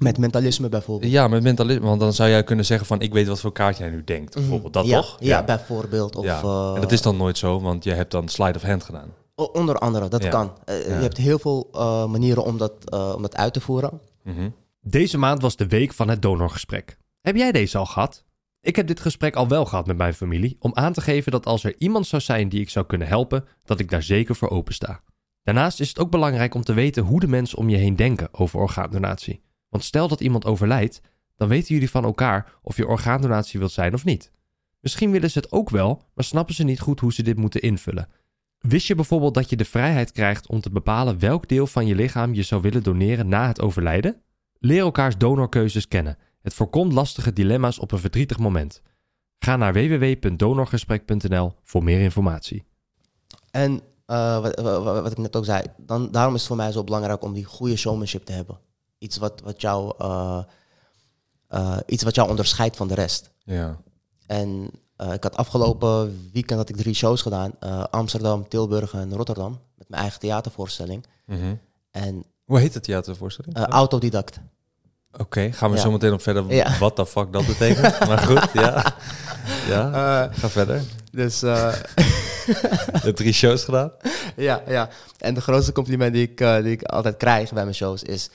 Met 0.00 0.18
mentalisme 0.18 0.68
bijvoorbeeld. 0.68 1.12
ja, 1.12 1.28
met 1.28 1.42
mentalisme. 1.42 1.86
Want 1.86 2.00
dan 2.00 2.12
zou 2.12 2.28
jij 2.30 2.44
kunnen 2.44 2.64
zeggen 2.64 2.86
van, 2.86 3.00
ik 3.00 3.12
weet 3.12 3.26
wat 3.26 3.40
voor 3.40 3.52
kaart 3.52 3.76
jij 3.76 3.90
nu 3.90 4.04
denkt. 4.04 4.34
Bijvoorbeeld, 4.34 4.72
dat 4.72 4.84
Mhm. 4.84 4.92
ja, 4.94 5.00
toch? 5.00 5.16
Ja, 5.20 5.44
bijvoorbeeld. 5.44 6.16
Of, 6.16 6.24
Ja. 6.24 6.40
eh, 6.42 6.72
en 6.74 6.80
dat 6.80 6.92
is 6.92 7.02
dan 7.02 7.16
nooit 7.16 7.38
zo, 7.38 7.60
want 7.60 7.84
je 7.84 7.92
hebt 7.92 8.10
dan 8.10 8.28
slide 8.28 8.54
of 8.58 8.62
hand 8.62 8.84
gedaan. 8.84 9.08
o- 9.34 9.44
onder 9.52 9.74
andere, 9.78 10.08
dat 10.08 10.22
Ja. 10.22 10.28
kan. 10.30 10.52
Eh, 10.64 10.86
Ja. 10.86 10.94
Je 10.96 11.02
hebt 11.02 11.16
heel 11.16 11.38
veel 11.38 11.68
eh, 11.72 12.06
manieren 12.06 12.44
om 12.44 12.58
dat, 12.58 12.72
eh, 12.84 13.12
om 13.16 13.22
dat 13.22 13.36
uit 13.36 13.52
te 13.52 13.60
voeren. 13.60 14.00
Mhm. 14.24 14.48
Deze 14.80 15.18
maand 15.18 15.42
was 15.42 15.56
de 15.56 15.66
week 15.66 15.92
van 15.92 16.08
het 16.08 16.22
donorgesprek. 16.22 16.98
Heb 17.20 17.36
jij 17.36 17.52
deze 17.52 17.78
al 17.78 17.86
gehad? 17.86 18.24
Ik 18.60 18.76
heb 18.76 18.86
dit 18.86 19.00
gesprek 19.00 19.36
al 19.36 19.48
wel 19.48 19.64
gehad 19.64 19.86
met 19.86 19.96
mijn 19.96 20.14
familie 20.14 20.56
om 20.58 20.70
aan 20.74 20.92
te 20.92 21.00
geven 21.00 21.32
dat 21.32 21.46
als 21.46 21.64
er 21.64 21.74
iemand 21.78 22.06
zou 22.06 22.22
zijn 22.22 22.48
die 22.48 22.60
ik 22.60 22.70
zou 22.70 22.86
kunnen 22.86 23.08
helpen, 23.08 23.44
dat 23.64 23.80
ik 23.80 23.90
daar 23.90 24.02
zeker 24.02 24.36
voor 24.36 24.50
open 24.50 24.74
sta. 24.74 25.00
Daarnaast 25.42 25.80
is 25.80 25.88
het 25.88 25.98
ook 25.98 26.10
belangrijk 26.10 26.54
om 26.54 26.62
te 26.62 26.72
weten 26.72 27.02
hoe 27.02 27.20
de 27.20 27.28
mensen 27.28 27.58
om 27.58 27.68
je 27.68 27.76
heen 27.76 27.96
denken 27.96 28.28
over 28.32 28.60
orgaandonatie. 28.60 29.42
Want 29.70 29.84
stel 29.84 30.08
dat 30.08 30.20
iemand 30.20 30.44
overlijdt, 30.44 31.00
dan 31.36 31.48
weten 31.48 31.74
jullie 31.74 31.90
van 31.90 32.04
elkaar 32.04 32.52
of 32.62 32.76
je 32.76 32.86
orgaandonatie 32.86 33.58
wilt 33.58 33.72
zijn 33.72 33.94
of 33.94 34.04
niet. 34.04 34.32
Misschien 34.80 35.10
willen 35.10 35.30
ze 35.30 35.38
het 35.38 35.52
ook 35.52 35.70
wel, 35.70 36.02
maar 36.14 36.24
snappen 36.24 36.54
ze 36.54 36.64
niet 36.64 36.80
goed 36.80 37.00
hoe 37.00 37.12
ze 37.12 37.22
dit 37.22 37.36
moeten 37.36 37.62
invullen. 37.62 38.08
Wist 38.58 38.86
je 38.86 38.94
bijvoorbeeld 38.94 39.34
dat 39.34 39.50
je 39.50 39.56
de 39.56 39.64
vrijheid 39.64 40.12
krijgt 40.12 40.46
om 40.46 40.60
te 40.60 40.70
bepalen 40.70 41.18
welk 41.18 41.48
deel 41.48 41.66
van 41.66 41.86
je 41.86 41.94
lichaam 41.94 42.34
je 42.34 42.42
zou 42.42 42.62
willen 42.62 42.82
doneren 42.82 43.28
na 43.28 43.46
het 43.46 43.60
overlijden? 43.60 44.22
Leer 44.58 44.80
elkaars 44.80 45.16
donorkeuzes 45.16 45.88
kennen. 45.88 46.18
Het 46.42 46.54
voorkomt 46.54 46.92
lastige 46.92 47.32
dilemma's 47.32 47.78
op 47.78 47.92
een 47.92 47.98
verdrietig 47.98 48.38
moment. 48.38 48.82
Ga 49.38 49.56
naar 49.56 49.72
www.donorgesprek.nl 49.72 51.52
voor 51.62 51.84
meer 51.84 52.00
informatie. 52.00 52.64
En 53.50 53.80
eh, 54.06 54.40
wat, 54.40 54.60
wat, 54.82 55.10
ik 55.10 55.18
net 55.18 55.36
ook 55.36 55.44
zei, 55.44 55.62
dan, 55.76 56.10
daarom 56.10 56.34
is 56.34 56.40
het 56.40 56.48
voor 56.48 56.56
mij 56.56 56.72
zo 56.72 56.84
belangrijk 56.84 57.22
om 57.22 57.32
die 57.32 57.44
goede 57.44 57.76
showmanship 57.76 58.24
te 58.24 58.32
hebben. 58.32 58.58
Iets 59.00 59.16
wat, 59.16 59.40
wat, 59.44 59.60
jou, 59.60 59.94
eh, 59.98 60.38
eh, 61.48 61.76
iets 61.86 62.02
wat 62.02 62.14
jou 62.14 62.28
onderscheidt 62.28 62.76
van 62.76 62.88
de 62.88 62.94
rest. 62.94 63.30
Ja. 63.44 63.76
En 64.26 64.70
eh, 64.96 65.12
ik 65.12 65.22
had 65.22 65.36
afgelopen 65.36 66.28
weekend 66.32 66.58
had 66.58 66.68
ik 66.68 66.76
drie 66.76 66.94
shows 66.94 67.22
gedaan. 67.22 67.52
Amsterdam, 67.90 68.48
Tilburg 68.48 68.92
en 68.92 69.14
Rotterdam. 69.14 69.58
Met 69.76 69.88
mijn 69.88 70.02
eigen 70.02 70.20
theatervoorstelling. 70.20 71.06
Mhm. 71.26 71.54
En 71.90 72.24
Hoe 72.44 72.58
heet 72.58 72.74
het 72.74 72.82
theatervoorstelling? 72.82 73.56
autodidact. 73.56 74.40
Oké, 75.18 75.52
gaan 75.52 75.70
we 75.70 75.76
Ja. 75.76 75.82
zo 75.82 75.90
meteen 75.90 76.12
op 76.12 76.22
verder 76.22 76.54
Ja. 76.54 76.78
wat 76.78 76.96
de 76.96 77.06
fuck 77.06 77.32
dat 77.32 77.46
betekent. 77.46 77.98
maar 78.08 78.18
goed, 78.18 78.48
ja. 78.52 78.94
Ja, 79.68 80.28
ga 80.32 80.48
verder. 80.48 80.82
dus 81.12 81.40
Je 82.50 83.00
hebt 83.02 83.16
drie 83.16 83.32
shows 83.32 83.64
gedaan. 83.64 83.92
ja, 84.36 84.62
ja. 84.66 84.88
En 85.18 85.34
de 85.34 85.40
grootste 85.40 85.72
compliment 85.72 86.12
die 86.12 86.22
ik, 86.30 86.38
die 86.38 86.72
ik 86.72 86.82
altijd 86.82 87.16
krijg 87.16 87.52
bij 87.52 87.62
mijn 87.62 87.74
shows 87.74 88.02
is... 88.02 88.30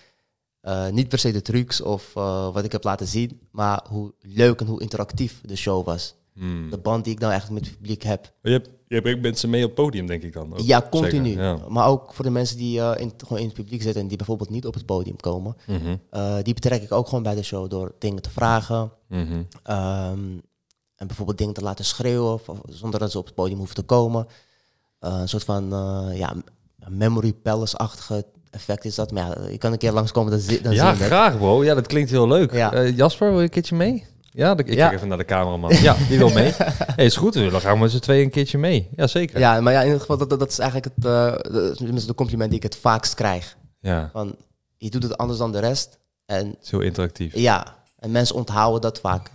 eh, 0.65 0.89
niet 0.89 1.07
per 1.07 1.19
se 1.19 1.31
de 1.31 1.41
trucs 1.41 1.81
of 1.81 2.15
eh, 2.15 2.53
wat 2.53 2.63
ik 2.63 2.71
heb 2.71 2.83
laten 2.83 3.07
zien... 3.07 3.39
maar 3.51 3.83
hoe 3.89 4.13
leuk 4.21 4.59
en 4.59 4.67
hoe 4.67 4.81
interactief 4.81 5.41
de 5.41 5.55
show 5.55 5.85
was. 5.85 6.15
Hmm. 6.33 6.69
De 6.69 6.77
band 6.77 7.03
die 7.03 7.13
ik 7.13 7.19
dan 7.19 7.29
eigenlijk 7.29 7.61
met 7.61 7.69
het 7.69 7.79
publiek 7.79 8.03
heb. 8.03 8.33
Je 8.41 8.51
hebt, 8.51 8.69
je 8.87 8.95
hebt 8.95 9.07
ook 9.07 9.21
mensen 9.21 9.49
mee 9.49 9.61
op 9.63 9.75
het 9.75 9.85
podium, 9.85 10.07
denk 10.07 10.23
ik 10.23 10.33
dan. 10.33 10.53
ook. 10.53 10.59
ja, 10.59 10.87
continu. 10.89 11.29
Ja. 11.29 11.59
Maar 11.67 11.87
ook 11.87 12.13
voor 12.13 12.25
de 12.25 12.31
mensen 12.31 12.57
die 12.57 12.79
eh, 12.79 13.01
in, 13.01 13.13
gewoon 13.17 13.37
in 13.37 13.45
het 13.45 13.53
publiek 13.53 13.81
zitten... 13.81 14.01
en 14.01 14.07
die 14.07 14.17
bijvoorbeeld 14.17 14.49
niet 14.49 14.65
op 14.65 14.73
het 14.73 14.85
podium 14.85 15.15
komen... 15.15 15.55
Mhm, 15.67 16.43
die 16.43 16.53
betrek 16.53 16.83
ik 16.83 16.91
ook 16.91 17.07
gewoon 17.07 17.23
bij 17.23 17.35
de 17.35 17.43
show 17.43 17.69
door 17.69 17.95
dingen 17.99 18.21
te 18.21 18.29
vragen... 18.29 18.91
mhm. 19.07 19.43
Ehm, 19.63 20.39
en 20.95 21.07
bijvoorbeeld 21.07 21.37
dingen 21.37 21.53
te 21.53 21.61
laten 21.61 21.85
schreeuwen 21.85 22.33
of, 22.33 22.49
zonder 22.69 22.99
dat 22.99 23.11
ze 23.11 23.17
op 23.17 23.25
het 23.25 23.35
podium 23.35 23.57
hoeven 23.57 23.75
te 23.75 23.83
komen. 23.83 24.27
Een 24.99 25.29
soort 25.29 25.43
van 25.43 25.69
ja, 26.13 26.35
memory 26.87 27.33
palace-achtige 27.33 28.25
effect 28.55 28.85
is 28.85 28.95
dat. 28.95 29.11
Maar 29.11 29.23
ja, 29.23 29.47
je 29.49 29.57
kan 29.57 29.71
een 29.71 29.77
keer 29.77 29.91
langskomen, 29.91 30.31
dan, 30.31 30.39
dan 30.61 30.73
Ja, 30.73 30.79
zie 30.79 30.97
je 30.97 31.03
het. 31.03 31.11
graag 31.11 31.37
bro. 31.37 31.63
Ja, 31.63 31.73
dat 31.73 31.87
klinkt 31.87 32.09
heel 32.09 32.27
leuk. 32.27 32.51
Ja. 32.53 32.73
Eh, 32.73 32.97
Jasper, 32.97 33.27
wil 33.29 33.37
je 33.37 33.43
een 33.43 33.49
keertje 33.49 33.75
mee? 33.75 34.05
Ja, 34.31 34.57
ik 34.57 34.67
Ja. 34.67 34.75
kijk 34.75 34.93
even 34.93 35.07
naar 35.07 35.17
de 35.17 35.25
cameraman. 35.25 35.73
Ja, 35.81 35.95
die 36.07 36.17
wil 36.17 36.29
mee. 36.29 36.51
hey, 36.95 37.05
is 37.05 37.15
goed, 37.15 37.33
we 37.35 37.39
willen 37.41 37.61
gaan 37.61 37.79
met 37.79 37.91
z'n 37.91 37.99
tweeën 37.99 38.23
een 38.23 38.29
keertje 38.29 38.57
mee. 38.57 38.89
Ja, 38.95 39.07
zeker. 39.07 39.39
Ja, 39.39 39.61
maar 39.61 39.73
ja, 39.73 39.79
in 39.79 39.85
ieder 39.85 39.99
geval, 40.01 40.17
dat, 40.17 40.29
dat- 40.29 40.49
is 40.51 40.59
eigenlijk 40.59 40.91
het, 40.95 41.05
eh, 41.05 42.05
de, 42.05 42.13
compliment 42.15 42.49
die 42.49 42.57
ik 42.59 42.63
het 42.65 42.75
vaakst 42.75 43.13
krijg. 43.13 43.55
Ja, 43.79 44.09
Van, 44.13 44.35
je 44.77 44.89
doet 44.89 45.03
het 45.03 45.17
anders 45.17 45.39
dan 45.39 45.51
de 45.51 45.59
rest. 45.59 45.97
En 46.25 46.47
het 46.47 46.57
is 46.63 46.71
heel 46.71 46.79
interactief. 46.79 47.35
ja, 47.35 47.75
en 47.99 48.11
mensen 48.11 48.35
onthouden 48.35 48.81
dat 48.81 48.99
vaak. 48.99 49.29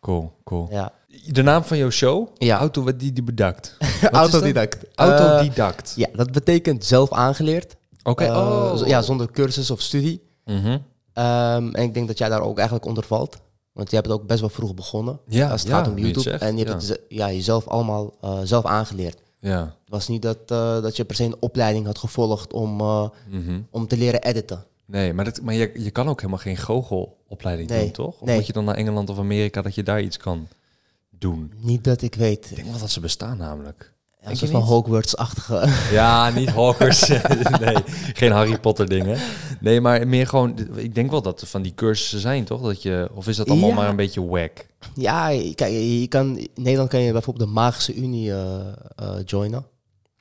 Cool, 0.00 0.32
cool. 0.44 0.68
Ja. 0.70 0.92
De 1.26 1.42
naam 1.42 1.64
van 1.64 1.78
jouw 1.78 1.90
show? 1.90 2.28
Ja. 2.38 2.58
Auto, 2.58 2.96
die, 2.96 3.12
die 3.12 3.22
bedacht. 3.22 3.76
Autodidact. 4.10 4.78
Autodidact. 4.94 5.90
Eh, 5.90 5.96
ja, 5.96 6.08
dat 6.16 6.32
betekent 6.32 6.84
zelf 6.84 7.12
aangeleerd. 7.12 7.76
Oké, 8.08 8.24
Eh, 8.24 8.36
oh. 8.36 8.86
Ja, 8.86 9.02
zonder 9.02 9.30
cursus 9.30 9.70
of 9.70 9.80
studie. 9.80 10.22
Mhm. 10.44 10.78
Ehm, 11.12 11.68
en 11.74 11.82
ik 11.82 11.94
denk 11.94 12.06
dat 12.06 12.18
jij 12.18 12.28
daar 12.28 12.40
ook 12.42 12.56
eigenlijk 12.56 12.86
onder 12.86 13.04
valt. 13.04 13.36
Want 13.72 13.90
je 13.90 13.96
hebt 13.96 14.08
het 14.08 14.18
ook 14.20 14.26
best 14.26 14.40
wel 14.40 14.48
vroeg 14.48 14.74
begonnen. 14.74 15.20
Ja, 15.26 15.50
als 15.50 15.60
het 15.60 15.70
ja, 15.70 15.76
gaat 15.78 15.88
om 15.88 15.98
je 15.98 16.04
YouTube. 16.04 16.30
en 16.30 16.56
je 16.56 16.64
hebt 16.64 16.82
ja. 16.82 16.88
het 16.88 17.00
ja, 17.08 17.30
jezelf 17.32 17.66
allemaal 17.68 18.14
eh, 18.20 18.40
zelf 18.44 18.64
aangeleerd. 18.64 19.20
Ja. 19.38 19.60
Het 19.60 19.88
was 19.88 20.08
niet 20.08 20.22
dat, 20.22 20.38
eh, 20.46 20.82
dat 20.82 20.96
je 20.96 21.04
per 21.04 21.16
se 21.16 21.24
een 21.24 21.36
opleiding 21.40 21.86
had 21.86 21.98
gevolgd 21.98 22.52
om, 22.52 22.76
Mhm. 22.76 23.60
om 23.70 23.86
te 23.86 23.96
leren 23.96 24.22
editen. 24.22 24.64
Nee, 24.86 25.12
maar, 25.12 25.24
dat, 25.24 25.40
maar 25.42 25.54
je, 25.54 25.70
je 25.74 25.90
kan 25.90 26.08
ook 26.08 26.18
helemaal 26.20 26.40
geen 26.40 26.56
goochelopleiding 26.56 27.68
Nee, 27.68 27.82
doen, 27.82 27.90
toch? 27.92 28.20
Nee. 28.20 28.36
moet 28.36 28.46
je 28.46 28.52
dan 28.52 28.64
naar 28.64 28.74
Engeland 28.74 29.10
of 29.10 29.18
Amerika 29.18 29.62
dat 29.62 29.74
je 29.74 29.82
daar 29.82 30.00
iets 30.02 30.16
kan 30.16 30.48
doen? 31.10 31.52
Niet 31.56 31.84
dat 31.84 32.02
ik 32.02 32.14
weet. 32.14 32.50
Ik 32.50 32.56
denk 32.56 32.68
wel 32.68 32.78
dat 32.78 32.90
ze 32.90 33.00
bestaan 33.00 33.36
namelijk. 33.36 33.92
Een 34.30 34.36
soort 34.36 34.50
van? 34.50 34.60
Hogwarts-achtige. 34.62 35.68
Ja, 35.96 36.30
niet 36.30 36.50
Hawkers. 36.50 37.08
nee, 37.60 37.76
geen 38.14 38.32
Harry 38.32 38.58
Potter 38.58 38.88
dingen. 38.88 39.18
Nee, 39.60 39.80
maar 39.80 40.08
meer 40.08 40.26
gewoon... 40.26 40.58
Ik 40.74 40.94
denk 40.94 41.10
wel 41.10 41.22
dat 41.22 41.40
er 41.40 41.46
van 41.46 41.62
die 41.62 41.74
cursussen 41.74 42.20
zijn, 42.20 42.44
toch? 42.44 42.62
Dat 42.62 42.82
je, 42.82 43.08
of 43.14 43.28
is 43.28 43.36
dat 43.36 43.48
allemaal 43.50 43.68
Ja. 43.68 43.74
maar 43.74 43.88
een 43.88 43.96
beetje 43.96 44.26
wack? 44.26 44.66
ja, 44.94 45.26
kijk, 45.54 45.72
je 45.72 46.06
kan, 46.08 46.36
in 46.38 46.48
Nederland 46.54 46.88
kan 46.90 47.00
je 47.00 47.12
bijvoorbeeld 47.12 47.46
de 47.48 47.54
Magische 47.54 47.94
Unie 47.94 48.32
eh, 48.32 48.58
eh, 48.96 49.14
joinen. 49.24 49.66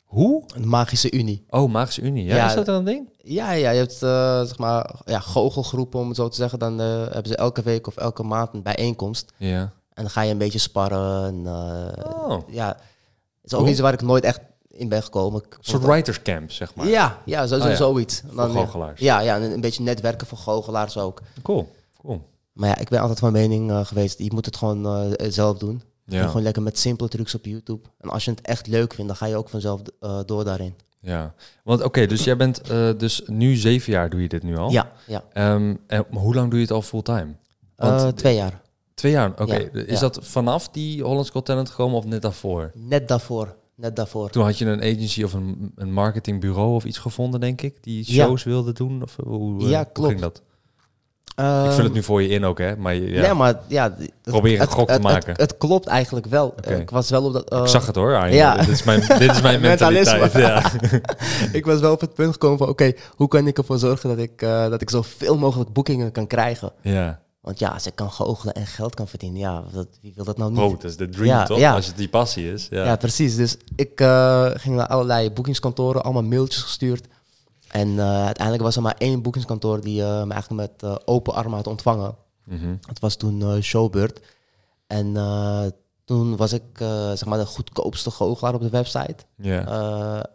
Hoe? 0.04 0.44
Een 0.56 0.68
Magische 0.68 1.12
Unie. 1.12 1.46
Oh, 1.50 1.72
Magische 1.72 2.02
Unie. 2.02 2.26
Ja, 2.26 2.36
Ja, 2.36 2.48
is 2.48 2.56
dat 2.56 2.66
dan 2.66 2.76
een 2.76 2.84
ding? 2.86 3.10
Ja, 3.24 3.52
ja, 3.52 3.70
je 3.70 3.78
hebt 3.80 4.04
eh, 4.04 4.42
zeg 4.42 4.58
maar, 4.58 4.90
ja, 5.06 5.20
goochelgroepen, 5.20 6.00
om 6.00 6.08
het 6.08 6.16
zo 6.18 6.28
te 6.28 6.36
zeggen. 6.36 6.60
Dan 6.60 6.80
hebben 6.80 7.28
ze 7.28 7.36
elke 7.36 7.62
week 7.62 7.88
of 7.88 7.98
elke 7.98 8.24
maand 8.24 8.50
een 8.54 8.64
bijeenkomst. 8.64 9.34
Ja. 9.38 9.60
En 9.94 10.04
dan 10.04 10.10
ga 10.10 10.22
je 10.22 10.32
een 10.32 10.38
beetje 10.38 10.60
sparren. 10.60 11.26
En, 11.26 11.48
Oh, 12.06 12.38
ja, 12.50 12.78
is 13.48 13.54
ook 13.54 13.60
Cool. 13.60 13.72
iets 13.72 13.80
waar 13.80 13.94
ik 13.94 14.02
nooit 14.02 14.24
echt 14.24 14.40
in 14.68 14.90
ben 14.90 15.04
gekomen. 15.04 15.42
Een 15.44 15.48
soort 15.52 15.66
vond 15.66 15.82
het- 15.84 15.92
writers 15.92 16.22
camp, 16.22 16.52
zeg 16.52 16.76
maar. 16.76 16.88
Ja, 16.88 17.22
ja, 17.26 17.48
zo, 17.48 17.58
zo, 17.58 17.64
Oh 17.64 17.70
ja. 17.70 17.76
zoiets. 17.76 18.22
Dan, 18.22 18.52
Voor 18.52 18.62
goochelaars. 18.62 19.00
Ja, 19.00 19.20
ja, 19.20 19.36
en 19.36 19.42
een 19.52 19.62
beetje 19.62 19.84
netwerken 19.84 20.28
voor 20.28 20.38
goochelaars 20.38 20.98
ook. 20.98 21.22
Cool, 21.42 21.72
cool. 22.02 22.22
Maar 22.54 22.70
ja, 22.70 22.78
ik 22.78 22.90
ben 22.90 23.00
altijd 23.00 23.20
van 23.20 23.32
mening 23.32 23.72
eh, 23.72 23.86
geweest, 23.86 24.20
je 24.20 24.34
moet 24.34 24.46
het 24.46 24.56
gewoon 24.58 24.86
eh, 25.16 25.30
zelf 25.32 25.58
doen. 25.58 25.82
En 26.06 26.16
Ja, 26.16 26.28
Gewoon 26.28 26.44
lekker 26.44 26.62
met 26.62 26.80
simpele 26.80 27.10
trucs 27.10 27.36
op 27.36 27.46
YouTube. 27.46 27.88
En 28.00 28.10
als 28.10 28.26
je 28.26 28.32
het 28.32 28.42
echt 28.42 28.68
leuk 28.68 28.94
vindt, 28.94 29.08
dan 29.08 29.16
ga 29.18 29.26
je 29.26 29.36
ook 29.36 29.50
vanzelf 29.50 29.82
eh, 30.00 30.20
door 30.26 30.44
daarin. 30.44 30.76
ja. 31.00 31.34
Want 31.64 31.84
oké, 31.84 32.06
dus 32.06 32.24
jij 32.24 32.38
bent 32.38 32.62
dus 32.98 33.22
nu 33.26 33.56
zeven 33.56 33.92
jaar 33.94 34.10
doe 34.10 34.22
je 34.22 34.28
dit 34.28 34.44
nu 34.44 34.58
al? 34.58 34.70
Ja, 34.72 34.92
ja. 35.08 35.24
Ehm, 35.34 35.76
en, 35.88 36.06
hoe 36.10 36.36
lang 36.36 36.50
doe 36.50 36.60
je 36.60 36.66
het 36.66 36.74
al 36.74 36.82
fulltime? 36.82 37.36
Twee 38.16 38.36
jaar. 38.36 38.62
Twee 38.98 39.12
jaar, 39.12 39.32
oké. 39.38 39.56
ja, 39.56 39.68
Is 39.86 39.94
ja. 39.94 40.00
dat 40.00 40.20
vanaf 40.22 40.70
die 40.70 41.04
Hollands 41.04 41.30
Got 41.30 41.46
Talent 41.46 41.70
gekomen 41.70 41.98
of 41.98 42.06
net 42.06 42.22
daarvoor? 42.22 42.72
Net 42.74 43.08
daarvoor. 43.08 43.56
Net 43.76 43.96
daarvoor. 43.96 44.30
Toen 44.30 44.44
had 44.44 44.58
je 44.58 44.66
een 44.66 44.82
agency 44.82 45.24
of 45.24 45.34
een, 45.34 45.72
een 45.76 45.94
marketingbureau 45.94 46.74
of 46.76 46.84
iets 46.86 46.98
gevonden, 46.98 47.40
denk 47.40 47.62
ik, 47.62 47.84
die 47.84 48.04
Ja. 48.14 48.26
shows 48.26 48.44
wilde 48.44 48.74
doen? 48.74 49.02
Of 49.04 49.16
hoe, 49.24 49.64
eh, 49.64 49.70
Ja, 49.70 49.78
hoe 49.84 49.92
klopt. 49.94 50.10
ging 50.10 50.22
dat? 50.22 50.42
Ehm, 51.36 51.66
ik 51.66 51.72
vul 51.72 51.84
het 51.84 51.94
nu 51.94 52.04
voor 52.04 52.22
je 52.22 52.28
in 52.28 52.46
ook, 52.46 52.58
hè? 52.58 52.76
Maar 52.78 52.96
ja, 52.96 53.22
Nee, 53.22 53.34
maar 53.34 53.60
ja... 53.68 53.96
het- 53.98 54.12
Probeer 54.22 54.54
een 54.54 54.60
het- 54.60 54.70
gok 54.70 54.88
te 54.92 55.00
maken. 55.00 55.32
Het, 55.32 55.42
het 55.42 55.58
klopt 55.58 55.88
eigenlijk 55.88 56.26
wel. 56.26 56.56
Eh, 56.64 56.80
ik 56.80 56.90
was 56.90 57.10
wel 57.10 57.24
op 57.24 57.34
dat... 57.34 57.50
eh, 57.50 57.60
ik 57.60 57.68
zag 57.68 57.86
het 57.88 57.96
hoor. 57.96 58.12
ja. 58.28 58.58
Dit 58.58 58.68
is 58.68 58.84
mijn, 58.84 59.00
dit 59.20 59.32
is 59.32 59.42
mijn 59.42 59.62
mentaliteit. 59.72 60.32
Ja. 60.32 60.72
ik 61.60 61.66
was 61.66 61.80
wel 61.80 61.92
op 61.92 62.02
het 62.02 62.14
punt 62.14 62.32
gekomen 62.32 62.58
van... 62.58 62.68
Oké, 62.70 62.92
hoe 63.16 63.28
kan 63.28 63.48
ik 63.48 63.58
ervoor 63.58 63.78
zorgen 63.78 64.10
dat 64.10 64.18
ik, 64.18 64.42
eh, 64.42 64.70
dat 64.70 64.82
ik 64.82 64.90
zoveel 64.90 65.38
mogelijk 65.38 65.74
boekingen 65.74 66.12
kan 66.12 66.28
krijgen? 66.28 66.72
ja. 66.82 67.20
Want 67.48 67.60
ja, 67.60 67.70
als 67.70 67.86
ik 67.86 67.96
kan 67.96 68.12
goochelen 68.12 68.54
en 68.54 68.66
geld 68.66 68.96
kan 68.96 69.08
verdienen... 69.08 69.40
Ja, 69.40 69.64
dat, 69.72 69.88
wie 70.02 70.14
wil 70.16 70.24
dat 70.24 70.38
nou 70.38 70.52
niet? 70.52 70.60
Bro, 70.60 70.70
dat 70.70 70.84
is 70.84 70.98
de 70.98 71.10
dream, 71.10 71.26
Ja, 71.26 71.46
toch? 71.46 71.58
ja. 71.58 71.74
Als 71.74 71.88
het 71.88 71.98
die 71.98 72.10
passie 72.10 72.52
is. 72.52 72.68
Ja. 72.70 72.84
Ja, 72.84 72.96
precies. 72.96 73.36
Dus 73.36 73.58
ik 73.76 74.00
eh, 74.00 74.50
ging 74.54 74.76
naar 74.76 74.88
allerlei 74.88 75.32
boekingskantoren, 75.32 76.04
allemaal 76.04 76.24
mailtjes 76.24 76.62
gestuurd. 76.62 77.08
En 77.68 78.00
eh, 78.00 78.26
uiteindelijk 78.26 78.64
was 78.64 78.76
er 78.76 78.82
maar 78.82 78.96
één 78.98 79.22
boekingskantoor 79.22 79.82
die 79.82 80.04
eh, 80.04 80.24
me 80.24 80.34
eigenlijk 80.34 80.80
met 80.80 81.08
open 81.08 81.34
armen 81.34 81.56
had 81.56 81.68
ontvangen. 81.68 82.16
Mhm. 82.44 82.76
Het 82.88 83.00
was 83.00 83.16
toen 83.16 83.62
Showbird. 83.64 84.20
En 84.88 85.14
Toen 86.06 86.36
was 86.38 86.54
ik 86.54 86.64
zeg 87.14 87.26
maar 87.26 87.40
de 87.40 87.46
goedkoopste 87.46 88.12
goochelaar 88.12 88.54
op 88.54 88.62
de 88.62 88.70
website. 88.70 89.16
Ja. 89.36 89.60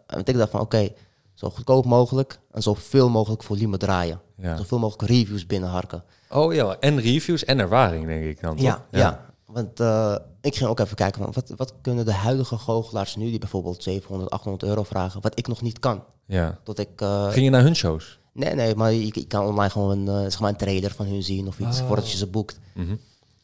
En 0.07 0.19
ik 0.23 0.37
dacht 0.37 0.51
van 0.51 0.59
oké, 0.59 0.89
zo 1.33 1.49
goedkoop 1.49 1.85
mogelijk 1.85 2.39
en 2.51 2.61
zoveel 2.61 3.09
mogelijk 3.09 3.43
volume 3.43 3.77
draaien. 3.77 4.21
Zoveel 4.57 4.79
mogelijk 4.79 5.09
reviews 5.09 5.45
binnenharken. 5.45 6.03
Oh 6.33 6.53
ja, 6.53 6.77
en 6.79 6.99
reviews 7.01 7.43
en 7.45 7.59
ervaring, 7.59 8.05
denk 8.05 8.23
ik 8.25 8.41
dan. 8.41 8.57
Ja, 8.57 8.85
ja. 8.91 9.25
Want 9.45 9.79
eh, 9.79 10.15
ik 10.41 10.55
ging 10.55 10.69
ook 10.69 10.79
even 10.79 10.95
kijken 10.95 11.23
van 11.23 11.33
wat, 11.33 11.53
wat 11.57 11.73
kunnen 11.81 12.05
de 12.05 12.13
huidige 12.13 12.57
goochelaars 12.57 13.15
nu 13.15 13.29
die 13.29 13.39
bijvoorbeeld 13.39 13.83
700, 13.83 14.29
800 14.31 14.63
euro 14.63 14.83
vragen, 14.83 15.21
wat 15.21 15.37
ik 15.39 15.47
nog 15.47 15.61
niet 15.61 15.79
kan. 15.79 16.03
ja. 16.25 16.59
Tot 16.63 16.79
ik, 16.79 17.01
eh, 17.01 17.29
Ging 17.29 17.45
je 17.45 17.51
naar 17.51 17.61
hun 17.61 17.75
shows? 17.75 18.19
nee, 18.33 18.53
nee, 18.55 18.75
maar 18.75 18.91
je, 18.93 19.05
je 19.05 19.27
kan 19.27 19.45
online 19.45 19.69
gewoon 19.69 20.09
eh, 20.09 20.21
zeg 20.21 20.39
maar 20.39 20.49
een 20.49 20.55
trailer 20.55 20.91
van 20.91 21.05
hun 21.05 21.23
zien 21.23 21.47
of 21.47 21.59
iets 21.59 21.79
Oh. 21.79 21.87
voordat 21.87 22.11
je 22.11 22.17
ze 22.17 22.27
boekt. 22.27 22.59
Mhm. 22.73 22.95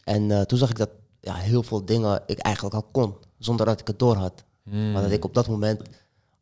En 0.03 0.31
eh, 0.31 0.41
toen 0.41 0.57
zag 0.57 0.69
ik 0.69 0.77
dat 0.77 0.89
ja, 1.21 1.33
heel 1.33 1.63
veel 1.63 1.85
dingen 1.85 2.21
ik 2.25 2.39
eigenlijk 2.39 2.75
al 2.75 2.85
kon, 2.91 3.15
zonder 3.37 3.65
dat 3.65 3.79
ik 3.79 3.87
het 3.87 3.99
door 3.99 4.15
had. 4.15 4.43
Mm. 4.63 4.91
Maar 4.91 5.01
dat 5.01 5.11
ik 5.11 5.25
op 5.25 5.33
dat 5.33 5.47
moment 5.47 5.81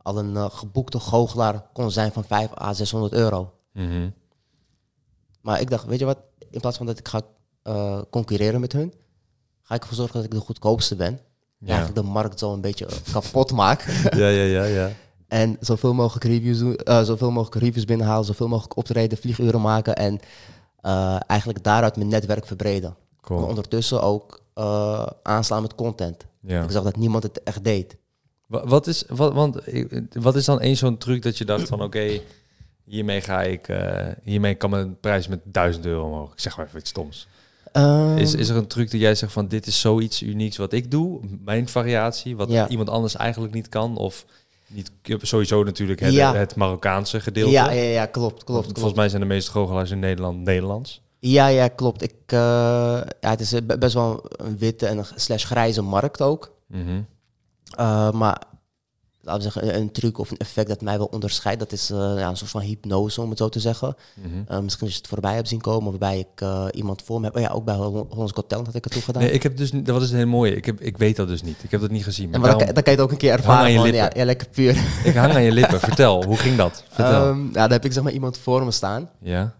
al 0.02 0.18
een 0.18 0.36
eh, 0.36 0.46
geboekte 0.50 1.00
goochelaar 1.00 1.66
kon 1.74 1.92
zijn 1.92 2.12
van 2.12 2.24
5 2.24 2.50
à 2.62 2.74
600 2.74 3.14
euro. 3.14 3.54
Mhm. 3.74 4.10
Maar 5.42 5.62
ik 5.62 5.70
dacht, 5.70 5.86
weet 5.86 6.00
je 6.00 6.06
wat, 6.06 6.18
in 6.58 6.64
plaats 6.64 6.78
van 6.78 6.86
dat 6.86 7.00
ik 7.00 7.08
ga 7.08 7.22
eh, 7.64 8.02
concurreren 8.10 8.60
met 8.60 8.72
hun, 8.74 8.94
ga 9.62 9.76
ik 9.76 9.82
ervoor 9.82 9.96
zorgen 9.98 10.16
dat 10.16 10.24
ik 10.26 10.32
de 10.32 10.40
goedkoopste 10.40 10.96
ben. 10.96 11.20
Ja. 11.60 11.68
Eigenlijk 11.68 11.96
de 11.96 12.12
markt 12.12 12.40
zo 12.40 12.54
een 12.54 12.62
beetje 12.62 12.86
eh, 12.86 12.96
kapot 13.12 13.52
maak. 13.52 13.82
ja, 14.22 14.28
ja, 14.28 14.44
ja, 14.44 14.64
ja. 14.64 14.92
en 15.28 15.58
zoveel 15.60 15.94
mogelijk 15.94 16.26
reviews 16.26 16.58
doen, 16.60 16.76
eh, 16.76 17.02
zoveel 17.04 17.32
mogelijk 17.32 17.64
reviews 17.64 17.86
binnenhalen, 17.86 18.26
zoveel 18.26 18.48
mogelijk 18.48 18.76
optreden, 18.78 19.18
vlieguren 19.18 19.62
maken 19.62 19.96
en 19.96 20.20
eigenlijk 21.28 21.64
daaruit 21.64 21.96
mijn 21.96 22.08
netwerk 22.10 22.46
verbreden. 22.46 22.96
Cool. 23.22 23.40
Maar 23.40 23.50
ondertussen 23.50 24.02
ook 24.02 24.42
aanslaan 25.24 25.62
met 25.62 25.76
content. 25.76 26.26
Ja. 26.42 26.64
Ik 26.64 26.72
zag 26.72 26.84
dat 26.84 26.96
niemand 26.96 27.24
het 27.24 27.44
echt 27.44 27.64
deed. 27.64 27.98
Wa- 28.48 28.68
Wat 28.68 28.88
is, 28.88 29.04
wat, 29.08 29.34
want, 29.34 29.58
wat 30.14 30.36
is 30.36 30.46
dan 30.46 30.60
één 30.60 30.78
zo'n 30.78 30.98
truc 30.98 31.22
dat 31.24 31.38
je 31.38 31.46
dacht 31.46 31.68
van 31.68 31.82
oké, 31.82 32.20
hiermee 32.88 33.22
ga 33.22 33.42
ik, 33.42 33.68
eh, 33.68 34.08
hiermee 34.24 34.56
kan 34.56 34.70
mijn 34.70 35.00
prijs 35.00 35.28
met 35.28 35.40
1000 35.44 35.86
euro 35.86 36.06
omhoog. 36.06 36.32
Ik 36.34 36.40
zeg 36.40 36.58
maar 36.58 36.66
even 36.66 36.80
iets 36.80 36.90
stoms. 36.90 37.28
Ehm, 37.72 38.18
Is, 38.18 38.34
is 38.34 38.50
er 38.50 38.56
een 38.56 38.68
truc 38.68 38.92
dat 38.92 39.00
jij 39.02 39.16
zegt 39.16 39.32
van 39.34 39.48
dit 39.48 39.68
is 39.68 39.80
zoiets 39.80 40.22
unieks 40.24 40.58
wat 40.58 40.74
ik 40.74 40.92
doe, 40.92 41.20
mijn 41.44 41.68
variatie, 41.68 42.36
wat 42.36 42.50
Ja. 42.50 42.68
iemand 42.68 42.90
anders 42.90 43.16
eigenlijk 43.16 43.54
niet 43.54 43.70
kan? 43.70 43.98
Of 43.98 44.26
niet, 44.68 44.92
sowieso 45.22 45.64
natuurlijk 45.64 46.00
het, 46.00 46.14
Ja. 46.14 46.34
het 46.36 46.56
Marokkaanse 46.56 47.20
gedeelte. 47.20 47.52
ja, 47.52 47.72
ja, 47.72 47.82
ja, 47.82 48.06
klopt, 48.06 48.44
klopt, 48.44 48.64
Volgens 48.64 48.80
klopt. 48.82 48.96
mij 48.96 49.10
zijn 49.10 49.22
de 49.22 49.28
meeste 49.28 49.52
goochelaars 49.52 49.92
in 49.92 50.00
Nederland 50.00 50.38
Nederlands. 50.44 51.02
Ja, 51.20 51.48
ja, 51.48 51.68
klopt. 51.68 52.02
Ik, 52.02 52.14
eh, 52.26 52.38
ja, 53.20 53.30
het 53.30 53.40
is 53.40 53.54
eh, 53.54 53.62
be- 53.64 53.78
best 53.78 53.94
wel 53.94 54.24
een 54.30 54.58
witte 54.58 54.88
en 54.88 54.98
een 54.98 55.06
slash 55.16 55.46
grijze 55.46 55.82
markt 55.82 56.22
ook. 56.22 56.56
Mhm. 56.68 57.02
Maar 58.18 58.42
laten 59.28 59.44
we 59.44 59.52
zeggen, 59.52 59.76
een, 59.76 59.82
een 59.82 59.92
truc 59.92 60.18
of 60.18 60.32
een 60.32 60.38
effect 60.38 60.68
dat 60.68 60.82
mij 60.82 60.98
wel 60.98 61.08
onderscheidt, 61.12 61.60
dat 61.60 61.72
is 61.72 61.90
eh, 61.90 61.98
ja, 61.98 62.28
een 62.30 62.38
soort 62.38 62.50
van 62.52 62.62
hypnose, 62.62 63.22
om 63.22 63.30
het 63.30 63.38
zo 63.38 63.50
te 63.50 63.60
zeggen. 63.60 63.96
Mhm. 64.14 64.28
Eh, 64.48 64.60
misschien 64.60 64.86
als 64.86 64.94
je 64.94 65.00
het 65.02 65.08
voorbij 65.10 65.36
hebt 65.36 65.48
zien 65.48 65.62
komen, 65.62 65.90
waarbij 65.90 66.20
ik 66.20 66.42
eh, 66.42 66.66
iemand 66.72 67.02
voor 67.02 67.20
me 67.20 67.26
heb. 67.26 67.36
Oh 67.36 67.42
ja, 67.42 67.50
ook 67.50 67.66
bij 67.66 67.76
Hol- 67.76 68.08
Hollands 68.10 68.34
Got 68.34 68.50
Talent 68.50 68.68
had 68.68 68.76
ik 68.76 68.84
het 68.84 68.94
toen 68.94 69.02
gedaan. 69.02 69.22
Nee, 69.22 69.32
ik 69.32 69.44
heb 69.44 69.58
dus, 69.58 69.72
dat 69.72 70.02
is 70.02 70.08
het 70.10 70.18
heel 70.18 70.28
mooie. 70.28 70.56
Ik, 70.56 70.66
heb, 70.66 70.82
ik 70.82 70.98
weet 70.98 71.16
dat 71.16 71.28
dus 71.28 71.42
niet. 71.42 71.64
Ik 71.64 71.72
heb 71.72 71.82
dat 71.82 71.90
niet 71.92 72.04
gezien. 72.04 72.30
Maar 72.30 72.40
maar 72.40 72.50
dan, 72.50 72.58
daarom- 72.60 72.66
kan- 72.76 72.84
dan 72.84 72.84
kan 72.84 72.94
je 72.94 73.00
het 73.00 73.08
ook 73.08 73.12
een 73.14 73.22
keer 73.28 73.32
ervaren. 73.32 73.76
Van, 73.76 73.94
ja, 73.94 74.10
ja, 74.16 74.26
lekker 74.26 74.48
puur. 74.50 74.78
ik 75.04 75.16
hang 75.16 75.34
aan 75.34 75.44
je 75.44 75.52
lippen. 75.52 75.80
Vertel, 75.90 76.24
hoe 76.26 76.38
ging 76.38 76.56
dat? 76.58 76.84
Vertel. 76.90 77.22
Ehm, 77.30 77.46
ja, 77.46 77.52
dan 77.52 77.72
heb 77.72 77.86
ik 77.86 77.94
zeg 77.94 78.04
maar 78.04 78.12
iemand 78.12 78.38
voor 78.38 78.64
me 78.66 78.72
staan. 78.72 79.10
ja. 79.22 79.56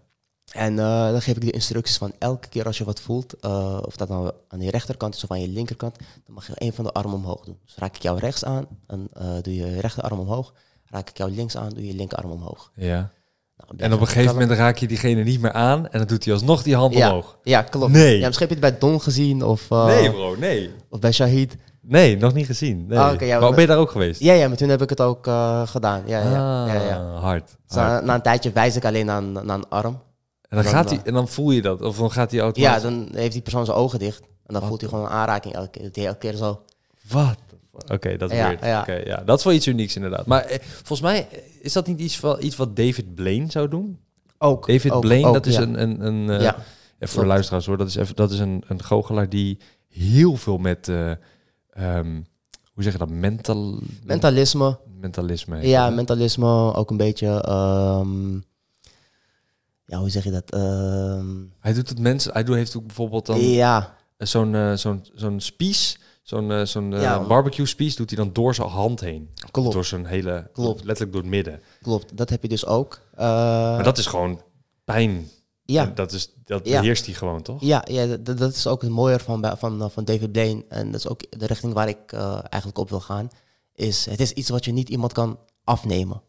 En 0.52 0.78
eh, 0.78 1.10
dan 1.10 1.22
geef 1.22 1.36
ik 1.36 1.40
de 1.44 1.50
instructies 1.50 1.96
van 1.96 2.12
elke 2.18 2.48
keer 2.48 2.66
als 2.66 2.78
je 2.78 2.84
wat 2.84 3.00
voelt, 3.00 3.32
eh, 3.40 3.78
of 3.82 3.96
dat 3.96 4.08
nou 4.08 4.30
aan 4.48 4.60
je 4.60 4.70
rechterkant 4.70 5.14
is 5.14 5.24
of 5.24 5.30
aan 5.30 5.40
je 5.40 5.48
linkerkant, 5.48 5.96
dan 5.98 6.34
mag 6.34 6.46
je 6.46 6.52
een 6.54 6.72
van 6.72 6.84
de 6.84 6.92
armen 6.92 7.14
omhoog 7.14 7.44
doen. 7.44 7.58
Dus 7.64 7.74
raak 7.76 7.96
ik 7.96 8.02
jou 8.02 8.18
rechts 8.18 8.44
aan, 8.44 8.66
dan 8.86 9.08
eh, 9.12 9.26
doe 9.42 9.54
je 9.54 9.66
je 9.66 9.80
rechterarm 9.80 10.18
omhoog. 10.18 10.52
Raak 10.90 11.08
ik 11.10 11.16
jou 11.18 11.30
links 11.30 11.56
aan, 11.56 11.68
doe 11.68 11.86
je 11.86 11.94
linkerarm 11.94 12.30
omhoog. 12.30 12.70
Ja. 12.74 13.10
Nou, 13.56 13.72
En 13.76 13.92
op 13.92 14.00
een 14.00 14.06
gegeven 14.06 14.32
moment 14.38 14.50
raak 14.58 14.76
je 14.78 14.86
diegene 14.86 15.22
niet 15.22 15.40
meer 15.40 15.52
aan 15.52 15.88
en 15.88 15.98
dan 15.98 16.06
doet 16.08 16.24
hij 16.24 16.34
alsnog 16.34 16.62
die 16.62 16.76
hand 16.76 16.94
Ja. 16.94 17.08
omhoog. 17.08 17.38
Ja, 17.42 17.62
klopt. 17.62 17.92
Nee. 17.92 18.18
Ja, 18.18 18.26
misschien 18.26 18.48
heb 18.48 18.58
je 18.58 18.64
het 18.64 18.78
bij 18.80 18.88
Don 18.90 19.00
gezien 19.00 19.42
of, 19.42 19.70
nee, 19.70 20.10
bro, 20.10 20.36
nee. 20.38 20.70
of 20.90 20.98
bij 21.00 21.12
Shahid. 21.12 21.56
Nee, 21.80 22.16
nog 22.16 22.34
niet 22.34 22.46
gezien. 22.46 22.86
Nee. 22.86 22.98
Ah, 22.98 23.20
ja, 23.20 23.40
maar 23.40 23.50
ben 23.50 23.60
je 23.60 23.66
daar 23.66 23.78
ook 23.78 23.90
geweest? 23.90 24.20
Ja, 24.20 24.32
ja, 24.32 24.48
maar 24.48 24.56
toen 24.56 24.68
heb 24.68 24.82
ik 24.82 24.90
het 24.90 25.00
ook 25.00 25.24
gedaan. 25.64 26.02
Ja, 26.06 26.20
ja, 26.22 26.62
Ah, 26.64 26.72
ja, 26.74 26.82
ja. 26.82 27.00
hard. 27.20 27.56
Dus 27.66 27.76
hard. 27.76 27.88
na, 28.00 28.00
na 28.06 28.14
een 28.14 28.22
tijdje 28.22 28.50
wijs 28.52 28.76
ik 28.76 28.84
alleen 28.84 29.06
naar, 29.06 29.22
naar 29.22 29.56
een 29.56 29.68
arm. 29.68 30.00
En 30.48 30.56
dan, 30.56 30.64
gaat 30.64 30.90
hij, 30.90 31.00
en 31.04 31.14
dan 31.14 31.28
voel 31.28 31.50
je 31.50 31.62
dat, 31.62 31.82
of 31.82 31.96
dan 31.98 32.10
gaat 32.12 32.30
hij 32.30 32.38
Ja, 32.38 32.44
automatisch. 32.44 32.82
dan 32.82 33.08
heeft 33.12 33.32
die 33.32 33.42
persoon 33.42 33.64
zijn 33.64 33.76
ogen 33.76 33.98
dicht. 33.98 34.20
En 34.20 34.28
dan 34.44 34.54
Wat 34.60 34.64
voelt 34.68 34.80
hij 34.80 34.90
gewoon 34.90 35.04
een 35.04 35.10
aanraking 35.10 35.54
elke 35.54 35.70
keer. 35.70 35.92
Die 35.92 36.06
elke 36.06 36.18
keer 36.18 36.34
zo. 36.34 36.62
Wat? 37.08 37.38
Oké, 37.92 38.16
dat 38.16 38.30
is 38.30 38.36
Ja, 38.36 38.46
weird. 38.46 38.64
ja. 38.64 38.80
Oké, 38.80 38.92
ja, 38.92 39.16
dat 39.24 39.38
is 39.38 39.44
wel 39.44 39.52
iets 39.54 39.66
unieks 39.66 39.96
inderdaad. 39.96 40.26
Maar 40.26 40.44
eh, 40.44 40.58
volgens 40.76 41.00
mij 41.00 41.28
eh, 41.30 41.38
is 41.60 41.72
dat 41.72 41.86
niet 41.86 42.00
iets, 42.00 42.20
iets 42.40 42.56
wat 42.56 42.76
David 42.76 43.14
Blaine 43.14 43.50
zou 43.50 43.68
doen. 43.68 43.98
Ook. 44.38 44.66
David 44.66 44.90
ook, 44.92 45.00
Blaine, 45.00 45.26
ook, 45.26 45.34
dat 45.34 45.46
is 45.46 45.54
ja. 45.54 45.62
een, 45.62 45.82
een, 45.82 46.00
een 46.06 46.40
ja, 46.42 46.56
even 46.98 47.14
voor 47.14 47.26
luisteraars 47.26 47.66
hoor, 47.66 47.76
dat 47.76 47.88
is, 47.88 47.94
even, 47.96 48.16
dat 48.16 48.30
is 48.30 48.38
een, 48.38 48.62
een 48.66 48.82
goochelaar 48.82 49.28
die 49.28 49.58
heel 49.88 50.36
veel 50.36 50.58
met, 50.58 50.88
eh, 50.88 51.10
ehm, 51.70 52.20
hoe 52.72 52.82
zeg 52.82 52.92
je 52.92 52.98
dat, 52.98 53.10
mental, 53.10 53.78
mentalisme. 54.04 54.78
mentalisme 55.00 55.66
Ja, 55.68 55.90
mentalisme. 55.90 56.74
Ook 56.74 56.90
een 56.90 56.96
beetje... 56.96 57.42
ehm, 57.42 58.38
ja, 59.88 59.98
hoe 59.98 60.10
zeg 60.10 60.24
je 60.24 60.30
dat? 60.30 60.50
Ehm, 60.50 61.36
Hij 61.60 61.72
doet 61.72 61.88
het 61.88 61.98
mensen, 61.98 62.32
hij 62.32 62.44
doet, 62.44 62.54
heeft 62.56 62.76
ook 62.76 62.86
bijvoorbeeld 62.86 63.26
dan 63.26 63.40
ja, 63.40 63.94
zo'n 64.16 64.54
eh, 64.54 64.72
zo'n 64.74 65.04
zo'n 65.14 65.40
spies, 65.40 65.98
zo'n 66.22 66.52
eh, 66.52 66.64
zo'n 66.64 66.94
eh, 66.94 67.00
Ja. 67.02 67.26
barbecue 67.26 67.66
spies, 67.66 67.96
doet 67.96 68.10
hij 68.10 68.18
dan 68.24 68.32
door 68.32 68.54
zijn 68.54 68.68
hand 68.68 69.00
heen. 69.00 69.30
klopt. 69.50 69.72
Door 69.72 69.84
zijn 69.84 70.06
hele, 70.06 70.50
Klopt. 70.52 70.84
letterlijk 70.84 71.12
door 71.12 71.22
het 71.22 71.30
midden. 71.30 71.60
Klopt. 71.82 72.16
Dat 72.16 72.30
heb 72.30 72.42
je 72.42 72.48
dus 72.48 72.66
ook. 72.66 73.00
Eh, 73.14 73.24
maar 73.74 73.82
dat 73.82 73.98
is 73.98 74.06
gewoon 74.06 74.42
pijn. 74.84 75.28
ja, 75.64 75.82
En 75.86 75.94
dat, 75.94 76.12
is, 76.12 76.32
dat 76.44 76.66
Ja. 76.68 76.78
beheerst 76.80 77.04
hij 77.06 77.14
gewoon, 77.14 77.42
toch? 77.42 77.60
ja, 77.62 77.84
ja 77.90 78.16
dat, 78.16 78.38
dat 78.38 78.54
is 78.54 78.66
ook 78.66 78.82
het 78.82 78.90
mooie 78.90 79.18
van, 79.18 79.52
van, 79.58 79.82
eh, 79.82 79.88
van 79.90 80.04
David 80.04 80.32
Blaine. 80.32 80.64
En 80.68 80.90
dat 80.90 81.00
is 81.00 81.08
ook 81.08 81.20
de 81.40 81.46
richting 81.46 81.72
waar 81.72 81.88
ik 81.88 82.12
eh, 82.12 82.38
eigenlijk 82.42 82.78
op 82.78 82.90
wil 82.90 83.00
gaan. 83.00 83.28
Is, 83.74 84.06
het 84.06 84.20
is 84.20 84.32
iets 84.32 84.48
wat 84.48 84.64
je 84.64 84.72
niet 84.72 84.88
iemand 84.88 85.12
kan 85.12 85.38
afnemen. 85.64 86.22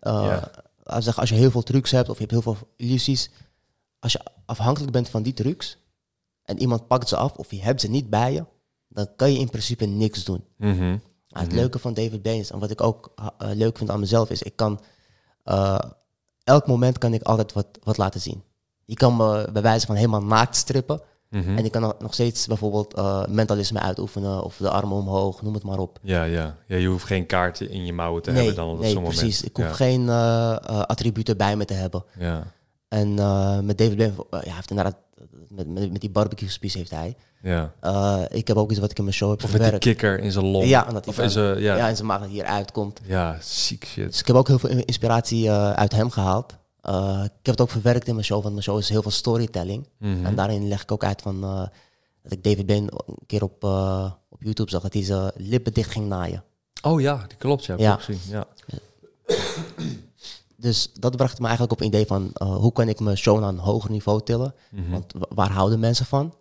Eh, 0.00 0.12
Ja. 0.24 0.50
Zeggen, 0.82 1.14
als 1.20 1.28
je 1.28 1.34
heel 1.34 1.50
veel 1.50 1.62
trucs 1.62 1.90
hebt 1.90 2.08
of 2.08 2.14
je 2.14 2.20
hebt 2.20 2.32
heel 2.32 2.54
veel 2.54 2.68
illusies. 2.76 3.30
Als 3.98 4.12
je 4.12 4.20
afhankelijk 4.46 4.92
bent 4.92 5.08
van 5.08 5.22
die 5.22 5.34
trucs 5.34 5.76
en 6.42 6.58
iemand 6.60 6.86
pakt 6.86 7.08
ze 7.08 7.16
af 7.16 7.36
of 7.36 7.50
je 7.50 7.62
hebt 7.62 7.80
ze 7.80 7.88
niet 7.88 8.10
bij 8.10 8.32
je, 8.32 8.44
dan 8.88 9.08
kan 9.16 9.32
je 9.32 9.38
in 9.38 9.50
principe 9.50 9.84
niks 9.84 10.24
doen. 10.24 10.44
Maar 11.28 11.42
het 11.42 11.50
Mhm. 11.50 11.60
leuke 11.60 11.78
van 11.78 11.94
David 11.94 12.22
Blaine 12.22 12.42
is, 12.42 12.50
en 12.50 12.58
wat 12.58 12.70
ik 12.70 12.80
ook 12.80 13.12
eh, 13.16 13.26
leuk 13.38 13.78
vind 13.78 13.90
aan 13.90 14.00
mezelf, 14.00 14.30
is 14.30 14.42
ik 14.42 14.56
kan 14.56 14.80
eh, 15.44 15.78
elk 16.44 16.66
moment 16.66 16.98
kan 16.98 17.14
ik 17.14 17.22
altijd 17.22 17.52
wat, 17.52 17.66
wat 17.82 17.96
laten 17.96 18.20
zien. 18.20 18.42
Je 18.84 18.94
kan 18.94 19.16
me 19.16 19.48
bij 19.52 19.62
wijze 19.62 19.86
van 19.86 19.94
helemaal 19.94 20.22
naakt 20.22 20.56
strippen. 20.56 21.00
Mhm. 21.32 21.56
En 21.58 21.64
ik 21.64 21.72
kan 21.72 21.82
nog- 21.98 22.14
steeds 22.14 22.46
bijvoorbeeld 22.46 22.94
eh, 22.94 23.26
mentalisme 23.26 23.80
uitoefenen 23.80 24.42
of 24.42 24.56
de 24.56 24.70
armen 24.70 24.96
omhoog, 24.96 25.42
noem 25.42 25.54
het 25.54 25.62
maar 25.62 25.78
op. 25.78 25.98
Ja, 26.02 26.22
ja. 26.24 26.56
ja, 26.66 26.76
je 26.76 26.86
hoeft 26.86 27.04
geen 27.04 27.26
kaarten 27.26 27.70
in 27.70 27.86
je 27.86 27.92
mouwen 27.92 28.22
te 28.22 28.30
nee, 28.30 28.38
hebben 28.44 28.64
dan 28.64 28.74
op 28.74 28.80
nee 28.80 29.00
precies. 29.00 29.20
moment. 29.20 29.44
Ik 29.44 29.56
hoef 29.56 29.66
ja. 29.66 29.72
geen 29.72 30.08
eh, 30.08 30.50
eh, 30.52 30.80
attributen 30.80 31.36
bij 31.36 31.56
me 31.56 31.64
te 31.64 31.74
hebben. 31.74 32.04
Ja, 32.18 32.42
En 32.88 33.14
met 33.64 33.78
David 33.78 33.94
Blaine, 33.94 34.14
ja, 34.30 34.54
heeft 34.54 34.70
inderdaad, 34.70 34.96
met, 35.48 35.68
met, 35.68 35.92
met 35.92 36.00
die 36.00 36.10
barbecue 36.10 36.48
spies 36.48 36.74
heeft 36.74 36.90
hij. 36.90 37.16
ja. 37.42 37.72
Ik 38.30 38.48
heb 38.48 38.56
ook 38.56 38.70
iets 38.70 38.80
wat 38.80 38.90
ik 38.90 38.98
in 38.98 39.04
mijn 39.04 39.16
show 39.16 39.30
heb 39.30 39.44
Of 39.44 39.52
met 39.58 39.70
die 39.70 39.78
kikker 39.78 40.18
in 40.18 40.32
zijn 40.32 40.44
long. 40.44 40.64
Ja, 40.66 40.84
dat 40.84 41.06
of 41.06 41.18
in 41.18 41.30
zijn, 41.30 41.54
ja, 41.54 41.60
ja. 41.60 41.76
ja. 41.76 41.88
en 41.88 41.94
zijn 41.96 42.08
maag 42.08 42.20
dat 42.20 42.28
hier 42.28 42.44
uitkomt. 42.44 43.00
ziek 43.40 43.84
shit. 43.86 44.10
Dus 44.10 44.20
ik 44.20 44.26
heb 44.26 44.36
ook 44.36 44.48
heel 44.48 44.58
veel 44.58 44.70
inspiratie 44.84 45.50
uit 45.50 45.92
hem 45.92 46.10
gehaald. 46.10 46.54
Eh, 46.82 47.20
ik 47.24 47.30
heb 47.46 47.54
het 47.54 47.60
ook 47.60 47.70
verwerkt 47.70 48.06
in 48.06 48.14
mijn 48.14 48.26
show, 48.26 48.40
want 48.42 48.52
mijn 48.52 48.64
show 48.64 48.78
is 48.78 48.88
heel 48.88 49.02
veel 49.02 49.10
storytelling. 49.10 49.88
Mhm. 49.98 50.26
En 50.26 50.34
daarin 50.34 50.68
leg 50.68 50.82
ik 50.82 50.92
ook 50.92 51.04
uit 51.04 51.22
van 51.22 51.42
eh, 51.44 51.66
dat 52.22 52.32
ik 52.32 52.44
David 52.44 52.66
Blaine 52.66 52.90
een 53.06 53.16
keer 53.26 53.42
op, 53.42 53.64
eh, 53.64 54.12
op 54.28 54.42
YouTube 54.42 54.70
zag 54.70 54.82
dat 54.82 54.92
hij 54.92 55.04
zijn 55.04 55.30
lippen 55.36 55.72
dicht 55.72 55.90
ging 55.90 56.06
naaien. 56.08 56.44
Oh 56.82 57.00
ja, 57.00 57.24
die 57.28 57.36
klopt, 57.38 57.64
ja. 57.64 57.74
Ja. 57.78 57.92
ook 57.92 58.02
gezien. 58.02 58.20
Ja. 58.32 58.46
Dus 60.56 60.90
dat 60.92 61.16
bracht 61.16 61.38
me 61.38 61.42
eigenlijk 61.46 61.72
op 61.72 61.80
een 61.80 61.86
idee 61.86 62.06
van 62.06 62.30
hoe 62.38 62.72
kan 62.72 62.88
ik 62.88 63.00
mijn 63.00 63.16
show 63.16 63.40
naar 63.40 63.48
een 63.48 63.58
hoger 63.58 63.90
niveau 63.90 64.22
tillen? 64.22 64.54
Mhm. 64.70 64.90
Want 64.90 65.12
wa- 65.18 65.26
waar 65.34 65.50
houden 65.50 65.78
mensen 65.80 66.06
van? 66.06 66.34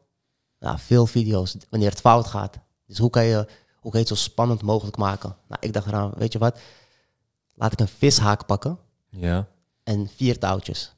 Nou, 0.59 0.79
veel 0.79 1.05
video's 1.05 1.55
wanneer 1.69 1.89
het 1.89 1.99
fout 1.99 2.27
gaat. 2.27 2.57
Dus 2.85 2.97
hoe 2.97 3.09
kan 3.09 3.23
je, 3.25 3.35
hoe 3.79 3.91
kan 3.91 3.99
je 4.01 4.07
het 4.07 4.07
zo 4.07 4.15
spannend 4.15 4.61
mogelijk 4.61 4.97
maken? 4.97 5.35
Nou, 5.47 5.61
ik 5.61 5.73
dacht 5.73 5.87
eraan, 5.87 6.11
weet 6.17 6.33
je 6.33 6.39
wat? 6.39 6.59
Laat 7.53 7.71
ik 7.71 7.79
een 7.79 7.87
vishaak 7.87 8.45
pakken 8.45 8.77
ja. 9.09 9.47
En 9.91 10.09
vier 10.15 10.37
touwtjes. 10.39 10.95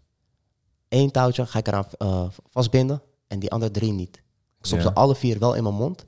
Eén 0.90 1.12
touwtje 1.12 1.46
ga 1.46 1.60
ik 1.60 1.68
eraan 1.68 1.86
eh, 1.98 2.26
vastbinden 2.50 3.02
en 3.28 3.40
die 3.40 3.52
andere 3.52 3.72
drie 3.72 3.92
niet. 3.92 4.16
Ik 4.60 4.66
stop 4.66 4.78
Ja. 4.80 4.84
ze 4.84 4.94
alle 4.94 5.16
vier 5.16 5.40
wel 5.40 5.54
in 5.54 5.64
mijn 5.64 5.76
mond. 5.76 6.06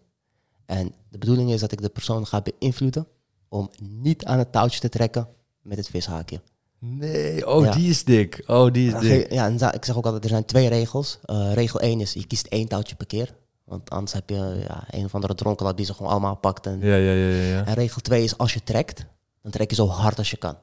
En 0.66 0.94
de 1.10 1.18
bedoeling 1.18 1.52
is 1.52 1.60
dat 1.60 1.72
ik 1.72 1.82
de 1.82 1.90
persoon 1.90 2.26
ga 2.28 2.42
beïnvloeden 2.42 3.08
om 3.50 3.70
niet 3.82 4.26
aan 4.26 4.38
het 4.40 4.52
touwtje 4.52 4.80
te 4.80 4.90
trekken 4.90 5.28
met 5.62 5.78
het 5.78 5.88
vishaakje. 5.90 6.42
Nee, 6.80 7.48
oh, 7.48 7.64
Ja. 7.66 7.72
die 7.72 7.90
is 7.90 8.04
dik. 8.04 8.44
Oh, 8.48 8.72
die 8.74 8.94
is 8.96 9.00
dik. 9.00 9.32
Ja, 9.32 9.46
en 9.46 9.54
ik 9.74 9.86
zeg 9.86 9.98
ook 9.98 10.06
altijd, 10.06 10.24
er 10.24 10.30
zijn 10.30 10.46
twee 10.46 10.68
regels. 10.70 11.20
Eh, 11.24 11.54
regel 11.54 11.80
1 11.82 12.00
is, 12.02 12.14
je 12.14 12.28
kiest 12.28 12.46
één 12.48 12.68
touwtje 12.68 12.96
per 12.96 13.06
keer. 13.06 13.36
Want 13.64 13.90
anders 13.90 14.14
heb 14.14 14.30
je 14.30 14.64
ja, 14.68 14.84
een 14.90 15.06
of 15.06 15.16
andere 15.16 15.36
dronkenlap 15.36 15.78
die 15.78 15.86
ze 15.86 15.94
gewoon 15.94 16.12
allemaal 16.12 16.36
pakt. 16.36 16.66
En, 16.66 16.80
Ja, 16.80 16.96
ja, 16.96 17.12
ja, 17.12 17.30
ja. 17.30 17.42
ja. 17.58 17.66
en 17.66 17.74
regel 17.74 18.02
2 18.02 18.24
is 18.24 18.38
als 18.38 18.54
je 18.54 18.64
trekt, 18.64 19.06
dan 19.42 19.52
trek 19.52 19.70
je 19.70 19.76
zo 19.76 19.88
hard 19.88 20.18
als 20.18 20.30
je 20.32 20.38
kan. 20.38 20.58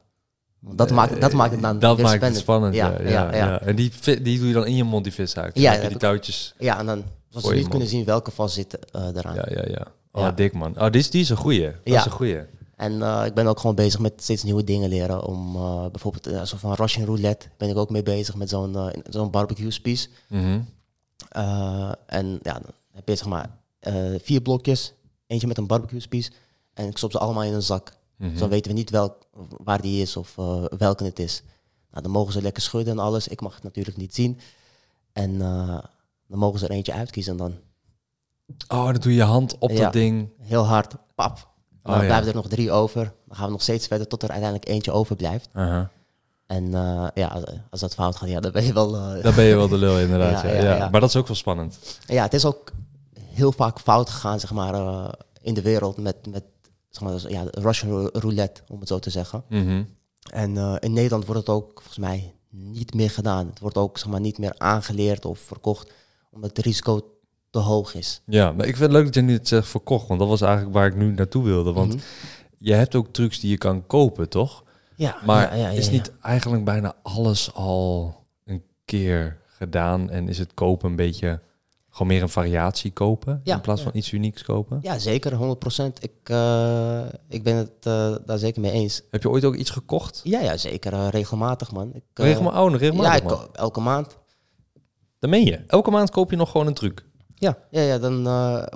Dat, 0.71 0.91
maakt, 0.91 1.21
dat 1.21 1.33
maakt 1.33 1.53
het 1.53 1.63
dan 1.63 1.79
Dat 1.79 1.97
weer 1.97 2.05
maakt 2.05 2.23
het 2.23 2.37
spannend, 2.37 2.75
ja. 2.75 2.91
Ja, 2.91 3.09
ja, 3.09 3.09
ja, 3.11 3.37
ja. 3.37 3.61
En 3.61 3.77
die, 3.77 3.93
die 4.23 4.39
doe 4.39 4.49
je 4.49 4.53
dan 4.55 4.67
in 4.67 4.77
je 4.77 4.85
mond, 4.85 5.05
die 5.05 5.13
vis 5.13 5.35
eigenlijk. 5.35 5.83
Ja, 5.83 5.89
die 5.89 5.97
touwtjes. 5.99 6.55
Ja, 6.59 6.79
en 6.79 6.87
dan 6.87 7.05
zodat 7.29 7.45
ze 7.49 7.55
je 7.55 7.61
niet 7.61 7.69
kunnen 7.69 7.89
zien 7.89 8.05
welke 8.05 8.31
vast 8.31 8.55
zitten 8.55 8.79
eh 8.93 9.07
eraan. 9.15 9.35
Ja, 9.35 9.47
ja, 9.49 9.65
ja. 9.67 9.87
Oh, 10.13 10.37
dik 10.37 10.53
man. 10.53 10.81
Oh, 10.81 10.91
die 10.91 11.01
is, 11.01 11.11
die 11.11 11.21
is 11.21 11.29
een 11.29 11.37
goeie. 11.37 11.63
Dat 11.67 11.75
Ja. 11.85 11.99
is 11.99 12.05
een 12.05 12.11
goeie. 12.11 12.41
En 12.77 13.03
eh, 13.03 13.23
ik 13.27 13.35
ben 13.35 13.47
ook 13.47 13.61
gewoon 13.61 13.75
bezig 13.77 14.01
met 14.01 14.13
steeds 14.17 14.43
nieuwe 14.43 14.65
dingen 14.65 14.89
leren. 14.89 15.25
Om 15.25 15.57
eh, 15.57 15.87
bijvoorbeeld 15.91 16.29
uh, 16.29 16.43
zo 16.43 16.57
van 16.57 16.75
Russian 16.75 17.07
roulette 17.07 17.49
ben 17.57 17.69
ik 17.69 17.77
ook 17.77 17.91
mee 17.91 18.03
bezig 18.03 18.35
met 18.35 18.49
zo'n 18.49 18.77
eh, 18.77 18.87
zo'n 19.11 19.31
barbecue 19.31 19.71
spies. 19.71 20.09
Mhm. 20.29 20.61
Eh, 21.29 21.93
en 22.07 22.39
ja, 22.43 22.53
dan 22.53 22.71
heb 22.93 23.09
je 23.09 23.17
zeg 23.17 23.27
maar 23.27 23.51
eh, 23.79 23.95
vier 24.23 24.41
blokjes, 24.41 24.93
eentje 25.27 25.47
met 25.47 25.59
een 25.59 25.67
barbecue 25.67 26.01
spies. 26.01 26.31
En 26.75 26.89
ik 26.89 26.97
stop 26.97 27.11
ze 27.11 27.19
allemaal 27.19 27.43
in 27.43 27.53
een 27.53 27.63
zak. 27.63 27.93
Mhm. 28.17 28.31
Dus 28.31 28.39
dan 28.39 28.49
weten 28.49 28.71
we 28.71 28.77
niet 28.77 28.91
welk, 28.91 29.22
waar 29.65 29.81
die 29.81 30.03
is 30.03 30.17
of 30.17 30.39
eh, 30.39 30.65
welke 30.79 31.05
het 31.05 31.19
is. 31.19 31.43
Nou, 31.91 32.03
dan 32.03 32.13
mogen 32.13 32.33
ze 32.33 32.43
lekker 32.43 32.63
schudden 32.63 32.93
en 32.93 33.05
alles. 33.05 33.29
Ik 33.29 33.41
mag 33.41 33.55
het 33.55 33.63
natuurlijk 33.63 33.97
niet 33.97 34.15
zien. 34.15 34.41
En 35.13 35.43
eh, 35.43 35.79
dan 36.29 36.39
mogen 36.39 36.59
ze 36.59 36.65
er 36.67 36.71
eentje 36.71 36.93
uitkiezen 36.93 37.33
en 37.33 37.39
dan 37.39 37.55
Oh, 38.69 38.85
dan 38.85 38.95
doe 38.95 39.11
je 39.13 39.19
je 39.19 39.23
hand 39.25 39.59
op 39.59 39.71
Ja. 39.71 39.81
dat 39.85 39.93
ding. 39.93 40.29
heel 40.39 40.65
hard, 40.65 40.95
pap. 41.15 41.49
Dan 41.83 41.95
Oh, 41.95 42.01
ja. 42.01 42.07
blijven 42.07 42.29
er 42.29 42.35
nog 42.35 42.49
drie 42.49 42.71
over. 42.73 43.13
Dan 43.27 43.37
gaan 43.37 43.47
we 43.47 43.53
nog 43.53 43.63
steeds 43.63 43.87
verder 43.87 44.07
tot 44.09 44.23
er 44.23 44.29
uiteindelijk 44.31 44.71
eentje 44.71 44.93
overblijft. 44.93 45.49
Aha. 45.53 45.91
En 46.47 46.75
eh, 46.75 47.07
ja, 47.15 47.43
als- 47.71 47.81
dat 47.81 47.95
fout 47.95 48.17
gaat, 48.17 48.29
ja, 48.29 48.41
dan 48.41 48.53
ben 48.53 48.65
je 48.65 48.73
wel... 48.73 48.97
eh, 48.97 49.23
Dan 49.23 49.35
ben 49.35 49.45
je 49.45 49.55
wel 49.57 49.69
de 49.69 49.77
lul 49.77 49.99
inderdaad. 49.99 50.43
Ja, 50.43 50.49
ja, 50.49 50.55
ja, 50.55 50.63
ja. 50.63 50.77
ja. 50.77 50.89
Maar 50.89 51.01
dat 51.01 51.09
is 51.09 51.17
ook 51.17 51.27
wel 51.27 51.37
spannend. 51.37 51.99
Ja, 52.07 52.23
het 52.23 52.35
is 52.35 52.45
ook 52.45 52.73
heel 53.19 53.53
vaak 53.53 53.81
fout 53.81 54.11
gegaan, 54.11 54.41
zeg 54.41 54.53
maar, 54.53 54.75
in 55.41 55.55
de 55.55 55.63
wereld 55.63 55.97
met, 55.97 56.27
met 56.27 56.43
zeg 56.93 57.03
maar, 57.09 57.31
ja, 57.31 57.45
Russian 57.51 57.91
rou- 57.91 58.11
roulette, 58.13 58.63
om 58.69 58.79
het 58.81 58.89
zo 58.89 58.99
te 58.99 59.11
zeggen. 59.11 59.45
Mhm. 59.49 59.83
En 60.33 60.57
eh, 60.57 60.75
in 60.81 60.93
Nederland 60.93 61.25
wordt 61.27 61.41
het 61.41 61.57
ook 61.57 61.71
volgens 61.75 61.99
mij 61.99 62.35
niet 62.51 62.95
meer 62.95 63.11
gedaan. 63.11 63.47
Het 63.47 63.59
wordt 63.61 63.77
ook 63.77 63.99
zeg 63.99 64.09
maar, 64.09 64.21
niet 64.21 64.39
meer 64.39 64.55
aangeleerd 64.59 65.25
of 65.25 65.39
verkocht, 65.39 65.93
omdat 66.31 66.57
het 66.57 66.65
risico 66.67 67.01
te 67.51 67.59
hoog 67.59 67.95
is. 67.95 68.23
Ja, 68.27 68.53
maar 68.53 68.67
ik 68.67 68.77
vind 68.77 68.91
het 68.93 68.93
leuk 68.93 69.05
dat 69.05 69.15
je 69.15 69.21
nu 69.21 69.33
het 69.33 69.49
zegt 69.49 69.69
verkocht. 69.69 70.09
Want 70.09 70.21
dat 70.21 70.29
was 70.29 70.41
eigenlijk 70.41 70.75
waar 70.75 70.87
ik 70.87 70.97
nu 70.97 71.13
naartoe 71.13 71.45
wilde. 71.45 71.73
Want 71.73 71.95
Mhm. 71.95 72.03
je 72.59 72.73
hebt 72.73 72.95
ook 72.95 73.13
trucs 73.13 73.41
die 73.41 73.51
je 73.51 73.59
kan 73.59 73.87
kopen, 73.87 74.29
toch? 74.29 74.65
ja, 74.97 75.17
Maar 75.25 75.51
ja, 75.51 75.55
ja, 75.63 75.69
ja, 75.71 75.79
is 75.79 75.91
niet 75.91 76.13
eigenlijk 76.21 76.65
bijna 76.65 76.95
alles 77.03 77.55
al 77.55 78.15
een 78.45 78.63
keer 78.85 79.41
gedaan? 79.47 80.11
En 80.11 80.29
is 80.29 80.39
het 80.39 80.55
kopen 80.55 80.91
een 80.91 80.97
beetje 80.97 81.41
gewoon 81.93 82.09
meer 82.13 82.23
een 82.23 82.29
variatie 82.29 82.91
kopen? 82.91 83.41
Ja, 83.45 83.55
in 83.55 83.61
plaats 83.61 83.83
van 83.83 83.91
iets 83.95 84.13
unieks 84.13 84.43
kopen? 84.43 84.79
Ja, 84.83 84.99
zeker, 84.99 85.33
100%. 85.33 85.99
Ik, 86.01 86.13
eh, 86.23 87.03
ik 87.29 87.43
ben 87.43 87.57
het 87.57 87.71
eh, 87.83 88.15
daar 88.27 88.39
zeker 88.39 88.61
mee 88.61 88.71
eens. 88.71 89.03
Heb 89.11 89.23
je 89.23 89.31
ooit 89.31 89.45
ook 89.45 89.55
iets 89.55 89.71
gekocht? 89.71 90.21
Ja, 90.25 90.41
ja 90.41 90.57
zeker. 90.57 90.93
eh, 90.93 91.09
regelmatig, 91.09 91.73
man. 91.73 91.91
Ik, 91.95 92.03
Regelmatig, 92.15 92.61
oh, 92.61 92.71
regelmatig 92.81 93.23
Ja, 93.23 93.37
man. 93.37 93.49
elke 93.53 93.81
maand. 93.81 94.19
Dat 95.19 95.31
meen 95.31 95.45
je. 95.45 95.61
Elke 95.67 95.91
maand 95.91 96.11
koop 96.11 96.31
je 96.31 96.37
nog 96.37 96.51
gewoon 96.51 96.67
een 96.67 96.75
truc. 96.75 97.05
Ja, 97.35 97.59
ja, 97.71 97.81
ja 97.81 97.99
dan, 97.99 98.23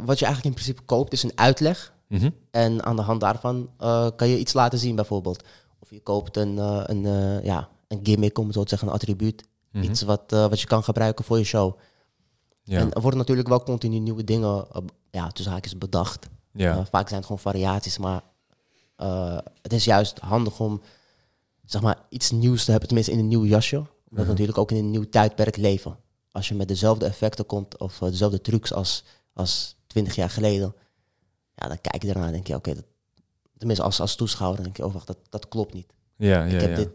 wat 0.05 0.19
je 0.19 0.25
eigenlijk 0.25 0.45
in 0.45 0.53
principe 0.53 0.83
koopt 0.83 1.13
is 1.13 1.23
een 1.23 1.33
uitleg. 1.35 1.93
Mhm. 2.09 2.31
En 2.51 2.85
aan 2.85 2.97
de 2.97 3.03
hand 3.03 3.21
daarvan 3.21 3.71
kan 4.17 4.29
je 4.29 4.39
iets 4.39 4.53
laten 4.53 4.79
zien 4.79 4.95
bijvoorbeeld. 4.97 5.45
Of 5.79 5.91
je 5.91 6.01
koopt 6.01 6.37
een, 6.37 6.57
een, 6.91 7.03
ja, 7.45 7.69
een 7.89 8.01
gimmick, 8.03 8.39
om 8.39 8.45
het 8.45 8.55
zo 8.55 8.63
te 8.63 8.69
zeggen, 8.69 8.89
een 8.89 8.95
attribuut. 8.95 9.43
Mhm. 9.73 9.85
Iets 9.85 10.03
wat, 10.03 10.23
wat 10.29 10.61
je 10.61 10.67
kan 10.67 10.83
gebruiken 10.85 11.25
voor 11.25 11.39
je 11.39 11.45
show. 11.45 11.79
Ja. 12.67 12.79
En 12.81 12.93
er 12.93 13.01
worden 13.01 13.19
natuurlijk 13.19 13.49
wel 13.49 13.63
continu 13.63 13.99
nieuwe 13.99 14.25
dingen, 14.25 14.67
eh, 14.73 14.83
ja, 15.11 15.29
tussen 15.29 15.53
haakjes 15.53 15.79
bedacht. 15.79 16.27
ja. 16.53 16.71
Eh, 16.79 16.85
vaak 16.91 17.05
zijn 17.09 17.21
het 17.21 17.27
gewoon 17.27 17.43
variaties, 17.43 17.99
maar 17.99 18.23
eh, 18.97 19.39
het 19.63 19.73
is 19.73 19.85
juist 19.85 20.19
handig 20.19 20.61
om 20.61 20.81
zeg 21.65 21.83
maar, 21.83 21.99
iets 22.09 22.31
nieuws 22.31 22.65
te 22.65 22.71
hebben, 22.71 22.89
tenminste 22.89 23.13
in 23.15 23.19
een 23.19 23.29
nieuw 23.29 23.45
jasje. 23.45 23.77
Omdat 23.77 23.89
we 24.09 24.21
Mhm. 24.21 24.29
natuurlijk 24.31 24.59
ook 24.59 24.71
in 24.71 24.77
een 24.77 24.91
nieuw 24.91 25.09
tijdperk 25.09 25.57
leven. 25.57 25.97
Als 26.33 26.49
je 26.49 26.55
met 26.55 26.69
dezelfde 26.69 27.07
effecten 27.07 27.47
komt 27.47 27.79
of 27.79 27.99
dezelfde 27.99 28.41
trucs 28.41 28.73
als, 28.73 29.05
als 29.33 29.77
20 29.87 30.15
jaar 30.15 30.31
geleden, 30.31 30.75
ja, 31.55 31.69
dan 31.69 31.81
kijk 31.81 32.03
je 32.03 32.09
ernaar 32.09 32.27
en 32.27 32.33
denk 32.33 32.47
je, 32.47 32.55
oké, 32.55 32.75
tenminste 33.59 33.85
als, 33.85 34.01
als 34.01 34.15
toeschouwer, 34.17 34.63
denk 34.63 34.77
je, 34.77 34.85
oh 34.87 34.93
wacht, 34.93 35.07
dat, 35.07 35.19
dat 35.29 35.49
klopt 35.49 35.75
niet. 35.75 35.93
ja, 36.17 36.45
ja, 36.45 36.55
ik 36.55 36.61
heb 36.61 36.71
ja. 36.71 36.77
dit, 36.77 36.91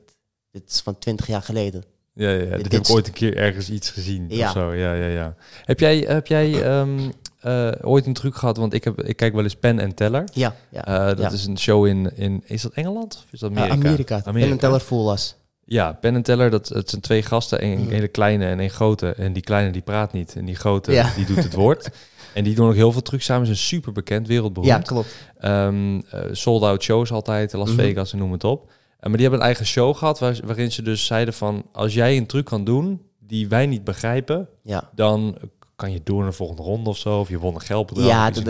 dit 0.52 0.70
is 0.70 0.80
van 0.82 0.98
20 1.00 1.28
jaar 1.28 1.42
geleden. 1.42 1.84
Ja, 2.14 2.30
ja, 2.30 2.36
ja. 2.44 2.50
dit 2.50 2.64
dit 2.64 2.72
heb 2.72 2.82
ik 2.82 2.90
ooit 2.90 3.08
een 3.08 3.14
keer 3.14 3.38
ergens 3.38 3.70
iets 3.70 3.90
gezien 3.90 4.26
Ja. 4.28 4.46
of 4.48 4.52
zo. 4.52 4.74
Ja, 4.74 4.94
ja, 4.94 5.06
ja. 5.08 5.36
Heb 5.66 5.80
jij, 5.80 5.98
heb 5.98 6.28
jij 6.28 6.64
ehm, 6.64 7.00
eh, 7.40 7.72
ooit 7.82 8.06
een 8.06 8.14
truc 8.14 8.36
gehad? 8.36 8.58
Want 8.58 8.74
ik, 8.74 8.84
heb, 8.84 9.02
ik 9.02 9.16
kijk 9.16 9.34
wel 9.34 9.44
eens 9.44 9.56
Pen 9.56 9.80
en 9.80 9.94
Teller. 9.96 10.24
Ja, 10.34 10.56
ja. 10.70 10.86
Eh, 10.86 11.06
dat 11.08 11.20
Ja. 11.20 11.32
is 11.32 11.46
een 11.46 11.60
show 11.60 11.86
in, 11.86 12.12
in... 12.16 12.44
Is 12.46 12.62
dat 12.62 12.74
Engeland 12.74 13.16
of 13.26 13.34
is 13.34 13.40
dat 13.40 13.52
Eh, 13.52 13.58
Amerika? 13.58 13.88
Amerika. 13.90 14.22
En 14.26 14.52
een 14.52 14.58
teller 14.58 14.80
full 14.80 15.04
was. 15.04 15.36
Ja, 15.66 15.94
Pen 15.94 16.16
en 16.16 16.22
Teller, 16.22 16.50
dat, 16.50 16.68
het 16.70 16.90
zijn 16.90 17.02
twee 17.02 17.24
gasten. 17.24 17.64
Een 17.64 17.80
Mhm. 17.80 17.90
hele 17.90 18.08
kleine 18.08 18.46
en 18.46 18.60
een 18.60 18.70
grote. 18.70 19.14
En 19.14 19.34
die 19.34 19.44
kleine 19.44 19.72
die 19.72 19.82
praat 19.82 20.14
niet. 20.14 20.36
En 20.36 20.46
die 20.46 20.56
grote 20.56 20.92
Ja. 20.92 21.12
die 21.16 21.26
doet 21.26 21.44
het 21.44 21.54
woord. 21.54 21.90
En 22.34 22.44
die 22.44 22.56
doen 22.56 22.68
ook 22.68 22.76
heel 22.76 22.92
veel 22.92 23.02
trucs 23.02 23.26
samen. 23.26 23.46
Ze 23.48 23.54
zijn 23.56 23.66
super 23.68 23.92
bekend, 23.92 24.28
wereldberoemd. 24.28 24.74
Ja, 24.74 24.80
klopt. 24.80 25.16
Ehm, 25.40 26.00
eh, 26.10 26.20
sold 26.32 26.64
out 26.64 26.84
shows 26.84 27.12
altijd, 27.12 27.54
Las 27.54 27.70
Mhm. 27.70 27.80
Vegas 27.80 28.12
en 28.12 28.18
noem 28.18 28.32
het 28.32 28.44
op. 28.44 28.72
Maar 29.02 29.12
die 29.12 29.22
hebben 29.22 29.40
een 29.40 29.46
eigen 29.46 29.66
show 29.66 29.96
gehad 29.96 30.20
waar, 30.20 30.40
waarin 30.46 30.72
ze 30.72 30.82
dus 30.82 31.06
zeiden 31.06 31.34
van... 31.34 31.66
als 31.72 31.94
jij 31.94 32.18
een 32.18 32.26
truc 32.26 32.46
kan 32.46 32.64
doen 32.64 33.02
die 33.20 33.48
wij 33.48 33.66
niet 33.66 33.84
begrijpen... 33.84 34.48
Ja. 34.64 34.90
dan 34.96 35.38
kan 35.76 35.92
je 35.92 36.02
door 36.04 36.20
naar 36.22 36.30
de 36.30 36.36
volgende 36.36 36.62
ronde 36.62 36.90
of 36.90 36.98
zo. 36.98 37.20
Of 37.20 37.30
je 37.30 37.40
won 37.40 37.54
een 37.56 37.62
geldbedrag. 37.62 38.06
Ja, 38.08 38.30
dan 38.32 38.44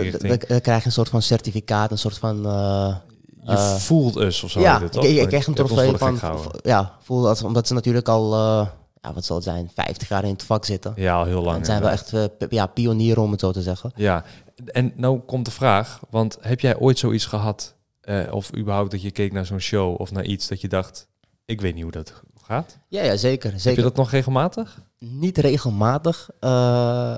krijg 0.61 0.79
je 0.79 0.85
een 0.85 0.91
soort 0.91 1.09
van 1.09 1.21
certificaat, 1.21 1.91
een 1.91 1.97
soort 1.97 2.17
van... 2.17 2.45
eh, 2.45 2.95
Je 3.43 3.51
eh, 3.51 3.75
voelt 3.75 4.15
us 4.15 4.43
of 4.43 4.51
zo. 4.51 4.59
ja, 4.59 4.73
het, 4.73 4.83
ik, 4.83 4.91
toch? 4.91 5.03
ik, 5.05 5.17
ik 5.21 5.27
kreeg 5.27 5.47
een 5.47 5.53
Je 5.53 5.63
trofee 5.63 5.97
van, 5.97 6.19
ja, 6.63 6.97
voel 7.01 7.27
als, 7.27 7.43
omdat 7.43 7.67
ze 7.67 7.73
natuurlijk 7.73 8.07
al, 8.07 8.33
eh, 8.33 8.67
ja, 9.01 9.13
wat 9.13 9.25
zal 9.25 9.35
het 9.35 9.45
zijn, 9.45 9.71
50 9.73 10.09
jaar 10.09 10.23
in 10.23 10.31
het 10.33 10.43
vak 10.43 10.65
zitten. 10.65 10.93
Ja, 10.95 11.15
al 11.15 11.25
heel 11.25 11.41
lang. 11.43 11.57
het 11.57 11.65
zijn 11.65 11.81
wel 11.81 11.89
echt 11.89 12.13
ja, 12.49 12.65
pionieren, 12.65 13.23
om 13.23 13.31
het 13.31 13.39
zo 13.39 13.51
te 13.51 13.61
zeggen. 13.61 13.91
Ja, 13.95 14.23
en 14.65 14.91
nou 14.95 15.19
komt 15.19 15.45
de 15.45 15.51
vraag, 15.51 15.99
want 16.09 16.37
heb 16.41 16.59
jij 16.59 16.77
ooit 16.77 16.99
zoiets 16.99 17.25
gehad, 17.25 17.75
eh, 18.19 18.33
of 18.33 18.55
überhaupt 18.55 18.91
dat 18.91 19.01
je 19.01 19.11
keek 19.11 19.31
naar 19.31 19.45
zo'n 19.45 19.59
show 19.59 19.99
of 20.01 20.11
naar 20.11 20.23
iets 20.25 20.47
dat 20.47 20.61
je 20.61 20.67
dacht, 20.67 21.07
ik 21.45 21.61
weet 21.61 21.73
niet 21.73 21.83
hoe 21.83 21.91
dat 21.91 22.21
gaat? 22.43 22.77
Ja, 22.87 23.03
ja 23.03 23.15
zeker. 23.17 23.51
Heb 23.51 23.59
zeker. 23.59 23.77
je 23.79 23.85
dat 23.85 23.95
nog 23.97 24.11
regelmatig? 24.11 24.81
Niet 24.99 25.37
regelmatig. 25.37 26.29
eh, 26.39 27.17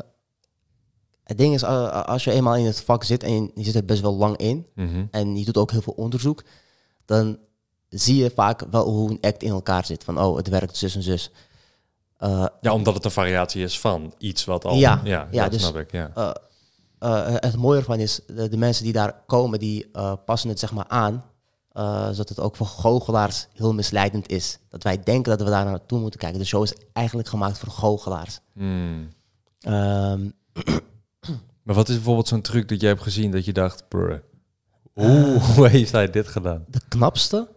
het 1.24 1.38
ding 1.38 1.54
is, 1.54 1.64
als 1.64 2.24
je 2.24 2.32
eenmaal 2.32 2.56
in 2.56 2.66
het 2.66 2.82
vak 2.82 3.04
zit 3.04 3.24
en 3.24 3.34
je, 3.34 3.52
je 3.56 3.64
zit 3.64 3.76
er 3.76 3.86
best 3.86 4.02
wel 4.02 4.16
lang 4.16 4.38
in, 4.38 4.68
Mhm. 4.76 5.06
en 5.12 5.36
je 5.38 5.46
doet 5.46 5.58
ook 5.58 5.72
heel 5.72 5.82
veel 5.82 5.94
onderzoek, 5.94 6.44
dan 7.06 7.38
zie 7.90 8.16
je 8.24 8.32
vaak 8.36 8.64
wel 8.72 8.90
hoe 8.90 9.10
een 9.10 9.18
act 9.22 9.44
in 9.44 9.50
elkaar 9.52 9.86
zit. 9.86 10.04
Van, 10.04 10.20
oh, 10.22 10.38
het 10.38 10.48
werkt 10.48 10.78
zus 10.78 10.96
en 10.96 11.04
zus. 11.04 11.32
Eh, 12.18 12.46
Ja, 12.62 12.74
omdat 12.74 12.94
het 12.94 13.06
een 13.06 13.12
variatie 13.12 13.64
is 13.64 13.80
van 13.80 14.14
iets 14.18 14.46
wat 14.46 14.66
al... 14.66 14.76
Ja, 14.76 15.02
ja, 15.04 15.28
ja, 15.32 15.44
dat 15.44 15.52
dus- 15.52 15.62
snap 15.62 15.78
ik, 15.78 15.92
ja. 15.92 16.12
Eh, 17.04 17.28
eh, 17.28 17.42
het 17.42 17.56
mooie 17.56 17.78
ervan 17.80 18.00
is, 18.00 18.20
de, 18.28 18.50
de 18.50 18.58
mensen 18.58 18.84
die 18.84 18.94
daar 18.94 19.16
komen, 19.28 19.60
die 19.60 19.90
eh, 19.94 20.14
passen 20.26 20.50
het 20.50 20.60
zeg 20.60 20.72
maar 20.74 20.88
aan. 20.88 21.24
eh, 21.72 22.08
zodat 22.10 22.30
het 22.30 22.40
ook 22.40 22.56
voor 22.56 22.66
goochelaars 22.68 23.48
heel 23.54 23.74
misleidend 23.74 24.30
is. 24.30 24.60
Dat 24.70 24.84
wij 24.84 25.04
denken 25.04 25.38
dat 25.38 25.42
we 25.48 25.50
daar 25.54 25.66
naartoe 25.66 26.00
moeten 26.00 26.20
kijken. 26.20 26.40
De 26.40 26.46
show 26.46 26.64
is 26.64 26.74
eigenlijk 26.94 27.28
gemaakt 27.28 27.58
voor 27.58 27.70
goochelaars. 27.70 28.40
Hmm. 28.54 29.08
Ehm, 29.60 30.30
Maar 31.64 31.76
wat 31.76 31.90
is 31.90 31.96
bijvoorbeeld 31.96 32.28
zo'n 32.28 32.42
truc 32.42 32.70
dat 32.70 32.80
jij 32.82 32.90
hebt 32.90 33.02
gezien 33.02 33.32
dat 33.32 33.46
je 33.46 33.54
dacht, 33.54 33.88
bruh, 33.88 34.18
hoe, 34.94 35.68
heeft 35.68 35.92
hij 35.92 36.10
dit 36.10 36.28
gedaan? 36.28 36.66
de 36.68 36.82
knapste? 36.88 37.50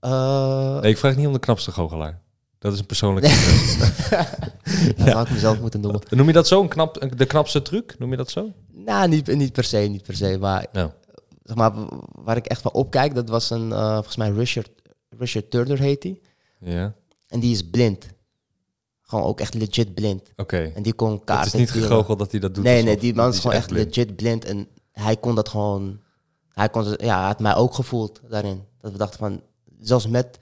eh, 0.00 0.80
Nee, 0.80 0.90
ik 0.90 0.98
vraag 0.98 1.16
niet 1.16 1.26
om 1.26 1.32
de 1.32 1.38
knapste 1.38 1.72
goochelaar. 1.72 2.20
Dat 2.58 2.72
is 2.72 2.78
een 2.78 2.86
persoonlijke... 2.86 3.28
dat 4.96 5.08
zou 5.08 5.24
ik 5.24 5.30
mezelf 5.30 5.60
moeten 5.60 5.80
noemen. 5.80 6.00
Noem 6.10 6.26
je 6.26 6.32
dat 6.32 6.46
zo, 6.46 6.62
een 6.62 6.68
knap, 6.68 7.08
de 7.16 7.26
knapste 7.26 7.62
truc? 7.62 7.98
Noem 7.98 8.10
je 8.10 8.16
dat 8.16 8.30
zo? 8.30 8.52
Nou, 8.76 9.08
niet, 9.08 9.34
niet 9.36 9.52
per 9.52 9.64
se, 9.64 9.76
niet 9.78 10.02
per 10.02 10.16
se. 10.16 10.36
Maar, 10.40 10.66
zeg 11.42 11.56
maar 11.56 11.72
waar 12.24 12.36
ik 12.36 12.46
echt 12.46 12.60
van 12.60 12.72
opkijk, 12.72 13.14
dat 13.14 13.28
was 13.28 13.50
een, 13.50 13.72
eh, 13.72 13.92
volgens 13.94 14.16
mij 14.16 14.30
Richard, 14.30 14.70
Richard 15.18 15.50
Turner 15.50 15.78
heet 15.78 16.02
hij. 16.02 16.20
Ja, 16.60 16.94
En 17.28 17.40
die 17.40 17.52
is 17.52 17.62
blind. 17.70 18.06
Gewoon 19.02 19.24
ook 19.24 19.40
echt 19.40 19.54
legit 19.54 19.94
blind. 19.94 20.30
oké. 20.36 20.72
En 20.74 20.82
die 20.82 20.92
kon 20.92 21.10
Het 21.12 21.24
kaarten 21.24 21.52
is 21.52 21.58
niet 21.58 21.70
gegoocheld 21.70 22.18
dat 22.18 22.30
hij 22.30 22.40
dat 22.40 22.54
doet. 22.54 22.64
Nee, 22.64 22.82
nee, 22.82 22.96
die 22.96 23.14
man 23.14 23.28
is 23.30 23.38
gewoon 23.38 23.56
echt 23.56 23.68
blind. 23.68 23.96
legit 23.96 24.16
blind. 24.16 24.44
En 24.44 24.68
hij 24.92 25.16
kon 25.16 25.34
dat 25.34 25.48
gewoon... 25.48 26.00
Hij, 26.48 26.68
kon, 26.68 26.86
het- 26.86 27.00
ja, 27.02 27.16
hij 27.18 27.26
had 27.26 27.40
mij 27.40 27.54
ook 27.54 27.74
gevoeld 27.74 28.20
daarin. 28.28 28.64
Dat 28.80 28.92
we 28.92 28.98
dachten 28.98 29.18
van... 29.18 29.40
Zelfs 29.80 30.06
met, 30.08 30.38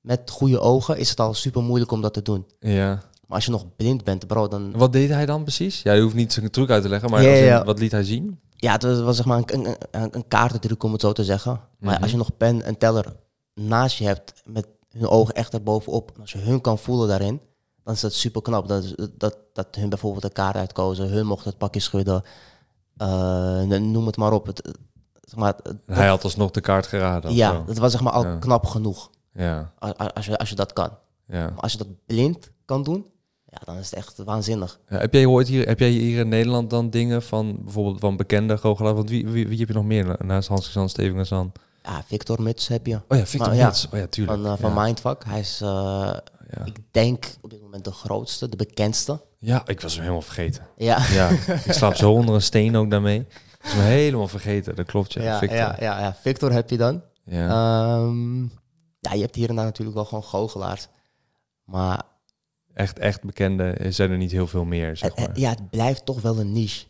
met 0.00 0.30
goede 0.30 0.60
ogen 0.60 0.98
is 0.98 1.10
het 1.10 1.20
al 1.20 1.34
super 1.34 1.62
moeilijk 1.62 1.90
om 1.90 2.00
dat 2.00 2.14
te 2.14 2.22
doen. 2.22 2.46
Ja. 2.60 3.02
Maar 3.30 3.38
als 3.38 3.48
je 3.48 3.54
nog 3.54 3.76
blind 3.76 4.04
bent, 4.04 4.26
bro, 4.26 4.48
dan... 4.48 4.72
Wat 4.76 4.92
deed 4.92 5.08
hij 5.10 5.26
dan 5.26 5.42
precies? 5.42 5.82
Ja, 5.82 5.92
je 5.92 6.02
hoeft 6.02 6.14
niet 6.14 6.32
zijn 6.32 6.50
truc 6.50 6.70
uit 6.70 6.82
te 6.82 6.88
leggen, 6.88 7.10
maar 7.10 7.22
Ja, 7.22 7.30
als 7.30 7.38
in, 7.38 7.44
ja. 7.44 7.64
wat 7.64 7.78
liet 7.78 7.90
hij 7.92 8.04
zien? 8.04 8.40
Ja, 8.56 8.72
het 8.72 8.82
was, 8.82 9.00
was 9.00 9.16
zeg 9.16 9.24
maar 9.26 9.38
een, 9.46 9.66
een, 9.66 9.76
een, 10.12 10.28
kaartentruc, 10.28 10.82
om 10.82 10.92
het 10.92 11.00
zo 11.00 11.12
te 11.12 11.24
zeggen. 11.24 11.60
Maar 11.78 11.92
Mhm. 11.94 12.02
als 12.02 12.10
je 12.10 12.16
nog 12.16 12.36
pen 12.36 12.62
en 12.62 12.78
teller 12.78 13.16
naast 13.54 13.96
je 13.98 14.04
hebt... 14.04 14.32
met 14.44 14.66
hun 14.88 15.08
ogen 15.08 15.34
echt 15.34 15.52
erbovenop... 15.54 16.10
en 16.14 16.20
als 16.20 16.32
je 16.32 16.38
hun 16.38 16.60
kan 16.60 16.78
voelen 16.78 17.08
daarin... 17.08 17.40
dan 17.84 17.94
is 17.94 18.00
dat 18.00 18.12
super 18.12 18.42
knap. 18.42 18.68
Dat, 18.68 18.94
dat, 19.18 19.38
dat 19.52 19.66
hun 19.70 19.88
bijvoorbeeld 19.88 20.24
een 20.24 20.32
kaart 20.32 20.56
uitkozen... 20.56 21.08
hun 21.08 21.26
mochten 21.26 21.48
het 21.48 21.58
pakje 21.58 21.80
schudden... 21.80 22.22
Eh, 22.96 23.62
noem 23.62 24.06
het 24.06 24.16
maar 24.16 24.32
op. 24.32 24.46
Het, 24.46 24.70
zeg 25.20 25.38
maar, 25.38 25.54
het- 25.62 25.76
Hij 25.86 26.08
had 26.08 26.24
alsnog 26.24 26.50
de 26.50 26.60
kaart 26.60 26.86
geraden. 26.86 27.34
ja, 27.34 27.52
zo. 27.52 27.64
dat 27.66 27.78
was 27.78 27.92
zeg 27.92 28.00
maar 28.00 28.12
al 28.12 28.38
knap 28.38 28.66
genoeg. 28.66 29.10
ja, 29.32 29.72
a- 29.84 29.94
a- 30.00 30.10
Als 30.14 30.26
je, 30.26 30.38
als 30.38 30.48
je 30.48 30.54
dat 30.54 30.72
kan. 30.72 30.90
ja. 31.26 31.44
Maar 31.50 31.60
als 31.60 31.72
je 31.72 31.78
dat 31.78 31.86
blind 32.06 32.50
kan 32.64 32.82
doen, 32.82 33.06
ja, 33.50 33.58
dan 33.64 33.76
is 33.76 33.84
het 33.90 33.94
echt 33.98 34.16
waanzinnig. 34.24 34.78
Ja, 34.88 34.98
heb 34.98 35.12
jij 35.12 35.26
ooit 35.26 35.48
hier, 35.48 35.66
heb 35.66 35.78
jij 35.78 35.88
hier 35.88 36.18
in 36.18 36.28
Nederland 36.28 36.70
dan 36.70 36.90
dingen 36.90 37.22
van 37.22 37.58
bijvoorbeeld 37.62 38.00
van 38.00 38.16
bekende 38.16 38.56
goochelaars? 38.58 38.96
Want 38.96 39.08
wie, 39.10 39.28
wie, 39.28 39.48
wie 39.48 39.58
heb 39.58 39.68
je 39.68 39.74
nog 39.74 39.84
meer 39.84 40.04
na- 40.06 40.16
naast 40.24 40.48
Hans 40.48 40.66
Gezan, 40.66 40.88
Steven 40.88 41.18
Gezan? 41.18 41.52
Ja, 41.82 42.02
Victor 42.06 42.42
Muts 42.42 42.68
heb 42.68 42.86
je. 42.86 43.00
Oh 43.08 43.18
ja, 43.18 43.26
Victor 43.26 43.48
Maar 43.48 43.56
ja. 43.56 43.72
Oh 43.92 43.98
ja, 43.98 44.06
tuurlijk. 44.06 44.42
Van, 44.42 44.58
van 44.58 44.74
ja. 44.74 44.82
Mindfuck. 44.82 45.24
Hij 45.24 45.40
is, 45.40 45.58
Ja. 45.58 46.64
ik 46.64 46.76
denk, 46.90 47.26
op 47.40 47.50
dit 47.50 47.60
moment 47.62 47.84
de 47.84 47.92
grootste, 47.92 48.48
de 48.48 48.56
bekendste. 48.56 49.20
ja, 49.38 49.62
ik 49.66 49.80
was 49.80 49.92
hem 49.92 50.00
helemaal 50.02 50.22
vergeten. 50.22 50.66
Ja, 50.76 50.98
Ja, 51.12 51.28
ik 51.64 51.72
slaap 51.72 51.94
zo 51.94 52.12
onder 52.18 52.34
een 52.34 52.42
steen 52.42 52.76
ook 52.76 52.90
daarmee. 52.90 53.18
Ik 53.20 53.26
was 53.62 53.72
hem 53.72 53.82
helemaal 53.82 54.28
vergeten, 54.28 54.76
dat 54.76 54.86
klopt 54.86 55.12
ja. 55.12 55.22
ja, 55.22 55.38
Victor. 55.38 55.58
ja, 55.58 55.76
ja, 55.80 55.98
ja. 56.00 56.14
Victor 56.20 56.52
heb 56.52 56.70
je 56.70 56.76
dan. 56.76 57.02
Ja. 57.24 57.48
Ehm, 57.48 58.42
ja, 59.00 59.12
je 59.12 59.20
hebt 59.20 59.34
hier 59.36 59.48
en 59.48 59.54
daar 59.56 59.64
natuurlijk 59.64 59.96
wel 59.96 60.04
gewoon 60.06 60.24
goochelaars. 60.24 60.88
Maar 61.64 62.02
echt, 62.74 62.98
echt 62.98 63.24
bekende 63.24 63.76
zijn 63.88 64.10
er 64.10 64.16
niet 64.16 64.30
heel 64.30 64.46
veel 64.46 64.64
meer, 64.64 64.96
zeg 64.96 65.16
maar. 65.16 65.30
ja, 65.34 65.50
het 65.50 65.70
blijft 65.70 66.04
toch 66.04 66.20
wel 66.20 66.38
een 66.38 66.52
niche. 66.52 66.84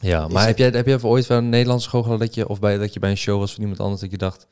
Ja, 0.00 0.26
Is 0.26 0.32
maar 0.32 0.46
heb 0.46 0.58
jij, 0.58 0.68
heb 0.68 0.86
jij 0.86 1.02
ooit 1.02 1.26
wel 1.26 1.38
een 1.38 1.48
Nederlandse 1.48 1.88
goochelaar 1.88 2.18
dat 2.18 2.34
je, 2.34 2.48
of 2.48 2.60
bij, 2.60 2.78
dat 2.78 2.94
je 2.94 3.00
bij 3.00 3.10
een 3.10 3.16
show 3.16 3.38
was 3.38 3.52
van 3.52 3.60
iemand 3.60 3.80
anders 3.80 4.00
dat 4.00 4.10
je 4.10 4.16
dacht, 4.16 4.46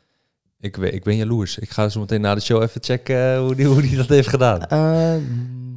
ik, 0.61 0.77
ik 0.77 1.03
ben 1.03 1.17
jaloers. 1.17 1.59
Ik 1.59 1.71
ga 1.71 1.89
zo 1.89 2.01
meteen 2.01 2.21
na 2.21 2.35
de 2.35 2.41
show 2.41 2.63
even 2.63 2.83
checken 2.83 3.35
eh, 3.35 3.39
hoe 3.39 3.55
die, 3.55 3.67
hoe 3.67 3.83
die 3.83 3.97
dat 3.97 4.09
heeft 4.09 4.29
gedaan. 4.29 4.67
Eh, 4.67 5.15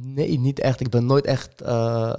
nee, 0.02 0.38
niet 0.38 0.60
echt. 0.60 0.80
Ik 0.80 0.90
ben 0.90 1.06
nooit 1.06 1.24
echt 1.24 1.60
eh 1.60 2.12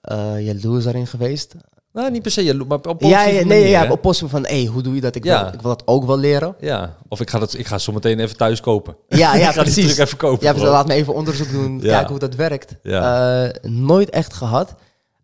eh 0.00 0.44
jaloers 0.44 0.84
daarin 0.84 1.06
geweest. 1.06 1.54
Nou, 1.92 2.10
niet 2.10 2.22
per 2.22 2.30
se 2.30 2.44
jaloers, 2.44 2.68
maar 2.68 2.78
op 2.78 2.84
Ja, 2.84 2.92
positieve 2.94 3.28
ja, 3.38 3.44
nee, 3.44 3.44
manier, 3.60 3.68
ja, 3.68 3.90
op 3.90 4.00
positief 4.02 4.30
van, 4.30 4.46
hey, 4.46 4.64
hoe 4.64 4.82
doe 4.82 4.94
je 4.94 5.00
dat? 5.00 5.14
Ik, 5.14 5.24
Ja. 5.24 5.44
wil, 5.44 5.52
ik 5.52 5.60
wil 5.60 5.70
dat 5.76 5.82
ook 5.86 6.04
wel 6.04 6.18
leren. 6.18 6.54
Ja, 6.60 6.96
of 7.08 7.20
ik 7.20 7.30
ga, 7.30 7.38
dat, 7.38 7.54
ik 7.54 7.66
ga 7.66 7.78
zo 7.78 7.92
meteen 7.92 8.18
even 8.20 8.36
thuis 8.36 8.60
kopen. 8.60 8.96
Ja, 9.08 9.34
ja, 9.34 9.46
ik 9.48 9.54
ga 9.54 9.62
precies. 9.62 9.96
even 9.98 10.16
kopen. 10.18 10.46
Ja, 10.46 10.52
dus 10.52 10.62
laat 10.62 10.86
me 10.86 10.94
even 10.94 11.14
onderzoek 11.14 11.50
doen, 11.50 11.80
Ja. 11.80 11.88
kijken 11.92 12.08
hoe 12.10 12.18
dat 12.18 12.34
werkt. 12.34 12.74
Ja. 12.82 13.42
Eh, 13.44 13.70
nooit 13.70 14.10
echt 14.10 14.32
gehad. 14.34 14.74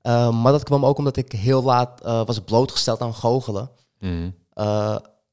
Eh, 0.03 0.43
maar 0.43 0.53
dat 0.53 0.63
kwam 0.63 0.85
ook 0.87 0.99
omdat 0.99 1.17
ik 1.17 1.33
heel 1.33 1.63
laat 1.63 2.01
eh, 2.05 2.21
was 2.27 2.39
blootgesteld 2.41 3.01
aan 3.01 3.15
goochelen. 3.15 3.71
Mhm. 3.99 4.31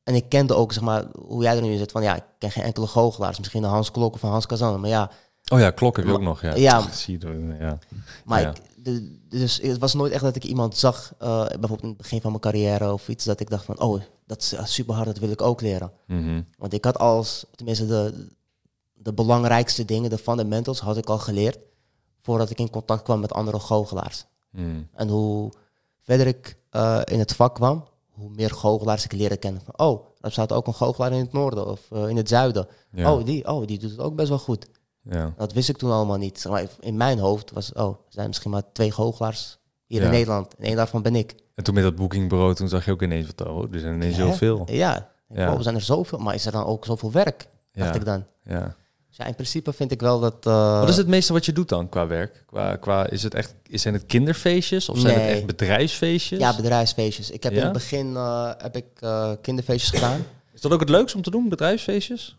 En 0.03 0.15
ik 0.15 0.29
kende 0.29 0.53
ook, 0.55 0.73
zeg 0.73 0.83
maar, 0.83 1.03
hoe 1.25 1.43
jij 1.43 1.55
er 1.55 1.61
nu 1.61 1.71
in 1.71 1.77
zit. 1.77 1.91
Van 1.91 2.03
ja, 2.03 2.15
ik 2.15 2.23
ken 2.37 2.51
geen 2.51 2.63
enkele 2.63 2.87
goochelaars. 2.87 3.37
Misschien 3.37 3.63
een 3.63 3.69
Hans 3.69 3.91
Klok 3.91 4.13
of 4.13 4.21
Hans 4.21 4.45
Kazan. 4.45 4.79
Maar 4.79 4.89
ja, 4.89 5.09
Oh 5.53 5.59
ja, 5.59 5.69
klok 5.71 5.95
heb 5.95 6.05
je 6.05 6.11
ook 6.13 6.21
nog. 6.21 6.41
Ja, 6.41 6.55
ja. 6.55 6.75
Ach, 6.77 6.93
zie 6.93 7.17
je, 7.19 7.55
ja. 7.59 7.77
maar 8.25 8.41
Ja. 8.41 8.49
ik, 8.49 8.55
de- 8.83 9.19
dus 9.29 9.61
het 9.61 9.77
was 9.77 9.93
nooit 9.93 10.11
echt 10.11 10.23
dat 10.23 10.35
ik 10.35 10.43
iemand 10.43 10.77
zag, 10.77 11.13
eh, 11.19 11.45
bijvoorbeeld 11.47 11.81
in 11.81 11.87
het 11.87 11.97
begin 11.97 12.21
van 12.21 12.29
mijn 12.29 12.41
carrière 12.41 12.93
of 12.93 13.07
iets, 13.09 13.25
dat 13.25 13.39
ik 13.39 13.49
dacht 13.49 13.65
van, 13.65 13.79
oh, 13.79 14.01
dat 14.25 14.41
is 14.41 14.53
eh, 14.53 14.65
super 14.65 14.93
hard, 14.95 15.05
dat 15.07 15.17
wil 15.17 15.29
ik 15.29 15.41
ook 15.41 15.61
leren. 15.61 15.91
Mhm. 16.07 16.41
Want 16.57 16.73
ik 16.73 16.85
had 16.85 16.97
als, 16.99 17.45
tenminste 17.55 17.85
de, 17.85 18.27
de 18.93 19.13
belangrijkste 19.13 19.85
dingen, 19.85 20.09
de 20.09 20.17
fundamentals, 20.17 20.79
had 20.79 20.97
ik 20.97 21.09
al 21.09 21.17
geleerd 21.19 21.57
voordat 22.21 22.49
ik 22.49 22.59
in 22.59 22.69
contact 22.69 23.03
kwam 23.03 23.19
met 23.19 23.33
andere 23.33 23.59
goochelaars. 23.59 24.25
Mhm. 24.51 24.81
En 24.93 25.07
hoe 25.09 25.51
verder 26.01 26.27
ik 26.27 26.57
eh, 26.69 27.01
in 27.05 27.19
het 27.19 27.33
vak 27.35 27.55
kwam, 27.55 27.85
hoe 28.09 28.29
meer 28.29 28.49
goochelaars 28.51 29.05
ik 29.05 29.11
leerde 29.11 29.37
kennen. 29.37 29.61
Van, 29.65 29.87
oh, 29.87 30.05
er 30.21 30.31
staat 30.31 30.51
ook 30.51 30.67
een 30.67 30.73
goochelaar 30.73 31.11
in 31.11 31.19
het 31.19 31.33
noorden 31.33 31.67
of 31.67 31.91
in 31.91 32.17
het 32.17 32.29
zuiden. 32.29 32.67
Ja. 32.91 33.13
Oh, 33.13 33.25
die, 33.25 33.47
oh, 33.47 33.67
die 33.67 33.79
doet 33.79 33.91
het 33.91 33.99
ook 33.99 34.15
best 34.15 34.29
wel 34.29 34.39
goed. 34.39 34.67
Ja. 35.09 35.33
Dat 35.37 35.53
wist 35.53 35.69
ik 35.69 35.77
toen 35.77 35.91
allemaal 35.91 36.17
niet. 36.17 36.39
Zeg 36.39 36.51
maar, 36.51 36.65
in 36.79 36.97
mijn 36.97 37.19
hoofd 37.19 37.51
was, 37.51 37.73
oh, 37.73 37.89
er 37.89 37.97
zijn 38.09 38.27
misschien 38.27 38.51
maar 38.51 38.63
twee 38.73 38.91
goochelaars 38.91 39.57
hier 39.85 39.99
Ja. 39.99 40.05
in 40.05 40.11
Nederland. 40.11 40.55
En 40.55 40.63
één 40.65 40.75
daarvan 40.75 41.01
ben 41.01 41.15
ik. 41.15 41.35
En 41.55 41.63
toen 41.63 41.73
met 41.73 41.83
dat 41.83 41.95
boekingbureau, 41.95 42.55
toen 42.55 42.69
zag 42.69 42.85
je 42.85 42.91
ook 42.91 43.01
ineens 43.01 43.27
wat, 43.35 43.47
oh, 43.47 43.73
er 43.73 43.79
zijn 43.79 43.93
ineens 43.93 44.17
Hè? 44.17 44.23
zoveel. 44.27 44.67
Ja. 44.71 45.09
Oh, 45.29 45.37
er 45.37 45.63
zijn 45.63 45.75
er 45.75 45.81
zoveel, 45.81 46.17
maar 46.19 46.33
is 46.35 46.45
er 46.45 46.51
dan 46.51 46.65
ook 46.65 46.85
zoveel 46.85 47.11
werk? 47.11 47.47
Dacht 47.71 47.95
ik 47.95 48.05
dan. 48.05 48.25
Ja. 48.45 48.75
Dus 49.07 49.17
ja, 49.17 49.25
in 49.25 49.33
principe 49.35 49.73
vind 49.73 49.91
ik 49.91 50.01
wel 50.01 50.19
dat... 50.19 50.45
eh, 50.45 50.79
Wat 50.79 50.89
is 50.89 50.97
het 50.97 51.07
meeste 51.07 51.33
wat 51.33 51.45
je 51.45 51.53
doet 51.53 51.69
dan 51.69 51.89
qua 51.89 52.07
werk? 52.07 52.43
Qua, 52.47 52.75
qua, 52.75 53.09
is 53.09 53.23
het 53.23 53.33
echt, 53.33 53.55
zijn 53.71 53.93
het 53.93 54.05
kinderfeestjes 54.05 54.89
of 54.89 54.99
zijn 54.99 55.19
het 55.19 55.29
echt 55.29 55.45
bedrijfsfeestjes? 55.45 56.39
Ja, 56.39 56.55
bedrijfsfeestjes. 56.55 57.29
Ik 57.31 57.43
heb 57.43 57.51
in 57.53 57.63
het 57.63 57.71
begin 57.71 58.15
eh, 58.15 58.51
heb 58.57 58.75
ik, 58.75 58.85
eh, 58.99 59.31
kinderfeestjes 59.41 59.89
gedaan. 59.99 60.25
is 60.53 60.61
dat 60.61 60.71
ook 60.71 60.79
het 60.79 60.89
leukst 60.89 61.15
om 61.15 61.21
te 61.21 61.31
doen, 61.31 61.49
bedrijfsfeestjes? 61.49 62.37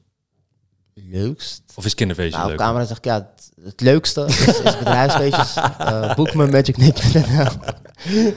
Leukst? 0.94 1.62
Of 1.74 1.84
is 1.84 1.94
kinderfeestjes 1.94 2.36
Nou, 2.42 2.52
op 2.52 2.56
leuk? 2.58 2.66
camera 2.66 2.84
zeg 2.84 2.96
ik, 2.96 3.04
ja, 3.04 3.14
het, 3.14 3.50
het 3.64 3.80
leukste 3.80 4.24
is, 4.26 4.46
is 4.60 4.78
bedrijfsfeestjes. 4.78 5.54
Eh 5.78 6.14
boek 6.14 6.34
me 6.34 6.46
magicnick.nl. 6.46 7.46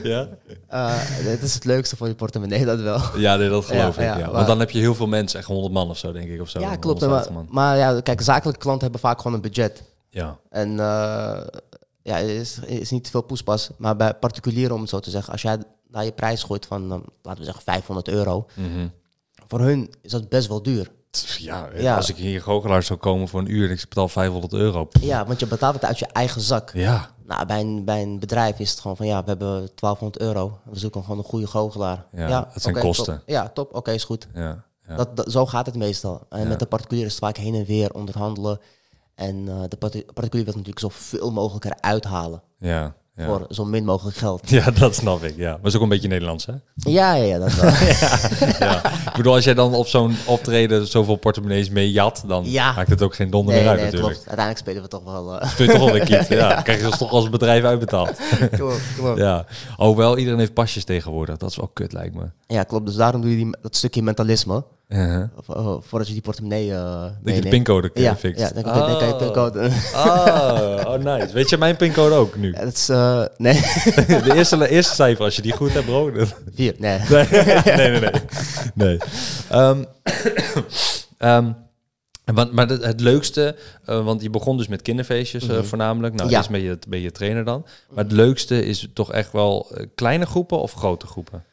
Ja? 0.12 0.28
Eh 0.68 0.92
Het 0.98 1.42
is 1.42 1.54
het 1.54 1.64
leukste 1.64 1.96
voor 1.96 2.08
je 2.08 2.14
portemonnee, 2.14 2.64
dat 2.64 2.80
wel. 2.80 3.00
Ja, 3.16 3.36
nee, 3.36 3.48
dat 3.48 3.64
geloof 3.64 3.96
Ja, 3.96 4.02
ik. 4.02 4.08
ja, 4.08 4.18
Ja, 4.18 4.24
maar- 4.24 4.32
Want 4.34 4.46
dan 4.46 4.58
heb 4.58 4.70
je 4.70 4.78
heel 4.78 4.94
veel 4.94 5.06
mensen, 5.06 5.38
echt 5.38 5.48
100 5.48 5.72
man 5.72 5.90
of 5.90 5.98
zo, 5.98 6.12
denk 6.12 6.28
ik. 6.30 6.40
Of 6.40 6.48
zo. 6.48 6.60
ja, 6.60 6.76
klopt. 6.76 7.00
150 7.00 7.34
Maar, 7.34 7.44
maar 7.48 7.76
ja, 7.76 8.00
kijk, 8.00 8.20
zakelijke 8.20 8.60
klanten 8.60 8.82
hebben 8.82 9.00
vaak 9.00 9.16
gewoon 9.18 9.34
een 9.34 9.40
budget. 9.42 9.82
Ja. 10.08 10.38
En 10.50 10.70
eh, 10.80 11.40
ja, 12.02 12.16
het 12.16 12.28
is, 12.28 12.58
is 12.66 12.90
niet 12.90 13.04
te 13.04 13.10
veel 13.10 13.22
poespas. 13.22 13.70
Maar 13.76 13.96
bij 13.96 14.14
particulieren, 14.14 14.74
om 14.74 14.80
het 14.80 14.90
zo 14.90 14.98
te 15.00 15.10
zeggen, 15.10 15.32
als 15.32 15.42
jij 15.42 15.58
naar 15.90 16.04
je 16.04 16.12
prijs 16.12 16.42
gooit 16.42 16.66
van, 16.66 16.88
laten 17.22 17.38
we 17.38 17.44
zeggen, 17.44 17.62
500 17.62 18.08
euro. 18.08 18.46
Mhm. 18.54 18.88
Voor 19.48 19.60
hun 19.60 19.90
is 20.02 20.10
dat 20.10 20.28
best 20.28 20.48
wel 20.48 20.62
duur. 20.62 20.90
Ja, 21.38 21.68
Ja. 21.74 21.96
als 21.96 22.08
ik 22.08 22.16
hier 22.16 22.42
goochelaar 22.42 22.82
zou 22.82 22.98
komen 22.98 23.28
voor 23.28 23.40
een 23.40 23.50
uur 23.52 23.68
en 23.68 23.74
ik 23.74 23.80
betaal 23.88 24.08
500 24.08 24.52
euro. 24.52 24.84
Pff, 24.84 25.04
Ja, 25.04 25.26
want 25.26 25.40
je 25.40 25.46
betaalt 25.46 25.74
het 25.74 25.84
uit 25.84 25.98
je 25.98 26.06
eigen 26.06 26.40
zak. 26.40 26.70
Ja, 26.74 27.10
Nou, 27.26 27.46
bij 27.46 27.60
een, 27.60 27.84
bij 27.84 28.02
een 28.02 28.18
bedrijf 28.18 28.58
is 28.58 28.70
het 28.70 28.80
gewoon 28.80 28.96
van 28.96 29.06
ja, 29.06 29.20
we 29.22 29.28
hebben 29.28 29.48
1200 29.74 30.18
euro. 30.18 30.58
We 30.64 30.78
zoeken 30.78 31.02
gewoon 31.02 31.18
een 31.18 31.24
goede 31.24 31.46
goochelaar. 31.46 32.04
Ja, 32.12 32.48
het 32.52 32.62
zijn 32.62 32.78
kosten. 32.78 33.04
top. 33.18 33.22
Ja, 33.28 33.48
top. 33.54 33.74
Oké, 33.74 33.90
is 33.92 34.04
goed. 34.04 34.28
ja, 34.34 34.64
ja. 34.88 34.96
Dat, 34.96 35.16
dat- 35.16 35.32
zo 35.32 35.46
gaat 35.46 35.66
het 35.66 35.74
meestal. 35.74 36.26
En 36.28 36.42
Ja. 36.42 36.48
met 36.48 36.58
de 36.58 36.66
particulier 36.66 37.04
is 37.04 37.10
het 37.10 37.20
vaak 37.20 37.36
heen 37.36 37.54
en 37.54 37.64
weer 37.64 37.92
onderhandelen. 37.94 38.60
En 39.14 39.48
eh, 39.48 39.54
de 39.68 39.76
parti- 39.76 40.04
particulier 40.14 40.44
wil 40.44 40.54
natuurlijk 40.54 40.78
zoveel 40.94 41.32
mogelijk 41.32 41.64
eruit 41.64 42.04
halen. 42.04 42.42
ja, 42.58 42.94
ja. 43.18 43.24
Voor 43.24 43.46
zo 43.50 43.64
min 43.64 43.84
mogelijk 43.84 44.16
geld. 44.16 44.50
Ja, 44.50 44.70
dat 44.70 44.94
snap 44.94 45.22
ik. 45.22 45.36
Ja. 45.36 45.50
Maar 45.50 45.66
is 45.66 45.76
ook 45.76 45.82
een 45.82 45.88
beetje 45.88 46.08
Nederlands, 46.08 46.46
hè? 46.46 46.52
Ja, 46.74 47.14
ja, 47.14 47.24
ja, 47.24 47.38
dat 47.38 47.54
wel. 47.54 47.70
ja. 48.68 48.92
Ik 48.92 49.16
bedoel, 49.16 49.34
als 49.34 49.44
jij 49.44 49.54
dan 49.54 49.74
op 49.74 49.86
zo'n 49.86 50.16
optreden 50.26 50.86
zoveel 50.86 51.16
portemonnees 51.16 51.70
mee 51.70 51.92
jat, 51.92 52.24
dan 52.26 52.52
maakt 52.52 52.90
het 52.90 53.02
ook 53.02 53.14
geen 53.14 53.30
donder 53.30 53.54
nee, 53.54 53.62
meer 53.62 53.70
uit 53.70 53.80
nee, 53.80 53.90
natuurlijk. 53.90 54.14
klopt. 54.14 54.28
Uiteindelijk 54.28 54.66
spelen 54.66 54.82
we 54.82 54.88
toch 54.88 55.04
wel... 55.04 55.40
eh 55.40 55.54
Kun 55.56 55.64
je 55.64 55.70
toch 55.72 55.84
wel 55.84 55.96
een 55.96 56.04
kiet. 56.04 56.26
Ja. 56.38 56.62
Krijg 56.62 56.78
je 56.80 56.86
dus 56.86 56.98
toch 56.98 57.10
als 57.10 57.30
bedrijf 57.30 57.64
uitbetaald. 57.64 58.20
klopt, 58.50 58.80
klopt. 58.96 59.18
Ja. 59.18 59.46
Oh, 59.76 59.96
wel, 59.96 60.18
iedereen 60.18 60.38
heeft 60.38 60.54
pasjes 60.54 60.84
tegenwoordig. 60.84 61.36
Dat 61.36 61.50
is 61.50 61.56
wel 61.56 61.70
kut, 61.72 61.92
lijkt 61.92 62.14
me. 62.14 62.24
Ja, 62.46 62.62
klopt. 62.62 62.86
Dus 62.86 62.94
daarom 62.94 63.20
doe 63.20 63.30
je 63.30 63.36
die, 63.36 63.56
dat 63.62 63.76
stukje 63.76 64.02
mentalisme. 64.02 64.64
Uh-huh. 64.88 65.24
Of, 65.36 65.48
eh, 65.48 65.76
voordat 65.80 66.06
je 66.08 66.12
die 66.12 66.22
portemonnee 66.22 66.72
eh 66.72 67.02
Dat 67.22 67.34
je 67.34 67.40
de 67.40 67.48
pincode 67.48 67.90
Ja, 67.94 68.16
fixt. 68.16 68.40
ja 68.40 68.50
dan, 68.50 68.62
kan- 68.62 68.74
dan 68.88 68.98
kan 68.98 69.08
je 69.08 69.16
pincode... 69.16 69.70
Oh, 69.94 70.80
oh, 70.92 70.94
nice. 70.94 71.32
Weet 71.32 71.48
je 71.50 71.58
mijn 71.58 71.76
pincode 71.76 72.14
ook 72.14 72.36
nu? 72.36 72.52
Ja, 72.52 72.64
dat 72.64 72.72
is... 72.72 72.88
eh, 72.88 73.24
nee, 73.36 73.52
De 74.24 74.32
eerste, 74.34 74.68
eerste 74.68 74.94
cijfer, 74.94 75.24
als 75.24 75.36
je 75.36 75.42
die 75.42 75.52
goed 75.52 75.72
hebt, 75.72 75.86
bro. 75.86 76.12
dan- 76.12 76.26
vier. 76.54 76.74
Nee. 76.78 76.98
Nee, 77.08 77.26
nee, 77.76 78.00
nee. 78.00 78.10
nee. 78.74 78.98
Ehm, 79.48 79.84
ehm, 81.18 81.52
want, 82.24 82.52
maar 82.52 82.68
het, 82.68 82.84
het 82.84 83.00
leukste, 83.00 83.56
eh, 83.84 84.04
want 84.04 84.22
je 84.22 84.30
begon 84.30 84.56
dus 84.56 84.68
met 84.68 84.82
kinderfeestjes 84.82 85.46
Mhm. 85.46 85.62
voornamelijk. 85.64 86.14
Nou, 86.14 86.30
Ja. 86.30 86.36
eerst 86.36 86.50
ben 86.50 86.60
je, 86.62 86.78
ben 86.88 87.00
je 87.00 87.12
trainer 87.12 87.44
dan. 87.44 87.66
Maar 87.90 88.04
het 88.04 88.12
leukste 88.12 88.64
is 88.64 88.88
toch 88.94 89.12
echt 89.12 89.32
wel 89.32 89.72
kleine 89.94 90.26
groepen 90.26 90.60
of 90.60 90.72
grote 90.72 91.06
groepen? 91.06 91.44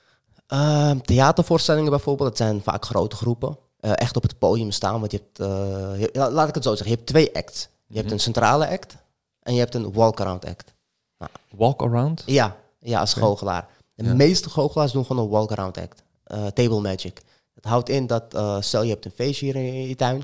Ehm, 0.48 1.00
theatervoorstellingen 1.00 1.90
bijvoorbeeld, 1.90 2.30
dat 2.30 2.38
zijn 2.38 2.62
vaak 2.62 2.86
grote 2.86 3.16
groepen. 3.16 3.58
Eh, 3.80 3.92
echt 3.96 4.16
op 4.16 4.24
het 4.24 4.38
podium 4.40 4.72
staan, 4.72 5.00
want 5.00 5.12
je 5.12 5.18
hebt, 5.18 5.40
eh, 5.40 6.00
je- 6.02 6.10
la- 6.14 6.30
laat 6.32 6.48
ik 6.48 6.56
het 6.56 6.64
zo 6.64 6.70
zeggen, 6.70 6.90
je 6.90 6.96
hebt 6.96 7.08
twee 7.08 7.36
acts. 7.36 7.68
Je 7.88 7.94
hebt 7.94 8.06
Mhm. 8.06 8.14
een 8.14 8.20
centrale 8.22 8.68
act 8.70 8.96
en 9.40 9.54
je 9.54 9.60
hebt 9.60 9.76
een 9.76 9.94
walk-around 9.94 10.46
act. 10.46 10.74
Walk 11.56 11.82
around? 11.82 12.24
Ja, 12.26 12.56
ja 12.80 13.00
als 13.00 13.14
goochelaar. 13.14 13.68
De 13.96 14.04
Ja. 14.04 14.14
meeste 14.14 14.50
goochelaars 14.50 14.92
doen 14.92 15.06
gewoon 15.06 15.24
een 15.24 15.30
walk-around 15.30 15.78
act. 15.78 16.04
Eh, 16.24 16.46
table 16.48 16.80
magic. 16.82 17.22
Het 17.54 17.66
houdt 17.66 17.90
in 17.90 18.08
dat, 18.08 18.24
stel 18.60 18.84
je 18.84 18.90
hebt 18.90 19.06
een 19.06 19.12
feestje 19.12 19.46
hier 19.46 19.56
in 19.56 19.88
je 19.88 19.96
tuin, 19.96 20.24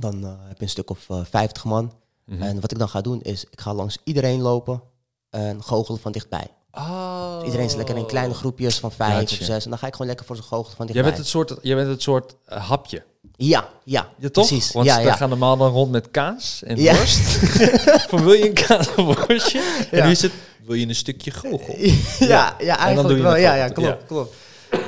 dan 0.00 0.22
heb 0.24 0.56
je 0.56 0.62
een 0.62 0.68
stuk 0.68 0.90
of 0.90 1.10
eh 1.10 1.20
50 1.24 1.64
man. 1.64 1.92
Mhm. 2.24 2.42
En 2.42 2.60
wat 2.60 2.70
ik 2.70 2.78
dan 2.78 2.88
ga 2.88 3.00
doen 3.00 3.20
is, 3.22 3.44
ik 3.50 3.60
ga 3.60 3.74
langs 3.74 3.98
iedereen 4.04 4.40
lopen 4.40 4.82
en 5.30 5.62
goochelen 5.62 6.00
van 6.00 6.12
dichtbij. 6.12 6.46
Oh. 6.74 7.34
Dus 7.36 7.44
iedereen 7.44 7.66
is 7.66 7.74
lekker 7.74 7.96
in 7.96 8.06
kleine 8.06 8.34
groepjes 8.34 8.78
van 8.78 8.92
vijf 8.92 9.18
Gotcha. 9.18 9.36
of 9.40 9.44
zes. 9.46 9.64
En 9.64 9.70
dan 9.70 9.78
ga 9.78 9.86
ik 9.86 9.92
gewoon 9.92 10.06
lekker 10.06 10.26
voor 10.26 10.36
ze 10.36 10.42
goochelen 10.42 10.76
van 10.76 10.86
Jij 10.86 10.94
dichtbij. 10.94 11.12
bent 11.12 11.22
het 11.24 11.26
soort, 11.32 11.54
jij 11.62 11.76
bent 11.76 11.88
het 11.88 12.02
soort 12.02 12.34
eh, 12.46 12.68
hapje. 12.68 13.02
Ja, 13.36 13.68
ja. 13.84 14.08
Ja, 14.18 14.28
toch? 14.30 14.46
Precies. 14.46 14.72
Want 14.72 14.86
ja, 14.86 14.94
ze 14.96 15.02
ja. 15.02 15.16
gaan 15.16 15.28
normaal 15.28 15.56
dan 15.56 15.70
rond 15.72 15.90
met 15.90 16.10
kaas 16.10 16.62
en 16.64 16.76
Ja. 16.80 16.94
worst. 16.96 17.20
Van 18.10 18.24
wil 18.24 18.32
je 18.32 18.46
een 18.48 18.54
kaasworstje? 18.54 19.86
En 19.90 19.98
Ja. 19.98 20.04
nu 20.04 20.10
is 20.10 20.22
het, 20.22 20.32
wil 20.64 20.74
je 20.74 20.88
een 20.88 20.94
stukje 20.94 21.30
goochel? 21.30 21.74
ja, 22.18 22.54
ja, 22.58 22.74
doe 22.74 22.76
eigenlijk 22.76 23.16
je 23.16 23.22
wel. 23.22 23.36
Ja, 23.36 23.54
ja, 23.54 23.68
klopt, 23.68 23.88
Ja. 23.88 23.98
klopt. 24.06 24.34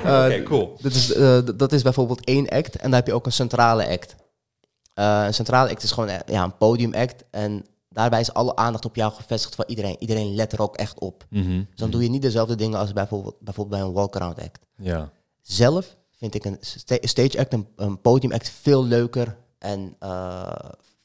Oké, 0.01 0.27
Eh, 0.27 0.43
cool. 0.45 0.77
dat, 0.81 0.93
is, 0.93 1.13
eh, 1.13 1.39
dat 1.57 1.73
is 1.73 1.83
bijvoorbeeld 1.83 2.25
één 2.25 2.49
act 2.49 2.75
en 2.77 2.83
dan 2.83 2.93
heb 2.93 3.07
je 3.07 3.13
ook 3.13 3.27
een 3.27 3.33
centrale 3.33 3.89
act. 3.89 4.15
Eh, 4.95 5.23
een 5.27 5.35
centrale 5.35 5.71
act 5.71 5.83
is 5.83 5.91
gewoon 5.91 6.11
ja, 6.27 6.43
een 6.43 6.57
podiumact 6.57 7.25
en 7.31 7.67
daarbij 7.97 8.21
is 8.21 8.33
alle 8.33 8.57
aandacht 8.57 8.85
op 8.85 8.97
jou 8.97 9.13
gevestigd 9.13 9.55
van 9.55 9.65
iedereen. 9.69 9.97
Iedereen 9.99 10.35
let 10.35 10.53
er 10.53 10.63
ook 10.63 10.77
echt 10.77 10.99
op. 10.99 11.25
Mhm. 11.31 11.49
Dus 11.49 11.77
dan 11.77 11.91
doe 11.91 12.03
je 12.03 12.09
niet 12.09 12.23
dezelfde 12.23 12.55
dingen 12.55 12.79
als 12.79 12.93
bijvoorbeeld, 12.93 13.37
bijvoorbeeld 13.41 13.79
bij 13.81 13.89
een 13.89 13.95
walk-around 13.95 14.41
act. 14.43 14.59
Ja. 14.77 15.11
Zelf 15.43 15.97
vind 16.19 16.35
ik 16.35 16.45
een 16.45 16.57
sta- 16.61 16.99
stage 17.01 17.39
act, 17.39 17.53
een, 17.53 17.67
een 17.77 18.01
podium 18.01 18.33
act 18.33 18.51
veel 18.51 18.85
leuker 18.85 19.37
en 19.59 19.97
eh, 19.99 20.53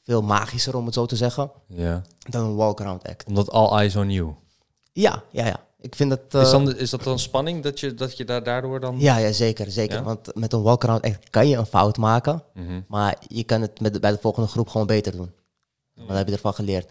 veel 0.02 0.22
magischer, 0.22 0.76
om 0.76 0.84
het 0.84 0.94
zo 0.94 1.06
te 1.06 1.16
zeggen, 1.16 1.50
ja. 1.66 2.02
dan 2.28 2.44
een 2.44 2.54
walk-around 2.54 3.08
act. 3.08 3.26
Omdat 3.26 3.50
all 3.50 3.78
eyes 3.78 3.96
on 3.96 4.10
you. 4.10 4.34
Ja, 4.92 5.22
ja, 5.30 5.46
ja. 5.46 5.60
Ik 5.80 5.94
vind 5.94 6.10
dat... 6.10 6.20
is, 6.42 6.46
eh, 6.46 6.50
dan, 6.50 6.76
is 6.76 6.90
dat 6.90 7.02
dan 7.02 7.18
spanning 7.18 7.62
dat 7.62 7.80
je, 7.80 7.94
dat 7.94 8.16
je 8.16 8.24
daar 8.24 8.44
daardoor 8.44 8.80
dan... 8.80 8.96
Ja, 8.98 9.16
ja, 9.16 9.32
zeker, 9.32 9.70
zeker. 9.70 9.96
Ja? 9.96 10.02
Want 10.02 10.34
met 10.34 10.52
een 10.52 10.62
walk-around 10.62 11.04
act 11.04 11.30
kan 11.30 11.48
je 11.48 11.56
een 11.56 11.66
fout 11.66 11.96
maken, 11.96 12.42
Mhm. 12.54 12.80
maar 12.88 13.16
je 13.28 13.44
kan 13.44 13.60
het 13.60 13.80
met 13.80 14.00
bij 14.00 14.10
de 14.10 14.18
volgende 14.20 14.48
groep 14.48 14.68
gewoon 14.68 14.86
beter 14.86 15.12
doen. 15.12 15.32
Want 16.06 16.08
dan 16.08 16.16
heb 16.16 16.26
je 16.26 16.32
ervan 16.32 16.54
geleerd. 16.54 16.90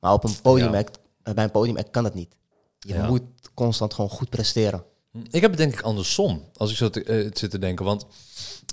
Maar 0.00 0.12
op 0.12 0.24
een 0.24 0.40
podium 0.42 0.74
act, 0.74 0.98
eh, 1.22 1.34
bij 1.34 1.44
een 1.44 1.50
podium 1.50 1.76
act 1.76 1.90
kan 1.90 2.02
dat 2.02 2.14
niet. 2.14 2.34
Je 2.78 3.04
moet 3.08 3.22
constant 3.54 3.94
gewoon 3.94 4.10
goed 4.10 4.28
presteren. 4.30 4.84
Ik 5.30 5.40
heb 5.40 5.50
het 5.50 5.58
denk 5.58 5.72
ik 5.72 5.80
andersom, 5.80 6.42
als 6.56 6.70
ik 6.70 6.76
zo 6.76 6.90
te, 6.90 7.02
eh, 7.04 7.30
zit 7.32 7.50
te 7.50 7.58
denken. 7.58 7.84
Want 7.84 8.06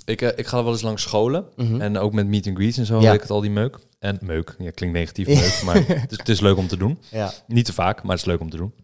ik, 0.04 0.22
eh, 0.22 0.38
ik 0.38 0.46
ga 0.46 0.62
wel 0.64 0.72
eens 0.72 0.82
langs 0.82 1.02
scholen. 1.02 1.44
Mhm. 1.56 1.80
En 1.80 1.98
ook 1.98 2.12
met 2.12 2.26
meet 2.26 2.46
and 2.46 2.56
greets 2.56 2.78
en 2.78 2.86
zo, 2.86 3.00
Ja. 3.00 3.12
ik 3.12 3.20
het 3.20 3.30
al, 3.30 3.40
die 3.40 3.50
meuk. 3.50 3.78
En 3.98 4.18
meuk, 4.22 4.54
ja, 4.58 4.70
klinkt 4.70 4.96
negatief 4.96 5.26
meuk, 5.26 5.62
maar 5.64 5.74
het 6.00 6.10
is, 6.12 6.18
het 6.18 6.28
is 6.28 6.40
leuk 6.40 6.56
om 6.56 6.68
te 6.68 6.76
doen. 6.76 6.98
Ja. 7.10 7.32
Niet 7.46 7.64
te 7.64 7.72
vaak, 7.72 8.02
maar 8.02 8.10
het 8.10 8.20
is 8.20 8.24
leuk 8.26 8.40
om 8.40 8.50
te 8.50 8.56
doen. 8.56 8.74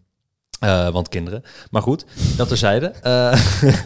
Want 0.91 1.09
kinderen. 1.09 1.43
Maar 1.71 1.81
goed, 1.81 2.05
dat 2.37 2.47
terzijde. 2.47 2.87
Eh 2.87 3.33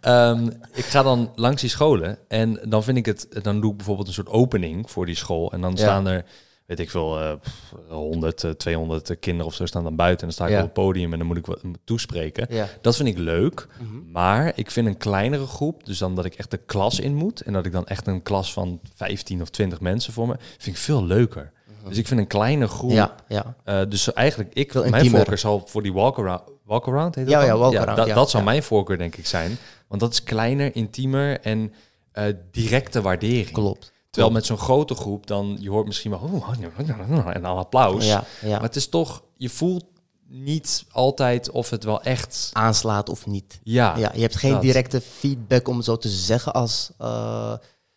ehm, 0.00 0.46
ik 0.72 0.84
ga 0.84 1.02
dan 1.02 1.32
langs 1.34 1.60
die 1.60 1.70
scholen 1.70 2.18
en 2.28 2.60
dan 2.68 2.82
vind 2.82 2.96
ik 2.96 3.06
het... 3.06 3.26
Dan 3.42 3.60
doe 3.60 3.70
ik 3.70 3.76
bijvoorbeeld 3.76 4.08
een 4.08 4.14
soort 4.14 4.28
opening 4.28 4.90
voor 4.90 5.06
die 5.06 5.14
school. 5.14 5.52
En 5.52 5.60
dan 5.60 5.70
Ja. 5.70 5.76
staan 5.76 6.06
er, 6.06 6.24
weet 6.70 6.78
ik 6.78 6.90
veel, 6.90 7.20
eh, 7.20 7.32
pff, 7.40 7.72
100, 7.88 8.44
eh, 8.44 8.50
200 8.50 9.18
kinderen 9.20 9.46
of 9.46 9.54
zo 9.54 9.66
staan 9.66 9.82
dan 9.82 9.96
buiten. 9.96 10.18
En 10.20 10.24
dan 10.24 10.32
sta 10.32 10.44
ik 10.44 10.50
Ja. 10.50 10.58
op 10.58 10.64
het 10.64 10.72
podium 10.72 11.12
en 11.12 11.18
dan 11.18 11.26
moet 11.26 11.36
ik 11.36 11.46
wat 11.46 11.60
toespreken. 11.84 12.46
Ja. 12.50 12.68
Dat 12.80 12.96
vind 12.96 13.08
ik 13.08 13.18
leuk. 13.18 13.66
Mhm. 13.80 14.10
Maar 14.12 14.52
ik 14.54 14.70
vind 14.70 14.86
een 14.86 14.96
kleinere 14.96 15.46
groep, 15.46 15.84
dus 15.86 15.98
dan 15.98 16.14
dat 16.14 16.24
ik 16.24 16.34
echt 16.34 16.50
de 16.50 16.56
klas 16.56 17.00
in 17.00 17.14
moet 17.14 17.40
en 17.40 17.52
dat 17.52 17.66
ik 17.66 17.72
dan 17.72 17.86
echt 17.86 18.06
een 18.06 18.22
klas 18.22 18.52
van 18.52 18.80
15 18.94 19.42
of 19.42 19.48
20 19.50 19.80
mensen 19.80 20.12
voor 20.12 20.26
me, 20.26 20.34
vind 20.58 20.76
ik 20.76 20.82
veel 20.82 21.04
leuker. 21.04 21.52
Dus 21.88 21.98
ik 21.98 22.06
vind 22.06 22.20
een 22.20 22.26
kleine 22.26 22.66
groep. 22.68 22.90
Mhm. 22.90 22.98
Ja, 22.98 23.14
ja. 23.28 23.54
eh, 23.64 23.80
dus 23.88 24.12
eigenlijk, 24.12 24.54
ik, 24.54 24.70
Veel 24.72 24.80
mijn 24.80 24.92
intiemer. 24.94 25.18
voorkeur 25.18 25.38
zal 25.38 25.62
voor 25.66 25.82
die 25.82 25.92
walk-around, 25.92 26.42
walk-around 26.64 27.14
heet 27.14 27.24
dat 27.24 27.34
Ja, 27.34 27.42
ja, 27.44 27.56
walk-around, 27.56 27.96
dat, 27.96 28.06
ja, 28.06 28.14
dat 28.14 28.30
zou 28.30 28.42
ja. 28.44 28.48
mijn 28.50 28.62
voorkeur 28.62 28.98
denk 28.98 29.16
ik 29.16 29.26
zijn. 29.26 29.56
Want 29.88 30.00
dat 30.00 30.12
is 30.12 30.22
kleiner, 30.24 30.76
intiemer 30.76 31.40
en 31.40 31.72
eh, 32.12 32.24
directe 32.50 33.00
waardering. 33.02 33.50
Klopt. 33.50 33.92
Terwijl 34.10 34.32
met 34.34 34.46
zo'n 34.46 34.58
grote 34.58 34.94
groep 34.94 35.26
dan, 35.26 35.56
je 35.60 35.70
hoort 35.70 35.86
misschien 35.86 36.10
wel, 36.10 36.20
oh, 36.32 36.48
en 37.34 37.42
dan 37.42 37.56
applaus. 37.56 38.06
Ja, 38.06 38.24
ja. 38.42 38.50
Maar 38.50 38.62
het 38.62 38.76
is 38.76 38.88
toch, 38.88 39.22
je 39.36 39.48
voelt 39.48 39.84
niet 40.28 40.84
altijd 40.90 41.50
of 41.50 41.70
het 41.70 41.84
wel 41.84 42.02
echt, 42.02 42.50
Aanslaat 42.52 43.08
of 43.08 43.26
niet. 43.26 43.60
ja, 43.62 43.96
Ja, 43.96 44.10
je 44.14 44.20
hebt 44.20 44.36
geen 44.36 44.52
dat. 44.52 44.62
directe 44.62 45.00
feedback, 45.00 45.68
om 45.68 45.76
het 45.76 45.84
zo 45.84 45.96
te 45.96 46.08
zeggen, 46.08 46.52
als... 46.52 46.90
eh 46.98 47.52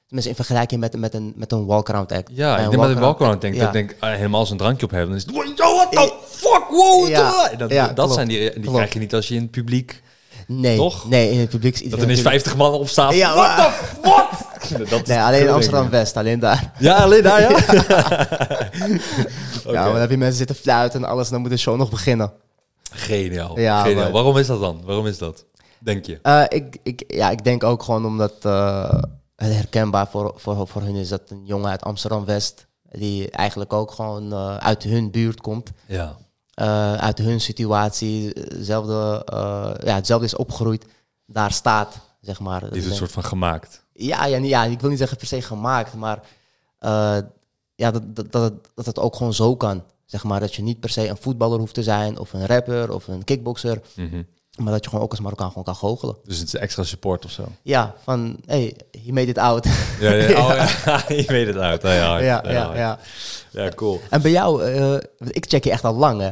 tenminste, 0.05 0.29
in 0.39 0.45
vergelijking 0.45 0.81
met, 0.81 0.97
met 0.99 1.13
een, 1.13 1.33
met 1.35 1.51
een 1.51 1.65
walk-around 1.65 2.11
act. 2.11 2.29
Ja, 2.33 2.57
ik 2.57 2.63
een 2.63 2.69
denk 2.69 2.81
dat 2.81 2.91
ik 2.91 2.97
walk-around 2.97 3.41
denk, 3.41 3.53
ja. 3.53 3.59
dat 3.59 3.75
ik 3.75 3.87
denk, 3.87 3.95
ah, 3.99 4.15
helemaal 4.15 4.39
als 4.39 4.49
een 4.49 4.57
drankje 4.57 4.85
op 4.85 4.91
hebben, 4.91 5.09
dan 5.09 5.17
is 5.17 5.25
het, 5.25 5.57
yo, 5.57 5.75
what 5.75 5.91
the 5.91 6.13
fuck, 6.25 6.65
wow, 6.69 7.07
Ja, 7.09 7.49
dat, 7.57 7.71
ja, 7.71 7.85
dat 7.85 7.95
klopt, 7.95 8.13
zijn 8.13 8.27
die, 8.27 8.39
die 8.39 8.51
klopt. 8.51 8.75
krijg 8.75 8.93
je 8.93 8.99
niet 8.99 9.13
als 9.13 9.27
je 9.27 9.35
in 9.35 9.41
het 9.41 9.51
publiek, 9.51 10.03
Nee, 10.47 10.77
Toch? 10.77 11.09
nee, 11.09 11.31
in 11.31 11.39
het 11.39 11.49
publiek 11.49 11.73
is 11.73 11.79
dat 11.79 11.83
iedereen... 11.83 12.05
ineens 12.09 12.21
50 12.21 12.55
man 12.55 12.73
op 12.73 12.87
staat. 12.89 13.13
Ja, 13.13 13.35
what 13.35 13.55
the 13.57 13.71
what? 14.09 14.29
Dat 14.89 15.01
is 15.01 15.07
Nee, 15.07 15.19
alleen 15.19 15.41
in 15.41 15.49
Amsterdam-West, 15.49 16.17
alleen 16.17 16.39
daar. 16.39 16.71
Ja, 16.79 16.95
alleen 16.95 17.23
daar, 17.23 17.41
ja. 17.41 17.49
Ja, 19.65 19.71
maar 19.83 19.91
dan 19.91 19.95
heb 19.95 20.09
je 20.09 20.17
mensen 20.17 20.37
zitten 20.37 20.55
fluiten 20.55 21.03
en 21.03 21.09
alles, 21.09 21.29
dan 21.29 21.41
moet 21.41 21.49
de 21.49 21.57
show 21.57 21.77
nog 21.77 21.89
beginnen. 21.89 22.31
Geniaal, 22.91 23.59
Ja, 23.59 23.81
geniaal. 23.83 24.01
maar- 24.03 24.11
Waarom 24.11 24.37
is 24.37 24.47
dat 24.47 24.59
dan? 24.59 24.81
Waarom 24.85 25.07
is 25.07 25.17
dat? 25.17 25.45
Denk 25.79 26.05
je? 26.05 26.19
Eh, 26.21 26.43
ik, 26.47 26.77
ik, 26.83 27.03
ja, 27.07 27.29
ik 27.29 27.43
denk 27.43 27.63
ook 27.63 27.83
gewoon 27.83 28.05
omdat 28.05 28.33
eh, 28.41 28.89
het 29.35 29.53
herkenbaar 29.53 30.07
voor, 30.11 30.33
voor, 30.35 30.67
voor 30.67 30.81
hun 30.81 30.95
is 30.95 31.09
dat 31.09 31.21
een 31.27 31.41
jongen 31.45 31.69
uit 31.69 31.83
Amsterdam-West, 31.83 32.65
die 32.91 33.29
eigenlijk 33.29 33.73
ook 33.73 33.91
gewoon 33.91 34.33
eh, 34.33 34.57
uit 34.57 34.83
hun 34.83 35.11
buurt 35.11 35.41
komt, 35.41 35.69
Ja. 35.85 36.15
Eh, 36.53 36.93
uit 36.93 37.17
hun 37.17 37.41
situatie, 37.41 38.27
hetzelfde, 38.33 39.21
eh, 39.25 39.71
ja, 39.87 39.95
hetzelfde 39.95 40.25
is 40.25 40.35
opgegroeid, 40.35 40.85
daar 41.25 41.51
staat, 41.51 41.99
zeg 42.21 42.39
maar. 42.39 42.59
Die 42.59 42.69
is 42.69 42.85
een 42.85 42.95
soort 42.95 43.11
van 43.11 43.23
gemaakt. 43.23 43.83
Ja, 43.93 44.25
ja, 44.25 44.37
ja, 44.37 44.63
ik 44.63 44.79
wil 44.79 44.89
niet 44.89 44.97
zeggen 44.99 45.17
per 45.17 45.27
se 45.27 45.41
gemaakt, 45.41 45.93
maar 45.93 46.19
eh, 46.79 47.17
ja, 47.75 47.91
dat, 47.91 48.15
dat, 48.15 48.31
dat, 48.31 48.43
het- 48.43 48.69
dat 48.75 48.85
het 48.85 48.99
ook 48.99 49.15
gewoon 49.15 49.33
zo 49.33 49.55
kan. 49.55 49.83
Zeg 50.05 50.23
maar 50.23 50.39
dat 50.39 50.53
je 50.55 50.61
niet 50.61 50.79
per 50.79 50.89
se 50.89 51.07
een 51.07 51.17
voetballer 51.17 51.59
hoeft 51.59 51.73
te 51.73 51.83
zijn, 51.83 52.17
of 52.19 52.33
een 52.33 52.45
rapper, 52.45 52.93
of 52.93 53.07
een 53.07 53.23
kickboxer, 53.23 53.81
Mhm. 53.95 54.23
Maar 54.57 54.71
dat 54.73 54.83
je 54.83 54.89
gewoon 54.89 55.05
ook 55.05 55.11
als 55.11 55.19
Marokkaan 55.19 55.47
gewoon 55.47 55.63
kan 55.63 55.75
goochelen. 55.75 56.17
Dus 56.23 56.37
het 56.37 56.47
is 56.47 56.55
extra 56.55 56.83
support 56.83 57.25
of 57.25 57.31
zo. 57.31 57.43
Ja, 57.61 57.95
van, 58.03 58.39
hey, 58.45 58.75
he 59.05 59.11
made 59.11 59.27
it 59.27 59.37
out. 59.37 59.67
Ja, 59.99 60.11
ja. 60.13 60.29
Oh, 60.43 60.47
ja. 60.85 61.03
je 61.15 61.23
weet 61.27 61.47
het 61.47 61.57
uit. 61.57 61.81
Ja, 61.81 61.93
ja, 61.93 62.17
ja, 62.17 62.41
ja, 62.43 62.51
ja, 62.51 62.75
ja. 62.75 62.99
ja, 63.51 63.69
cool. 63.69 64.01
En 64.09 64.21
bij 64.21 64.31
jou, 64.31 64.63
eh, 64.63 64.93
ik 65.19 65.45
check 65.47 65.63
je 65.63 65.71
echt 65.71 65.83
al 65.83 65.93
lang, 65.95 66.21
hè? 66.21 66.31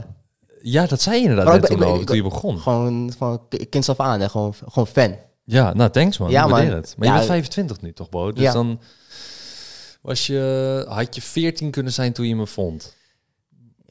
Ja, 0.62 0.86
dat 0.86 1.02
zei 1.02 1.16
je 1.22 1.22
inderdaad 1.30 1.56
ik 1.56 1.62
ben- 1.62 1.70
toen, 1.70 1.84
al, 1.84 2.14
je 2.16 2.24
begon. 2.24 2.60
Gewoon 2.60 3.14
van 3.18 3.48
k- 3.50 3.66
kinds 3.70 3.90
af 3.90 4.00
aan, 4.00 4.20
hè? 4.20 4.30
Gewoon, 4.30 4.54
gewoon 4.68 4.88
fan. 4.88 5.16
Ja, 5.44 5.74
nou 5.74 5.90
thanks 5.90 6.18
man. 6.18 6.30
Ja, 6.30 6.44
ik 6.44 6.50
waardeer 6.50 6.76
het. 6.76 6.94
Maar 6.98 7.08
je 7.08 7.14
bent 7.14 7.26
25 7.26 7.82
nu 7.82 7.94
toch, 7.94 8.10
Bo? 8.10 8.32
Dus 8.32 8.44
ja. 8.44 8.52
dan 8.54 8.80
was 10.02 10.28
je, 10.28 10.86
had 10.90 11.16
je 11.16 11.22
14 11.22 11.72
kunnen 11.72 11.94
zijn 11.94 12.14
toen 12.14 12.28
je 12.28 12.36
me 12.36 12.48
vond. 12.48 12.96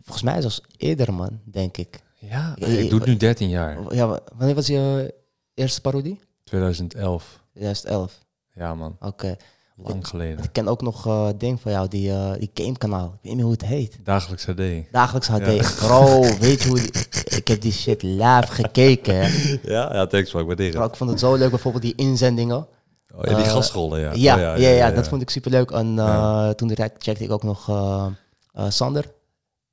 Volgens 0.03 0.22
mij 0.24 0.41
zelfs 0.41 0.61
eerder, 0.76 1.14
man, 1.14 1.41
denk 1.45 1.76
ik. 1.76 1.99
Ja, 2.21 2.55
Ja, 2.57 2.66
ik 2.66 2.91
doe 2.91 2.99
het 2.99 3.09
nu 3.09 3.16
13 3.16 3.49
jaar. 3.49 3.95
Ja, 3.95 4.07
wa- 4.07 4.21
wanneer 4.37 4.55
was 4.55 4.66
je 4.66 5.14
eerste 5.55 5.81
parodie? 5.81 6.21
2011. 6.45 7.41
2011. 7.53 8.18
Ja 8.55 8.75
man, 8.75 8.97
Oké. 9.01 9.37
lang 9.77 10.07
geleden. 10.09 10.45
Ik 10.45 10.53
ken 10.53 10.68
ook 10.68 10.83
nog 10.83 11.07
eh 11.07 11.29
ding 11.39 11.61
van 11.61 11.73
jou, 11.73 11.89
die, 11.89 12.11
eh 12.11 12.33
die 12.39 12.51
gamekanaal. 12.55 13.05
Ik 13.07 13.11
weet 13.12 13.23
niet 13.23 13.35
meer 13.35 13.43
hoe 13.45 13.53
het 13.53 13.64
heet. 13.64 13.99
Dagelijks 14.05 14.45
HD. 14.45 14.61
Dagelijks 14.93 15.29
HD. 15.29 15.47
Ja. 15.47 15.71
Bro, 15.87 16.21
weet 16.39 16.62
je 16.62 16.68
hoe... 16.68 16.79
die- 16.81 16.91
ik 17.37 17.49
heb 17.49 17.61
die 17.61 17.73
shit 17.73 18.03
live 18.03 18.47
gekeken. 18.49 19.14
hè. 19.21 19.29
Ja, 19.75 19.95
ja 19.95 20.07
thanks 20.07 20.33
man, 20.33 20.41
ik 20.43 20.47
waardeer 20.49 20.71
Bro, 20.71 20.81
het. 20.83 20.91
ik 20.91 20.97
vond 20.97 21.11
het 21.11 21.18
zo 21.21 21.35
leuk, 21.35 21.51
bijvoorbeeld 21.51 21.83
die 21.83 21.95
inzendingen. 21.95 22.66
Oh, 23.14 23.25
ja, 23.25 23.35
die 23.35 23.45
Eh, 23.45 23.51
gastrollen, 23.53 24.01
ja. 24.01 24.11
Ja, 24.14 24.35
Oh, 24.55 24.59
ja, 24.61 24.68
ja, 24.68 24.91
dat 24.91 25.09
vond 25.09 25.23
ik 25.23 25.31
super 25.31 25.51
leuk. 25.51 25.71
En 25.71 25.87
uh, 25.87 25.95
Ja. 25.97 26.55
toen 26.55 26.68
direct 26.68 27.03
checkte 27.03 27.25
ik 27.25 27.31
ook 27.31 27.43
nog 27.43 27.68
eh, 27.68 28.07
eh, 28.53 28.64
Sander. 28.71 29.05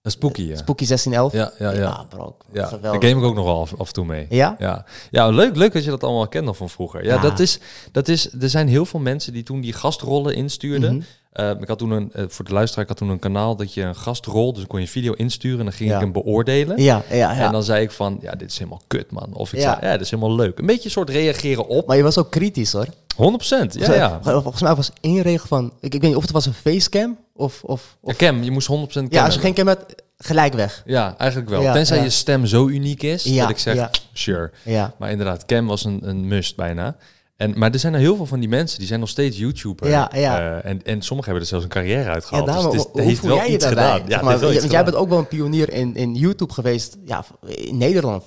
Een 0.07 0.13
spooky, 0.13 0.41
ja. 0.41 0.55
Spooky 0.55 0.85
1611. 0.85 1.33
Ja, 1.33 1.71
ja, 1.71 1.79
ja. 1.79 2.05
bro. 2.09 2.37
Ja, 2.53 2.69
daar 2.81 2.93
game 2.93 3.07
ik 3.07 3.23
ook 3.23 3.35
nog 3.35 3.45
wel 3.45 3.61
af, 3.61 3.73
af 3.77 3.87
en 3.87 3.93
toe 3.93 4.05
mee. 4.05 4.25
Ja? 4.29 4.55
Ja, 4.59 4.85
ja 5.11 5.29
leuk, 5.29 5.55
leuk 5.55 5.73
dat 5.73 5.83
je 5.83 5.89
dat 5.89 6.03
allemaal 6.03 6.27
kent 6.27 6.45
nog 6.45 6.57
van 6.57 6.69
vroeger. 6.69 7.03
Ja, 7.03 7.13
Ja. 7.13 7.21
Dat, 7.21 7.39
is, 7.39 7.59
dat 7.91 8.07
is, 8.07 8.33
er 8.41 8.49
zijn 8.49 8.67
heel 8.67 8.85
veel 8.85 8.99
mensen 8.99 9.33
die 9.33 9.43
toen 9.43 9.61
die 9.61 9.73
gastrollen 9.73 10.35
instuurden. 10.35 10.95
Mhm. 10.95 11.03
Eh, 11.37 11.49
ik 11.61 11.67
had 11.67 11.77
toen 11.77 11.91
een, 11.91 12.09
eh, 12.13 12.23
voor 12.27 12.45
de 12.45 12.53
luisteraar, 12.53 12.83
ik 12.83 12.89
had 12.89 12.97
toen 12.97 13.09
een 13.09 13.19
kanaal 13.19 13.55
dat 13.55 13.73
je 13.73 13.81
een 13.81 13.95
gastrol, 13.95 14.49
dus 14.49 14.57
dan 14.59 14.67
kon 14.67 14.79
je 14.81 14.87
video 14.87 15.13
insturen 15.13 15.59
en 15.59 15.65
dan 15.65 15.73
ging 15.73 15.89
Ja. 15.89 15.95
ik 15.95 16.01
hem 16.01 16.11
beoordelen. 16.11 16.81
Ja, 16.81 17.03
ja, 17.09 17.15
ja. 17.15 17.45
En 17.45 17.51
dan 17.51 17.63
zei 17.63 17.81
ik 17.83 17.91
van, 17.91 18.17
ja, 18.21 18.31
dit 18.35 18.51
is 18.51 18.57
helemaal 18.57 18.81
kut, 18.87 19.11
man. 19.11 19.29
Of 19.33 19.53
ik 19.53 19.59
Ja. 19.59 19.73
zei, 19.73 19.85
ja, 19.85 19.91
dit 19.91 20.01
is 20.01 20.11
helemaal 20.11 20.35
leuk. 20.35 20.59
Een 20.59 20.65
beetje 20.65 20.85
een 20.85 20.91
soort 20.91 21.09
reageren 21.09 21.67
op. 21.67 21.87
Maar 21.87 21.97
je 21.97 22.03
was 22.03 22.17
ook 22.17 22.31
kritisch, 22.31 22.71
hoor. 22.71 22.85
100%, 23.15 23.73
ja, 23.73 23.93
ja. 23.93 24.19
Vol- 24.21 24.41
Volgens 24.41 24.61
mij 24.61 24.75
was 24.75 24.91
één 25.01 25.21
regel 25.21 25.47
van... 25.47 25.65
Ik, 25.79 25.93
ik 25.93 26.01
weet 26.01 26.01
niet 26.01 26.15
of 26.15 26.21
het 26.21 26.31
was 26.31 26.45
een 26.45 26.53
facecam 26.53 27.17
of... 27.33 27.63
of, 27.63 27.97
Ja, 28.01 28.09
of 28.11 28.15
Cam, 28.15 28.43
je 28.43 28.51
moest 28.51 28.67
100% 28.67 28.71
Cam 28.91 29.07
ja, 29.09 29.25
als 29.25 29.33
je 29.33 29.39
geen 29.39 29.53
cam 29.53 29.67
hebt, 29.67 29.95
gelijk 30.17 30.53
weg. 30.53 30.83
Ja, 30.85 31.15
eigenlijk 31.17 31.49
wel. 31.49 31.61
Ja, 31.61 31.73
Tenzij 31.73 31.97
ja. 31.97 32.03
je 32.03 32.09
stem 32.09 32.45
zo 32.45 32.67
uniek 32.67 33.03
is, 33.03 33.23
Ja, 33.23 33.41
dat 33.41 33.49
ik 33.49 33.57
zeg, 33.57 33.75
ja. 33.75 33.89
sure. 34.13 34.51
Ja. 34.63 34.93
Maar 34.99 35.11
inderdaad, 35.11 35.45
Cam 35.45 35.67
was 35.67 35.85
een, 35.85 35.99
een 36.03 36.27
must 36.27 36.55
bijna. 36.55 36.95
En, 37.37 37.53
maar 37.57 37.71
er 37.71 37.79
zijn 37.79 37.93
er 37.93 37.99
heel 37.99 38.15
veel 38.15 38.25
van 38.25 38.39
die 38.39 38.49
mensen, 38.49 38.77
die 38.79 38.87
zijn 38.87 38.99
nog 38.99 39.09
steeds 39.09 39.37
YouTuber. 39.37 39.89
Ja, 39.89 40.11
ja. 40.15 40.39
Eh, 40.39 40.69
en, 40.71 40.83
en 40.83 41.01
sommigen 41.01 41.31
hebben 41.31 41.41
er 41.41 41.47
zelfs 41.47 41.63
een 41.63 41.69
carrière 41.69 42.03
Ja, 42.03 42.13
uitgehaald. 42.13 42.45
daarom, 42.47 42.71
dus 42.71 42.79
het, 42.79 42.87
is, 42.87 42.91
hoe 42.91 43.01
heeft 43.01 43.19
voel 43.19 43.29
wel 43.29 43.37
jij 43.37 43.47
je 43.47 43.53
iets 43.53 43.63
daarbij? 43.65 43.91
gedaan. 43.91 44.09
Ja, 44.09 44.21
maar, 44.21 44.39
want 44.39 44.71
jij 44.71 44.83
bent 44.83 44.95
ook 44.95 45.09
wel 45.09 45.17
een 45.17 45.27
pionier 45.27 45.73
in, 45.73 45.95
in 45.95 46.15
YouTube 46.15 46.53
geweest, 46.53 46.97
ja, 47.05 47.25
in 47.47 47.77
Nederland. 47.77 48.23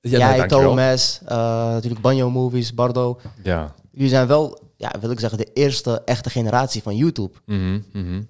Ja, 0.00 0.18
jij, 0.18 0.38
nee. 0.38 0.46
Thomas, 0.46 1.20
eh, 1.26 1.36
natuurlijk 1.72 2.02
Banjo 2.02 2.30
Movies, 2.30 2.74
Bardo. 2.74 3.20
Ja. 3.42 3.74
Jullie 3.90 4.08
zijn 4.08 4.26
wel, 4.26 4.58
ja, 4.76 4.92
wil 5.00 5.10
ik 5.10 5.20
zeggen, 5.20 5.38
de 5.38 5.50
eerste 5.52 6.02
echte 6.04 6.30
generatie 6.30 6.82
van 6.82 6.96
YouTube. 6.96 7.32
Mhm. 7.46 8.22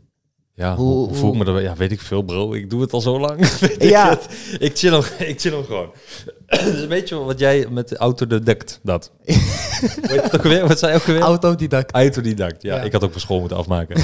Ja, 0.56 0.76
Hoe- 0.76 0.86
hoe, 0.86 1.06
hoe 1.08 1.16
voel 1.16 1.32
ik 1.32 1.38
me 1.38 1.44
dat? 1.44 1.60
Ja, 1.62 1.74
weet 1.74 1.92
ik 1.92 2.00
veel, 2.00 2.22
bro. 2.22 2.52
Ik 2.52 2.70
doe 2.70 2.80
het 2.80 2.92
al 2.92 3.00
zo 3.00 3.20
lang. 3.20 3.46
Ik, 3.60 3.82
Ja. 3.82 4.18
ik 4.58 4.76
chill 4.78 4.92
hem, 4.92 5.02
ik 5.28 5.40
chill 5.40 5.52
hem 5.52 5.64
gewoon. 5.64 5.92
dus 6.46 6.86
weet 6.86 7.08
je 7.08 7.14
wat 7.18 7.38
jij 7.38 7.66
met 7.70 7.88
de 7.88 7.96
autodidact, 7.96 8.80
dat. 8.82 9.10
Weet 9.24 10.10
je 10.10 10.20
het 10.22 10.34
ook 10.34 10.42
alweer? 10.44 10.68
Wat 10.68 10.78
zei 10.78 10.92
je 10.92 10.98
ook 10.98 11.06
alweer? 11.06 11.22
Autodidact. 11.22 11.92
Autodidact, 11.92 12.62
ja. 12.62 12.76
Ja. 12.76 12.82
Ik 12.82 12.92
had 12.92 13.04
ook 13.04 13.12
van 13.12 13.20
school 13.20 13.38
moeten 13.40 13.56
afmaken. 13.56 13.96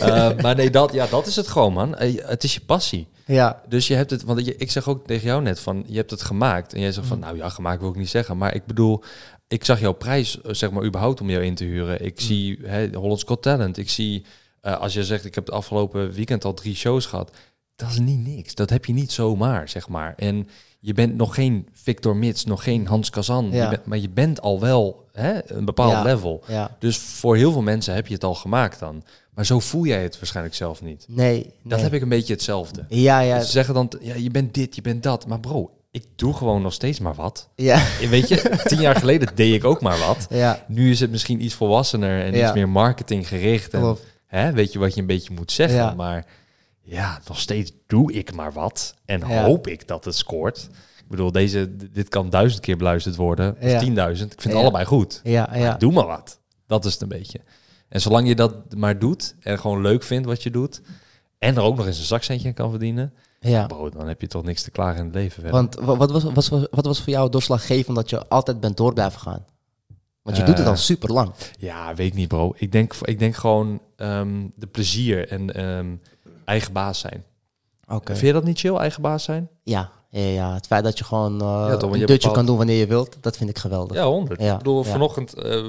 Eh, 0.00 0.30
maar 0.42 0.54
nee, 0.56 0.70
dat, 0.70 0.92
ja, 0.92 1.06
dat 1.10 1.26
is 1.26 1.36
het 1.36 1.48
gewoon, 1.48 1.72
man. 1.72 1.96
Eh, 1.96 2.14
Het 2.26 2.44
is 2.44 2.54
je 2.54 2.60
passie. 2.60 3.08
Ja, 3.26 3.62
Dus 3.68 3.86
je 3.86 3.94
hebt 3.94 4.10
het, 4.10 4.22
want 4.22 4.44
je- 4.46 4.56
ik 4.56 4.70
zeg 4.70 4.88
ook 4.88 5.06
tegen 5.06 5.26
jou 5.26 5.42
net 5.42 5.60
van, 5.60 5.84
je 5.86 5.96
hebt 5.96 6.10
het 6.10 6.22
gemaakt. 6.22 6.72
En 6.74 6.80
jij 6.80 6.92
zegt 6.92 7.06
van, 7.06 7.16
Mm. 7.16 7.22
nou 7.22 7.36
ja, 7.36 7.48
gemaakt 7.48 7.80
wil 7.80 7.90
ik 7.90 7.96
niet 7.96 8.08
zeggen. 8.10 8.36
Maar 8.36 8.54
ik 8.54 8.66
bedoel, 8.66 9.02
ik 9.48 9.64
zag 9.64 9.80
jouw 9.80 9.92
prijs, 9.92 10.40
eh, 10.40 10.52
zeg 10.52 10.70
maar, 10.70 10.84
überhaupt 10.84 11.20
om 11.20 11.30
jou 11.30 11.44
in 11.44 11.54
te 11.54 11.64
huren. 11.64 11.96
Mm. 12.00 12.06
Ik 12.06 12.20
zie 12.20 12.58
hè, 12.62 12.88
Hollands 12.94 13.24
Got 13.26 13.42
Talent. 13.42 13.78
Ik 13.78 13.90
zie, 13.90 14.24
eh, 14.60 14.80
als 14.80 14.92
je 14.92 15.04
zegt, 15.04 15.24
ik 15.24 15.34
heb 15.34 15.46
het 15.46 15.54
afgelopen 15.54 16.12
weekend 16.12 16.44
al 16.44 16.54
drie 16.54 16.74
shows 16.74 17.06
gehad. 17.06 17.30
dat 17.76 17.90
is 17.90 17.98
niet 17.98 18.26
niks. 18.26 18.54
Dat 18.54 18.70
heb 18.70 18.84
je 18.84 18.92
niet 18.92 19.12
zomaar, 19.12 19.68
zeg 19.68 19.88
maar. 19.88 20.14
En 20.16 20.48
je 20.80 20.92
bent 20.92 21.16
nog 21.16 21.34
geen 21.34 21.68
Victor 21.72 22.16
Mits, 22.16 22.44
nog 22.44 22.62
geen 22.62 22.86
Hans 22.86 23.10
Kazan. 23.10 23.48
Ja. 23.50 23.62
Je 23.62 23.68
bent, 23.70 23.84
maar 23.86 23.98
je 23.98 24.08
bent 24.08 24.40
al 24.40 24.60
wel 24.60 25.06
hè, 25.12 25.52
een 25.52 25.64
bepaald 25.64 25.92
Ja. 25.92 26.02
level. 26.02 26.42
Ja. 26.46 26.76
Dus 26.78 26.96
voor 26.98 27.36
heel 27.36 27.52
veel 27.52 27.62
mensen 27.62 27.94
heb 27.94 28.06
je 28.06 28.14
het 28.14 28.24
al 28.24 28.34
gemaakt 28.34 28.78
dan. 28.78 29.02
Maar 29.34 29.46
zo 29.46 29.60
voel 29.60 29.84
jij 29.86 30.02
het 30.02 30.18
waarschijnlijk 30.18 30.56
zelf 30.56 30.82
niet. 30.82 31.04
Nee. 31.08 31.42
Dat 31.42 31.72
nee. 31.72 31.82
heb 31.82 31.92
ik 31.94 32.02
een 32.02 32.08
beetje 32.08 32.32
hetzelfde. 32.32 32.84
Ja, 32.88 33.20
ja. 33.20 33.40
Ze 33.40 33.50
zeggen 33.50 33.74
dan, 33.74 33.92
ja, 34.00 34.14
je 34.14 34.30
bent 34.30 34.54
dit, 34.54 34.74
je 34.74 34.82
bent 34.82 35.02
dat. 35.02 35.26
Maar 35.26 35.40
bro, 35.40 35.70
ik 35.90 36.04
doe 36.16 36.34
gewoon 36.34 36.62
nog 36.62 36.72
steeds 36.72 36.98
maar 37.00 37.14
wat. 37.14 37.48
Ja. 37.54 37.82
Weet 38.10 38.28
je, 38.28 38.56
tien 38.68 38.80
jaar 38.80 38.96
geleden 38.96 39.28
deed 39.34 39.54
ik 39.54 39.64
ook 39.64 39.80
maar 39.80 39.98
wat. 39.98 40.26
Ja. 40.30 40.64
Nu 40.68 40.90
is 40.90 41.00
het 41.00 41.10
misschien 41.10 41.44
iets 41.44 41.54
volwassener 41.54 42.24
en 42.24 42.34
Ja. 42.34 42.44
iets 42.44 42.54
meer 42.54 42.68
marketinggericht. 42.68 43.72
En 43.74 43.80
Klopt. 43.80 44.06
Hè, 44.30 44.52
weet 44.52 44.72
je 44.72 44.78
wat 44.78 44.94
je 44.94 45.00
een 45.00 45.06
beetje 45.06 45.34
moet 45.34 45.52
zeggen. 45.52 45.78
Ja. 45.78 45.94
Maar 45.94 46.26
ja, 46.82 47.20
nog 47.28 47.38
steeds 47.38 47.72
doe 47.86 48.12
ik 48.12 48.34
maar 48.34 48.52
wat. 48.52 48.94
En 49.04 49.18
Ja. 49.28 49.44
hoop 49.44 49.66
ik 49.66 49.88
dat 49.88 50.04
het 50.04 50.14
scoort. 50.16 50.68
Ik 50.98 51.08
bedoel, 51.08 51.32
deze, 51.32 51.76
dit 51.90 52.08
kan 52.08 52.30
duizend 52.30 52.60
keer 52.62 52.76
beluisterd 52.76 53.16
worden. 53.16 53.56
Of 53.60 53.70
Ja. 53.70 53.78
tienduizend. 53.78 54.32
Ik 54.32 54.40
vind 54.40 54.54
het 54.54 54.62
allebei 54.62 54.84
goed. 54.84 55.20
Ja, 55.24 55.46
Maar 55.50 55.58
ja. 55.58 55.74
doe 55.76 55.92
maar 55.92 56.06
wat. 56.06 56.40
Dat 56.66 56.84
is 56.84 56.92
het 56.92 57.02
een 57.02 57.08
beetje. 57.08 57.40
En 57.88 58.00
zolang 58.00 58.28
je 58.28 58.34
dat 58.34 58.74
maar 58.74 58.98
doet 58.98 59.34
en 59.40 59.58
gewoon 59.58 59.80
leuk 59.80 60.02
vindt 60.02 60.26
wat 60.26 60.42
je 60.42 60.50
doet... 60.50 60.80
en 61.38 61.56
er 61.56 61.62
ook 61.62 61.76
nog 61.76 61.86
eens 61.86 61.98
een 61.98 62.04
zakcentje 62.04 62.48
aan 62.48 62.54
kan 62.54 62.70
verdienen... 62.70 63.12
ja. 63.40 63.66
Bro, 63.66 63.90
dan 63.90 64.08
heb 64.08 64.20
je 64.20 64.26
toch 64.26 64.42
niks 64.44 64.62
te 64.62 64.70
klagen 64.70 64.98
in 64.98 65.04
het 65.04 65.14
leven 65.14 65.32
verder. 65.32 65.52
Want 65.52 65.74
wa- 65.74 65.96
wat 65.96 66.10
was, 66.10 66.22
was, 66.22 66.48
wat 66.70 66.84
was 66.86 67.00
voor 67.02 67.12
jou 67.12 67.30
doorslaggevend 67.30 67.96
dat 67.96 68.10
je 68.10 68.28
altijd 68.28 68.60
bent 68.60 68.76
door 68.76 68.92
blijven 68.92 69.20
gaan? 69.20 69.44
Want 70.30 70.36
je 70.36 70.42
Eh, 70.42 70.48
doet 70.48 70.58
het 70.58 70.66
al 70.66 70.76
super 70.76 71.12
lang. 71.12 71.32
Ja, 71.58 71.94
weet 71.94 72.06
ik 72.06 72.14
niet, 72.14 72.28
bro. 72.28 72.52
Ik 72.56 72.72
denk, 72.72 72.94
ik 73.02 73.18
denk 73.18 73.36
gewoon 73.36 73.80
ehm, 73.96 74.28
de 74.56 74.66
plezier 74.66 75.28
en 75.28 75.54
ehm, 75.54 75.86
eigen 76.44 76.72
baas 76.72 76.98
zijn. 76.98 77.24
Oké. 77.88 78.12
Vind 78.14 78.26
je 78.26 78.32
dat 78.32 78.44
niet 78.44 78.58
chill, 78.58 78.76
eigen 78.76 79.02
baas 79.02 79.24
zijn? 79.24 79.48
Ja, 79.62 79.90
ja, 80.10 80.20
ja, 80.20 80.54
het 80.54 80.66
feit 80.66 80.84
dat 80.84 80.98
je 80.98 81.04
gewoon 81.04 81.40
eh, 81.40 81.46
Ja, 81.46 81.70
toch, 81.70 81.80
want 81.80 81.94
je 81.94 82.00
een 82.00 82.06
dutje 82.06 82.14
bepaald- 82.16 82.34
kan 82.34 82.46
doen 82.46 82.56
wanneer 82.56 82.76
je 82.78 82.86
wilt, 82.86 83.16
dat 83.20 83.36
vind 83.36 83.50
ik 83.50 83.58
geweldig. 83.58 83.96
Ja, 83.96 84.04
honderd. 84.04 84.40
Ja, 84.42 84.52
Ik 84.52 84.58
bedoel, 84.58 84.84
ja. 84.84 84.90
vanochtend, 84.90 85.34
eh, 85.34 85.62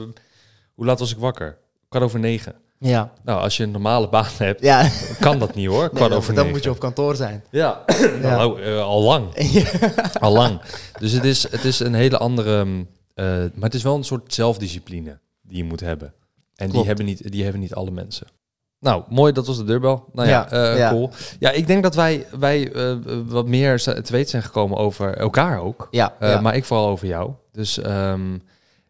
hoe 0.75 0.85
laat 0.85 0.99
was 0.99 1.11
ik 1.11 1.17
wakker? 1.17 1.57
Kwart 1.89 2.03
over 2.03 2.19
negen. 2.19 2.55
Ja, 2.79 3.11
Nou, 3.23 3.41
als 3.41 3.57
je 3.57 3.63
een 3.63 3.71
normale 3.71 4.09
baan 4.09 4.25
hebt, 4.37 4.61
ja. 4.61 4.89
kan 5.19 5.39
dat 5.39 5.55
niet 5.55 5.67
hoor. 5.67 5.89
Kwart 5.93 6.09
dan, 6.09 6.17
over 6.17 6.27
dan 6.33 6.35
negen. 6.43 6.51
moet 6.51 6.63
je 6.63 6.69
op 6.69 6.79
kantoor 6.79 7.15
zijn. 7.15 7.43
Ja, 7.49 7.83
nou, 8.21 8.61
eh, 8.61 8.81
al 8.83 9.01
lang. 9.01 9.25
Al 10.19 10.31
lang. 10.33 10.61
Dus 10.99 11.11
het 11.11 11.23
is, 11.23 11.51
het 11.51 11.63
is 11.63 11.79
een 11.79 11.93
hele 11.93 12.17
andere... 12.17 12.61
eh, 12.61 12.69
maar 13.15 13.51
het 13.59 13.73
is 13.73 13.83
wel 13.83 13.95
een 13.95 14.03
soort 14.03 14.33
zelfdiscipline 14.33 15.19
die 15.41 15.57
je 15.57 15.63
moet 15.63 15.79
hebben. 15.79 16.13
En 16.55 16.69
die 16.69 16.85
hebben, 16.85 17.05
niet, 17.05 17.31
die 17.31 17.43
hebben 17.43 17.61
niet 17.61 17.73
alle 17.73 17.91
mensen. 17.91 18.27
Nou, 18.79 19.03
mooi, 19.09 19.33
dat 19.33 19.47
was 19.47 19.57
de 19.57 19.63
deurbel. 19.63 20.05
Nou 20.13 20.27
ja, 20.27 20.47
Ja, 20.49 20.71
eh, 20.71 20.77
ja. 20.77 20.89
cool. 20.89 21.09
Ja, 21.39 21.51
ik 21.51 21.67
denk 21.67 21.83
dat 21.83 21.95
wij, 21.95 22.25
wij 22.39 22.71
eh, 22.71 22.95
wat 23.25 23.47
meer 23.47 23.81
te 23.81 24.11
weten 24.11 24.29
zijn 24.29 24.43
gekomen 24.43 24.77
over 24.77 25.17
elkaar 25.17 25.59
ook. 25.59 25.87
Ja, 25.91 26.15
Eh, 26.19 26.29
ja. 26.29 26.41
Maar 26.41 26.55
ik 26.55 26.65
vooral 26.65 26.87
over 26.87 27.07
jou. 27.07 27.31
Dus 27.51 27.77
ehm, 27.77 28.37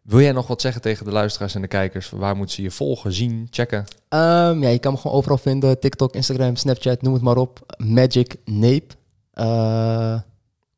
wil 0.02 0.20
jij 0.20 0.32
nog 0.32 0.46
wat 0.46 0.60
zeggen 0.60 0.82
tegen 0.82 1.04
de 1.04 1.12
luisteraars 1.12 1.54
en 1.54 1.60
de 1.60 1.68
kijkers? 1.68 2.10
Waar 2.10 2.36
moeten 2.36 2.54
ze 2.54 2.62
je 2.62 2.70
volgen, 2.70 3.12
zien, 3.12 3.46
checken? 3.50 3.84
Ehm, 4.08 4.62
ja, 4.62 4.68
je 4.68 4.78
kan 4.78 4.92
me 4.92 4.98
gewoon 4.98 5.16
overal 5.16 5.38
vinden. 5.38 5.80
TikTok, 5.80 6.14
Instagram, 6.14 6.56
Snapchat, 6.56 7.02
noem 7.02 7.12
het 7.14 7.22
maar 7.22 7.36
op. 7.36 7.74
Magic 7.76 8.34
Nape. 8.44 8.94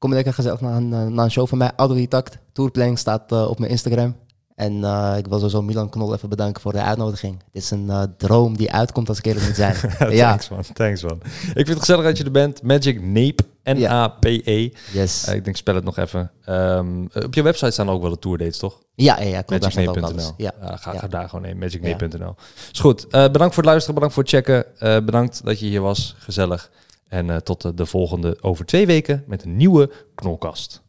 Kom 0.04 0.12
lekker 0.12 0.34
gezellig 0.34 0.60
naar 0.60 0.76
een, 0.76 0.92
eh, 0.92 1.06
naar 1.06 1.24
een 1.24 1.30
show 1.30 1.48
van 1.48 1.58
mij. 1.58 1.70
Autodidact. 1.76 2.38
Tourplanning 2.52 2.98
staat 2.98 3.32
eh, 3.32 3.48
op 3.48 3.58
mijn 3.58 3.70
Instagram. 3.70 4.16
En 4.54 4.84
eh, 4.84 5.14
ik 5.18 5.26
wil 5.26 5.36
sowieso 5.36 5.62
Milan 5.62 5.88
Knol 5.88 6.14
even 6.14 6.28
bedanken 6.28 6.62
voor 6.62 6.72
de 6.72 6.82
uitnodiging. 6.82 7.42
Dit 7.52 7.62
is 7.62 7.70
een 7.70 8.14
droom 8.16 8.56
die 8.56 8.72
uitkomt 8.72 9.08
als 9.08 9.18
ik 9.18 9.24
eerlijk 9.24 9.46
moet 9.46 9.54
zijn. 9.54 9.76
ja, 10.10 10.28
Thanks 10.28 10.48
man, 10.48 10.62
thanks 10.72 11.02
man. 11.02 11.20
Ik 11.44 11.52
vind 11.54 11.68
het 11.68 11.78
gezellig 11.78 12.04
dat 12.04 12.18
je 12.18 12.24
er 12.24 12.30
bent. 12.30 12.62
Magic 12.62 13.02
Nape, 13.02 13.44
N-A-P-E. 13.62 14.70
yes. 14.92 15.28
Ik 15.28 15.44
denk, 15.44 15.56
spel 15.56 15.74
het 15.74 15.84
nog 15.84 15.96
even. 15.98 16.30
Ehm, 16.44 17.06
eh, 17.12 17.24
op 17.24 17.34
je 17.34 17.42
website 17.42 17.70
staan 17.70 17.90
ook 17.90 18.02
wel 18.02 18.10
de 18.10 18.18
tourdates, 18.18 18.58
toch? 18.58 18.80
ja, 18.94 19.20
ja, 19.20 19.28
ja, 19.28 19.42
klopt. 19.42 19.62
Magicnape.nl. 19.62 20.32
Ja. 20.36 20.52
Ja, 20.60 20.76
ga, 20.76 20.92
ja. 20.92 20.98
ga 20.98 21.06
daar 21.06 21.28
gewoon 21.28 21.44
heen, 21.44 21.58
magicnape.nl. 21.58 22.34
Is 22.72 22.80
goed. 22.80 23.08
Bedankt 23.08 23.54
voor 23.54 23.62
het 23.62 23.64
luisteren, 23.64 23.94
bedankt 23.94 24.14
voor 24.14 24.22
het 24.22 24.32
checken. 24.32 24.64
Bedankt 25.04 25.44
dat 25.44 25.60
je 25.60 25.66
hier 25.66 25.80
was, 25.80 26.14
gezellig. 26.18 26.70
En 27.14 27.30
eh, 27.30 27.36
tot 27.36 27.62
de, 27.62 27.74
de 27.74 27.86
volgende 27.86 28.36
over 28.40 28.64
twee 28.64 28.86
weken 28.86 29.24
met 29.26 29.44
een 29.44 29.56
nieuwe 29.56 29.90
Knolkast. 30.14 30.83